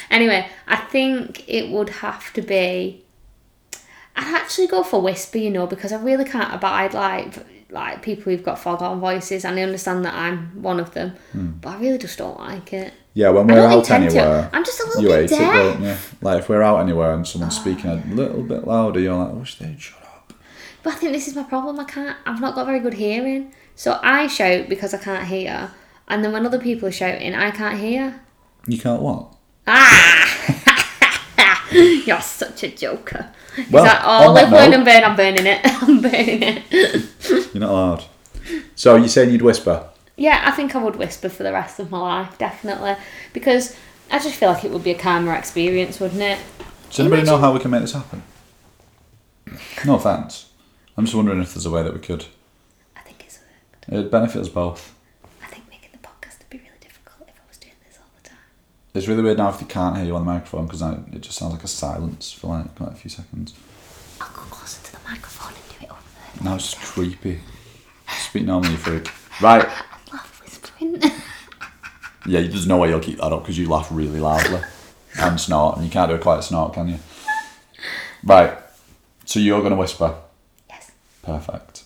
Anyway, 0.09 0.47
I 0.67 0.77
think 0.77 1.43
it 1.49 1.69
would 1.69 1.89
have 1.89 2.31
to 2.33 2.41
be. 2.41 3.03
I'd 4.15 4.33
actually 4.33 4.67
go 4.67 4.81
for 4.83 5.01
whisper, 5.01 5.37
you 5.37 5.49
know, 5.49 5.67
because 5.67 5.91
I 5.91 6.01
really 6.01 6.23
can't 6.23 6.53
abide 6.53 6.93
like 6.93 7.35
like 7.69 8.01
people 8.01 8.31
who've 8.31 8.43
got 8.43 8.57
fog 8.59 8.81
on 8.81 9.01
voices, 9.01 9.43
and 9.43 9.59
I 9.59 9.63
understand 9.63 10.05
that 10.05 10.13
I'm 10.13 10.61
one 10.61 10.79
of 10.79 10.93
them, 10.93 11.15
Hmm. 11.33 11.51
but 11.59 11.69
I 11.71 11.79
really 11.79 11.97
just 11.97 12.17
don't 12.17 12.39
like 12.39 12.71
it. 12.71 12.93
yeah, 13.13 13.29
when 13.31 13.47
we're 13.47 13.59
out 13.59 13.89
anywhere, 13.91 14.43
to. 14.43 14.49
I'm 14.53 14.63
just 14.63 14.79
a 14.79 14.85
little 14.85 15.01
you 15.01 15.07
bit 15.09 15.29
hate 15.29 15.31
it, 15.33 15.39
deaf. 15.39 15.73
don't 15.73 15.83
you? 15.83 15.95
Like 16.21 16.39
if 16.39 16.47
we're 16.49 16.61
out 16.61 16.77
anywhere 16.79 17.13
and 17.13 17.27
someone's 17.27 17.57
Oh, 17.57 17.61
speaking 17.61 17.89
a 17.89 17.95
little 18.15 18.43
bit 18.43 18.65
louder, 18.65 19.01
you're 19.01 19.15
like, 19.17 19.31
I 19.31 19.33
wish 19.33 19.55
they'd 19.59 19.81
shut. 19.81 20.04
But 20.85 20.93
I 20.93 20.97
think 20.97 21.13
this 21.13 21.27
is 21.27 21.35
my 21.35 21.41
problem. 21.41 21.79
I 21.79 21.83
can't. 21.85 22.15
I've 22.27 22.39
not 22.39 22.53
got 22.53 22.67
very 22.67 22.79
good 22.79 22.93
hearing, 22.93 23.51
so 23.73 23.99
I 24.03 24.27
shout 24.27 24.69
because 24.69 24.93
I 24.93 24.99
can't 24.99 25.25
hear, 25.27 25.71
and 26.07 26.23
then 26.23 26.31
when 26.31 26.45
other 26.45 26.59
people 26.59 26.87
are 26.87 26.91
shouting, 26.91 27.33
I 27.33 27.49
can't 27.49 27.79
hear. 27.79 28.21
You 28.67 28.77
can't 28.77 29.01
what? 29.01 29.35
Ah! 29.65 31.67
You're 31.71 32.21
such 32.21 32.61
a 32.61 32.69
joker. 32.69 33.31
Well, 33.71 33.83
is 33.83 33.91
that 33.91 34.03
all? 34.05 34.31
Live, 34.31 34.51
learn, 34.51 34.75
and 34.75 34.85
burn. 34.85 35.03
I'm 35.03 35.15
burning 35.15 35.47
it. 35.47 35.59
I'm 35.63 36.01
burning 36.03 36.43
it. 36.43 36.63
You're 37.51 37.61
not 37.61 37.71
allowed. 37.71 38.03
So 38.75 38.95
you're 38.95 39.07
saying 39.07 39.31
you'd 39.31 39.41
whisper? 39.41 39.89
Yeah, 40.17 40.43
I 40.45 40.51
think 40.51 40.75
I 40.75 40.83
would 40.83 40.97
whisper 40.97 41.29
for 41.29 41.41
the 41.41 41.51
rest 41.51 41.79
of 41.79 41.89
my 41.89 41.99
life, 41.99 42.37
definitely, 42.37 42.95
because 43.33 43.75
I 44.11 44.19
just 44.19 44.35
feel 44.35 44.49
like 44.49 44.63
it 44.63 44.69
would 44.69 44.83
be 44.83 44.91
a 44.91 44.97
calmer 44.99 45.33
experience, 45.33 45.99
wouldn't 45.99 46.21
it? 46.21 46.37
Does 46.91 46.99
anybody 46.99 47.21
Imagine- 47.23 47.33
know 47.33 47.41
how 47.41 47.53
we 47.53 47.59
can 47.59 47.71
make 47.71 47.81
this 47.81 47.93
happen? 47.93 48.21
No 49.83 49.95
offence. 49.95 50.51
I'm 50.97 51.05
just 51.05 51.15
wondering 51.15 51.41
if 51.41 51.53
there's 51.53 51.65
a 51.65 51.69
way 51.71 51.83
that 51.83 51.93
we 51.93 51.99
could. 51.99 52.25
I 52.95 53.01
think 53.01 53.23
it's 53.25 53.39
worked. 53.39 53.91
It'd 53.93 54.11
benefit 54.11 54.41
us 54.41 54.49
both. 54.49 54.95
I 55.43 55.47
think 55.47 55.69
making 55.69 55.89
the 55.91 55.97
podcast 55.97 56.39
would 56.39 56.49
be 56.49 56.57
really 56.59 56.79
difficult 56.79 57.27
if 57.27 57.35
I 57.35 57.47
was 57.47 57.57
doing 57.57 57.73
this 57.85 57.97
all 57.99 58.07
the 58.21 58.29
time. 58.29 58.37
It's 58.93 59.07
really 59.07 59.21
weird 59.21 59.37
now 59.37 59.49
if 59.49 59.59
they 59.59 59.65
can't 59.65 59.97
hear 59.97 60.05
you 60.05 60.15
on 60.15 60.25
the 60.25 60.31
microphone 60.31 60.65
because 60.67 60.81
it 60.81 61.21
just 61.21 61.37
sounds 61.37 61.53
like 61.53 61.63
a 61.63 61.67
silence 61.67 62.31
for 62.31 62.47
like 62.47 62.73
quite 62.75 62.91
a 62.93 62.95
few 62.95 63.09
seconds. 63.09 63.53
I'll 64.21 64.29
go 64.29 64.41
closer 64.43 64.81
to 64.83 64.91
the 64.93 64.99
microphone 65.09 65.53
and 65.53 65.79
do 65.79 65.85
it 65.85 65.91
over 65.91 66.01
there. 66.35 66.43
Now 66.45 66.55
it's 66.55 66.71
just 66.71 66.81
creepy. 66.81 67.41
Speak 68.17 68.45
normally, 68.45 68.71
you 68.71 68.77
freak. 68.77 69.09
Right. 69.41 69.65
I 70.11 70.15
love 70.15 70.41
whispering. 70.43 71.01
Yeah, 72.27 72.41
there's 72.41 72.65
no 72.65 72.77
way 72.77 72.89
you'll 72.89 73.01
keep 73.01 73.17
that 73.17 73.31
up 73.31 73.43
because 73.43 73.55
you 73.55 73.69
laugh 73.69 73.87
really 73.91 74.19
loudly 74.19 74.59
and 75.19 75.39
snort, 75.39 75.75
and 75.75 75.85
you 75.85 75.91
can't 75.91 76.09
do 76.09 76.15
a 76.15 76.17
quiet 76.17 76.43
snort, 76.43 76.73
can 76.73 76.87
you? 76.87 76.97
Right. 78.23 78.57
So 79.25 79.39
you're 79.39 79.59
going 79.59 79.73
to 79.73 79.77
whisper. 79.77 80.15
Perfect. 81.25 81.83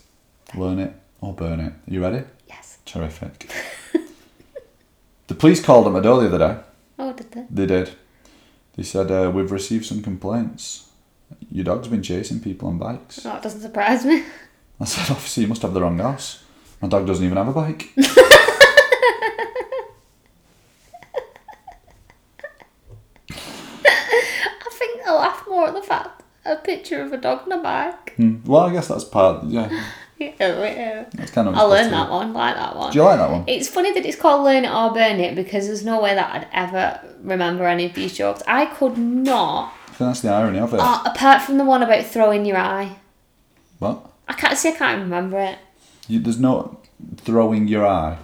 Learn 0.53 0.79
it 0.79 0.93
or 1.21 1.33
burn 1.33 1.61
it. 1.61 1.73
You 1.87 2.01
ready? 2.01 2.23
yes. 2.47 2.77
Terrific. 2.85 3.49
the 5.27 5.35
police 5.35 5.63
called 5.63 5.87
at 5.87 5.93
my 5.93 6.01
door 6.01 6.19
the 6.21 6.27
other 6.27 6.37
day. 6.39 6.57
Oh, 6.97 7.13
did 7.13 7.31
they? 7.31 7.45
They 7.49 7.65
did. 7.65 7.91
He 8.75 8.83
said, 8.83 9.09
uh, 9.09 9.31
We've 9.33 9.51
received 9.51 9.85
some 9.85 10.03
complaints. 10.03 10.89
Your 11.51 11.63
dog's 11.63 11.87
been 11.87 12.03
chasing 12.03 12.41
people 12.41 12.67
on 12.67 12.77
bikes. 12.77 13.25
Oh, 13.25 13.37
it 13.37 13.43
doesn't 13.43 13.61
surprise 13.61 14.05
me. 14.05 14.23
I 14.79 14.85
said, 14.85 15.09
Obviously, 15.09 15.43
you 15.43 15.49
must 15.49 15.61
have 15.61 15.73
the 15.73 15.81
wrong 15.81 15.99
house. 15.99 16.43
My 16.81 16.89
dog 16.89 17.07
doesn't 17.07 17.23
even 17.23 17.37
have 17.37 17.47
a 17.47 17.53
bike. 17.53 17.89
I 17.97 18.01
think 24.71 25.01
I 25.05 25.13
laugh 25.13 25.45
more 25.47 25.67
at 25.67 25.73
the 25.75 25.81
fact 25.81 26.18
a 26.49 26.55
picture 26.57 27.01
of 27.01 27.13
a 27.13 27.17
dog 27.17 27.43
on 27.45 27.51
a 27.59 27.61
bike. 27.61 28.13
Hmm. 28.15 28.37
Well, 28.45 28.63
I 28.63 28.73
guess 28.73 28.87
that's 28.87 29.03
part, 29.03 29.45
yeah. 29.45 29.69
Yeah, 30.19 30.33
yeah. 30.39 31.05
That's 31.13 31.31
kind 31.31 31.47
of. 31.47 31.55
I 31.55 31.61
learned 31.61 31.93
that 31.93 32.09
one, 32.09 32.33
like 32.33 32.53
that 32.55 32.75
one. 32.75 32.91
Do 32.91 32.97
you 32.97 33.05
like 33.05 33.19
that 33.19 33.31
one? 33.31 33.45
It's 33.47 33.69
funny 33.69 33.93
that 33.93 34.05
it's 34.05 34.17
called 34.17 34.43
Learn 34.43 34.65
It 34.65 34.69
or 34.69 34.93
Burn 34.93 35.17
It 35.17 35.33
because 35.33 35.67
there's 35.67 35.85
no 35.85 36.01
way 36.01 36.13
that 36.13 36.35
I'd 36.35 36.47
ever 36.51 36.99
remember 37.23 37.65
any 37.65 37.85
of 37.85 37.93
these 37.93 38.17
jokes. 38.17 38.43
I 38.45 38.65
could 38.65 38.97
not, 38.97 39.73
that's 39.97 40.19
the 40.19 40.27
irony 40.27 40.59
of 40.59 40.73
it. 40.73 40.81
uh, 40.81 41.03
apart 41.05 41.43
from 41.43 41.57
the 41.57 41.63
one 41.63 41.81
about 41.83 42.03
throwing 42.05 42.45
your 42.45 42.57
eye. 42.57 42.97
what? 43.77 44.11
I 44.27 44.33
can't 44.33 44.57
see, 44.57 44.67
I 44.67 44.73
can't 44.73 44.99
remember 45.03 45.39
it. 45.39 45.57
You, 46.09 46.19
there's 46.19 46.37
no 46.37 46.81
throwing 47.15 47.69
your 47.69 47.87
eye. 47.87 48.17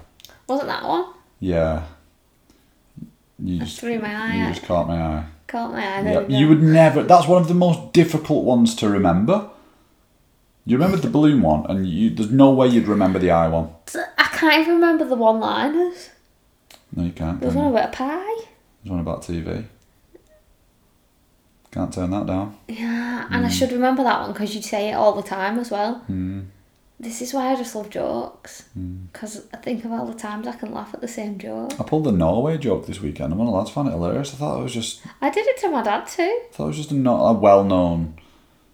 Wasn't 0.47 0.67
that 0.67 0.83
one? 0.83 1.13
Yeah. 1.39 1.83
You 3.39 3.61
I 3.61 3.65
just, 3.65 3.79
threw 3.79 3.99
my 3.99 4.13
eye 4.13 4.35
you 4.35 4.53
just 4.53 4.65
caught 4.65 4.87
my 4.89 5.01
eye. 5.01 5.25
Caught 5.55 5.71
my 5.71 5.97
eye. 5.99 6.01
There 6.03 6.13
Yeah, 6.13 6.19
we 6.19 6.33
go. 6.33 6.37
you 6.39 6.47
would 6.49 6.61
never. 6.63 7.01
That's 7.03 7.27
one 7.29 7.41
of 7.41 7.47
the 7.47 7.53
most 7.53 7.93
difficult 7.93 8.43
ones 8.43 8.75
to 8.75 8.89
remember. 8.89 9.49
You 10.65 10.75
remember 10.75 10.97
the 10.97 11.07
balloon 11.09 11.41
one, 11.41 11.65
and 11.69 11.87
you, 11.87 12.09
there's 12.09 12.29
no 12.31 12.51
way 12.51 12.67
you'd 12.67 12.87
remember 12.89 13.19
the 13.19 13.31
eye 13.31 13.47
one. 13.47 13.69
I 14.17 14.23
can't 14.33 14.59
even 14.61 14.75
remember 14.75 15.05
the 15.05 15.15
one 15.15 15.39
liners. 15.39 16.09
No, 16.93 17.03
you 17.05 17.11
can't. 17.13 17.39
There's 17.39 17.53
can 17.53 17.61
one 17.63 17.71
you? 17.71 17.77
about 17.79 17.93
a 17.93 17.97
pie. 17.97 18.45
There's 18.83 18.91
one 18.91 18.99
about 18.99 19.21
TV. 19.21 19.63
Can't 21.71 21.93
turn 21.93 22.11
that 22.11 22.25
down. 22.25 22.57
Yeah, 22.67 23.27
Hmm. 23.27 23.33
and 23.33 23.45
I 23.45 23.49
should 23.49 23.71
remember 23.71 24.03
that 24.03 24.21
one 24.21 24.33
because 24.33 24.53
you'd 24.55 24.65
say 24.65 24.89
it 24.89 24.93
all 24.93 25.13
the 25.13 25.23
time 25.23 25.57
as 25.59 25.71
well. 25.71 26.01
This 26.99 27.21
is 27.21 27.33
why 27.33 27.51
I 27.51 27.55
just 27.55 27.75
love 27.75 27.89
jokes 27.89 28.63
Hmm. 28.73 29.05
because 29.11 29.45
I 29.53 29.57
think 29.57 29.83
of 29.83 29.91
all 29.91 30.05
the 30.05 30.13
times 30.13 30.47
I 30.47 30.53
can 30.53 30.73
laugh 30.73 30.93
at 30.93 31.01
the 31.01 31.07
same 31.09 31.37
joke. 31.37 31.73
I 31.79 31.83
pulled 31.83 32.05
the 32.05 32.11
Norway 32.13 32.57
joke 32.57 32.85
this 32.87 33.01
weekend, 33.01 33.33
and 33.33 33.39
one 33.39 33.47
of 33.49 33.53
the 33.53 33.57
lads 33.57 33.69
found 33.69 33.89
it 33.89 33.91
hilarious. 33.91 34.33
I 34.33 34.37
thought 34.37 34.59
it 34.59 34.63
was 34.63 34.73
just, 34.73 35.01
I 35.21 35.29
did 35.29 35.45
it 35.45 35.57
to 35.57 35.69
my 35.69 35.83
dad 35.83 36.07
too. 36.07 36.23
I 36.23 36.47
thought 36.53 36.63
it 36.65 36.67
was 36.67 36.77
just 36.77 36.91
a 36.91 36.95
not 36.95 37.29
a 37.29 37.33
well-known. 37.33 38.15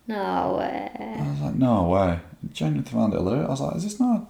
No 0.07 0.55
way. 0.59 0.91
I 0.99 1.27
was 1.31 1.41
like, 1.41 1.55
no 1.55 1.83
way. 1.89 1.99
I 2.01 2.19
genuinely 2.53 2.89
found 2.91 3.13
it 3.13 3.17
hilarious. 3.17 3.47
I 3.47 3.51
was 3.51 3.61
like, 3.61 3.75
is 3.77 3.83
this 3.83 3.99
not? 3.99 4.27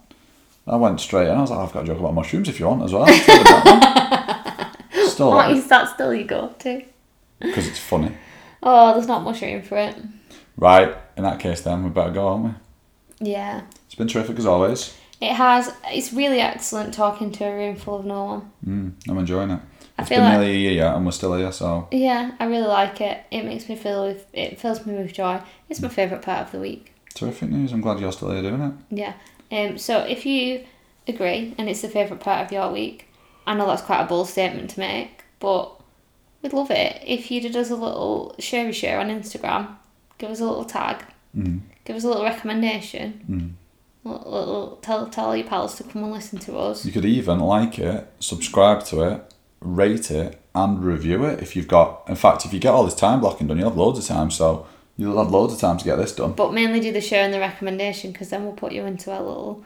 I 0.68 0.76
went 0.78 1.02
straight 1.02 1.28
in. 1.28 1.36
I 1.36 1.42
was 1.42 1.50
like, 1.52 1.60
I've 1.60 1.74
got 1.74 1.84
a 1.84 1.88
joke 1.88 2.00
about 2.00 2.14
mushrooms 2.14 2.48
if 2.48 2.60
you 2.60 2.68
want 2.68 2.84
as 2.84 2.94
well. 2.94 3.08
Still, 5.08 5.32
What 5.32 5.52
is 5.52 5.68
that 5.68 5.89
still 5.94 6.14
you 6.14 6.24
go 6.24 6.54
to? 6.60 6.84
because 7.39 7.68
it's 7.68 7.80
funny. 7.80 8.12
Oh, 8.64 8.94
there's 8.94 9.08
not 9.08 9.24
much 9.24 9.42
room 9.42 9.62
for 9.64 9.78
it. 9.78 9.96
Right. 10.56 10.96
In 11.18 11.24
that 11.24 11.39
case, 11.39 11.62
then 11.62 11.84
we 11.84 11.89
better 11.89 12.12
go, 12.12 12.28
aren't 12.28 12.44
we? 12.46 12.52
Yeah. 13.32 13.62
It's 13.92 13.98
been 13.98 14.08
terrific 14.08 14.39
as 14.39 14.46
always. 14.46 14.96
It 15.20 15.34
has. 15.34 15.70
It's 15.88 16.14
really 16.14 16.39
excellent 16.39 16.94
talking 16.94 17.30
to 17.34 17.44
a 17.44 17.54
room 17.54 17.76
full 17.76 18.00
of 18.00 18.06
no 18.06 18.24
one. 18.24 18.52
Mm, 18.66 18.94
I'm 19.10 19.18
enjoying 19.18 19.50
it. 19.52 19.60
I 20.00 20.04
It's 20.04 20.08
feel 20.10 20.20
been 20.20 20.30
like- 20.30 20.39
nearly 20.39 20.68
a 20.68 20.72
year 20.72 20.86
and 20.86 21.06
we're 21.06 21.12
still 21.12 21.36
here, 21.36 21.52
so 21.52 21.89
Yeah, 21.92 22.32
I 22.39 22.46
really 22.46 22.68
like 22.68 23.02
it. 23.02 23.26
It 23.32 23.44
makes 23.44 23.68
me 23.68 23.76
feel 23.76 24.06
with. 24.08 24.26
It 24.32 24.58
fills 24.60 24.86
me 24.86 24.94
with 24.96 25.12
joy. 25.12 25.42
It's 25.68 25.82
my 25.82 25.89
favourite 25.89 26.24
part 26.24 26.46
of 26.46 26.52
the 26.54 26.60
week. 26.60 26.94
terrific 27.14 27.50
news. 27.50 27.74
I'm 27.74 27.82
glad 27.82 28.00
you're 28.00 28.14
still 28.14 28.32
here 28.32 28.42
doing 28.42 28.62
it. 28.62 28.74
Yeah. 28.89 29.14
Um. 29.52 29.78
So 29.78 30.00
if 30.00 30.26
you 30.26 30.64
agree 31.06 31.54
and 31.58 31.68
it's 31.70 31.82
the 31.82 31.89
favourite 31.89 32.24
part 32.24 32.46
of 32.46 32.54
your 32.54 32.72
week, 32.72 33.10
I 33.46 33.54
know 33.54 33.68
that's 33.68 33.82
quite 33.82 34.00
a 34.00 34.06
bold 34.06 34.30
statement 34.30 34.70
to 34.72 34.80
make, 34.80 35.26
but 35.42 35.70
we'd 36.42 36.54
love 36.54 36.72
it 36.72 37.02
if 37.06 37.30
you 37.30 37.42
did 37.42 37.58
us 37.58 37.70
a 37.70 37.76
little 37.76 38.34
share 38.39 38.72
share 38.72 39.02
on 39.02 39.10
Instagram. 39.10 39.76
Give 40.18 40.30
us 40.32 40.39
a 40.39 40.46
little 40.46 40.64
tag. 40.64 41.04
Mm. 41.38 41.60
Give 41.84 41.98
us 41.98 42.06
a 42.06 42.08
little 42.08 42.24
recommendation. 42.24 43.26
Mm. 43.30 43.52
Tell 44.04 45.08
tell 45.12 45.26
all 45.26 45.36
your 45.36 45.47
pals 45.47 45.76
to 45.76 45.84
come 45.84 46.04
and 46.04 46.12
listen 46.12 46.39
to 46.39 46.58
us. 46.58 46.86
You 46.86 46.91
could 46.91 47.06
even 47.06 47.39
like 47.39 47.78
it, 47.78 48.12
subscribe 48.20 48.84
to 48.86 49.02
it, 49.04 49.34
rate 49.60 50.10
it, 50.10 50.41
and 50.56 50.84
review 50.84 51.26
it 51.26 51.41
if 51.41 51.56
you've 51.56 51.68
got. 51.68 52.04
In 52.08 52.16
fact, 52.16 52.45
if 52.45 52.54
you 52.54 52.60
get 52.60 52.74
all 52.74 52.84
this 52.84 52.95
time 52.95 53.20
blocking 53.20 53.47
done, 53.47 53.58
you'll 53.58 53.70
have 53.70 53.78
loads 53.78 53.99
of 53.99 54.06
time. 54.06 54.32
So 54.32 54.66
you'll 54.97 55.22
have 55.24 55.32
loads 55.32 55.54
of 55.54 55.60
time 55.60 55.78
to 55.78 55.86
get 55.86 55.97
this 55.97 56.16
done. 56.16 56.34
But 56.34 56.54
mainly 56.54 56.80
do 56.80 56.91
the 56.91 57.02
share 57.02 57.24
and 57.24 57.34
the 57.34 57.39
recommendation 57.39 58.12
because 58.12 58.30
then 58.30 58.43
we'll 58.43 58.54
put 58.54 58.72
you 58.72 58.86
into 58.86 59.12
our 59.12 59.22
little 59.22 59.66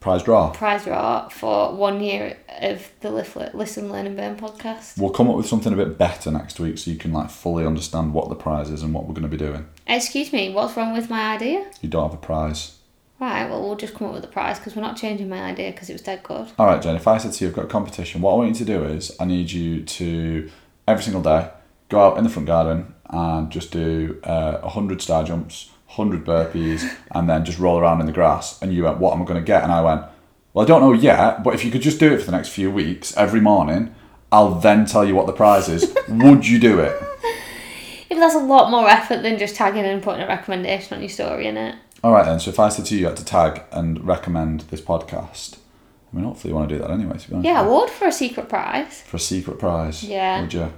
Prize 0.00 0.24
draw. 0.24 0.50
prize 0.50 0.82
draw 0.82 1.28
for 1.28 1.76
one 1.76 2.00
year 2.00 2.36
of 2.60 2.90
the 3.02 3.10
Listen, 3.54 3.88
Learn 3.88 4.06
and 4.06 4.16
Burn 4.16 4.36
podcast. 4.36 4.98
We'll 4.98 5.10
come 5.10 5.30
up 5.30 5.36
with 5.36 5.46
something 5.46 5.72
a 5.72 5.76
bit 5.76 5.96
better 5.96 6.32
next 6.32 6.58
week 6.58 6.78
so 6.78 6.90
you 6.90 6.96
can 6.96 7.12
like 7.12 7.30
fully 7.30 7.64
understand 7.64 8.12
what 8.12 8.28
the 8.28 8.34
prize 8.34 8.68
is 8.68 8.82
and 8.82 8.92
what 8.92 9.04
we're 9.04 9.14
going 9.14 9.22
to 9.22 9.28
be 9.28 9.36
doing. 9.36 9.68
Excuse 9.86 10.32
me, 10.32 10.52
what's 10.52 10.76
wrong 10.76 10.92
with 10.92 11.08
my 11.08 11.32
idea? 11.34 11.70
You 11.80 11.88
don't 11.88 12.10
have 12.10 12.14
a 12.14 12.20
prize. 12.20 12.78
Right, 13.22 13.48
well, 13.48 13.62
we'll 13.62 13.76
just 13.76 13.94
come 13.94 14.08
up 14.08 14.14
with 14.14 14.24
a 14.24 14.26
prize 14.26 14.58
because 14.58 14.74
we're 14.74 14.82
not 14.82 14.96
changing 14.96 15.28
my 15.28 15.40
idea 15.44 15.70
because 15.70 15.88
it 15.88 15.92
was 15.92 16.02
dead 16.02 16.24
good. 16.24 16.50
All 16.58 16.66
right, 16.66 16.82
Jen. 16.82 16.96
If 16.96 17.06
I 17.06 17.18
said 17.18 17.32
to 17.34 17.44
you, 17.44 17.50
I've 17.50 17.54
got 17.54 17.66
a 17.66 17.68
competition. 17.68 18.20
What 18.20 18.32
I 18.32 18.34
want 18.34 18.48
you 18.48 18.54
to 18.56 18.64
do 18.64 18.82
is, 18.82 19.14
I 19.20 19.26
need 19.26 19.52
you 19.52 19.84
to 19.84 20.50
every 20.88 21.04
single 21.04 21.22
day 21.22 21.48
go 21.88 22.00
out 22.00 22.18
in 22.18 22.24
the 22.24 22.30
front 22.30 22.48
garden 22.48 22.92
and 23.08 23.48
just 23.48 23.70
do 23.70 24.20
uh, 24.24 24.68
hundred 24.68 25.00
star 25.02 25.22
jumps, 25.22 25.70
hundred 25.86 26.24
burpees, 26.24 26.82
and 27.12 27.30
then 27.30 27.44
just 27.44 27.60
roll 27.60 27.78
around 27.78 28.00
in 28.00 28.06
the 28.06 28.12
grass. 28.12 28.60
And 28.60 28.74
you 28.74 28.82
went, 28.82 28.98
"What 28.98 29.14
am 29.14 29.22
I 29.22 29.24
going 29.24 29.40
to 29.40 29.46
get?" 29.46 29.62
And 29.62 29.70
I 29.70 29.82
went, 29.82 30.02
"Well, 30.52 30.64
I 30.64 30.66
don't 30.66 30.80
know 30.80 30.92
yet, 30.92 31.44
but 31.44 31.54
if 31.54 31.64
you 31.64 31.70
could 31.70 31.82
just 31.82 32.00
do 32.00 32.12
it 32.12 32.18
for 32.18 32.26
the 32.26 32.36
next 32.36 32.48
few 32.48 32.72
weeks 32.72 33.16
every 33.16 33.40
morning, 33.40 33.94
I'll 34.32 34.56
then 34.58 34.84
tell 34.84 35.04
you 35.04 35.14
what 35.14 35.28
the 35.28 35.32
prize 35.32 35.68
is. 35.68 35.94
Would 36.08 36.48
you 36.48 36.58
do 36.58 36.80
it?" 36.80 37.00
If 38.10 38.18
that's 38.18 38.34
a 38.34 38.38
lot 38.38 38.72
more 38.72 38.88
effort 38.88 39.22
than 39.22 39.38
just 39.38 39.54
tagging 39.54 39.84
and 39.84 40.02
putting 40.02 40.22
a 40.22 40.26
recommendation 40.26 40.96
on 40.96 41.02
your 41.02 41.08
story 41.08 41.46
in 41.46 41.56
it. 41.56 41.76
All 42.02 42.12
right 42.12 42.24
then. 42.24 42.40
So 42.40 42.50
if 42.50 42.58
I 42.58 42.68
said 42.68 42.84
to 42.86 42.94
you, 42.94 43.00
you 43.02 43.06
had 43.06 43.16
to 43.16 43.24
tag 43.24 43.62
and 43.70 44.04
recommend 44.06 44.60
this 44.62 44.80
podcast. 44.80 45.56
I 46.12 46.16
mean, 46.16 46.24
hopefully 46.24 46.50
you 46.50 46.56
want 46.56 46.68
to 46.68 46.74
do 46.74 46.80
that 46.80 46.90
anyway. 46.90 47.16
To 47.18 47.28
be 47.28 47.34
honest, 47.34 47.46
Yeah, 47.46 47.60
I 47.62 47.66
would 47.66 47.88
for 47.90 48.06
a 48.06 48.12
secret 48.12 48.48
prize. 48.48 49.02
For 49.02 49.16
a 49.16 49.20
secret 49.20 49.58
prize. 49.58 50.02
Yeah. 50.04 50.40
Would 50.42 50.52
you? 50.52 50.72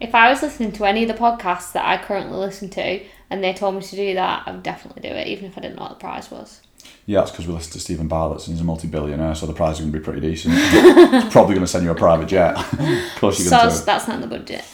If 0.00 0.14
I 0.14 0.30
was 0.30 0.42
listening 0.42 0.72
to 0.72 0.84
any 0.84 1.02
of 1.02 1.08
the 1.08 1.14
podcasts 1.14 1.72
that 1.72 1.84
I 1.84 2.02
currently 2.02 2.36
listen 2.36 2.70
to 2.70 3.00
and 3.30 3.42
they 3.44 3.52
told 3.52 3.74
me 3.76 3.82
to 3.82 3.96
do 3.96 4.14
that, 4.14 4.44
I 4.46 4.52
would 4.52 4.62
definitely 4.62 5.02
do 5.02 5.14
it, 5.14 5.26
even 5.26 5.44
if 5.44 5.56
I 5.58 5.60
didn't 5.60 5.76
know 5.76 5.82
what 5.82 5.90
the 5.90 5.96
prize 5.96 6.30
was. 6.30 6.60
Yeah, 7.06 7.20
that's 7.20 7.30
because 7.30 7.46
we 7.46 7.54
listen 7.54 7.72
to 7.72 7.80
Steven 7.80 8.08
Bartlett 8.08 8.46
and 8.46 8.54
he's 8.54 8.60
a 8.60 8.64
multi-billionaire, 8.64 9.34
so 9.34 9.46
the 9.46 9.52
prize 9.52 9.76
is 9.76 9.80
going 9.80 9.92
to 9.92 9.98
be 9.98 10.04
pretty 10.04 10.20
decent. 10.20 10.54
He's 10.58 11.32
probably 11.32 11.54
going 11.54 11.60
to 11.60 11.66
send 11.68 11.84
you 11.84 11.90
a 11.90 11.94
private 11.94 12.26
jet. 12.28 12.56
of 12.72 13.20
course 13.20 13.38
you're 13.38 13.48
So 13.48 13.58
going 13.58 13.74
to, 13.78 13.84
that's 13.84 14.08
not 14.08 14.20
in 14.22 14.28
the 14.28 14.38
budget. 14.38 14.64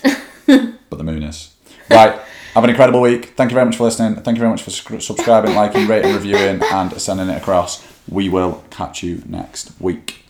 but 0.90 0.96
the 0.96 1.04
moon 1.04 1.22
is. 1.22 1.54
Right, 1.90 2.18
have 2.54 2.64
an 2.64 2.70
incredible 2.70 3.00
week. 3.00 3.34
Thank 3.36 3.50
you 3.50 3.54
very 3.54 3.66
much 3.66 3.76
for 3.76 3.84
listening. 3.84 4.16
Thank 4.22 4.36
you 4.36 4.40
very 4.40 4.50
much 4.50 4.62
for 4.62 4.70
subscribing, 4.70 5.54
liking, 5.54 5.86
rating, 5.86 6.14
reviewing, 6.14 6.62
and 6.72 7.00
sending 7.00 7.28
it 7.28 7.36
across. 7.36 7.86
We 8.08 8.28
will 8.28 8.64
catch 8.70 9.02
you 9.02 9.22
next 9.26 9.72
week. 9.80 10.27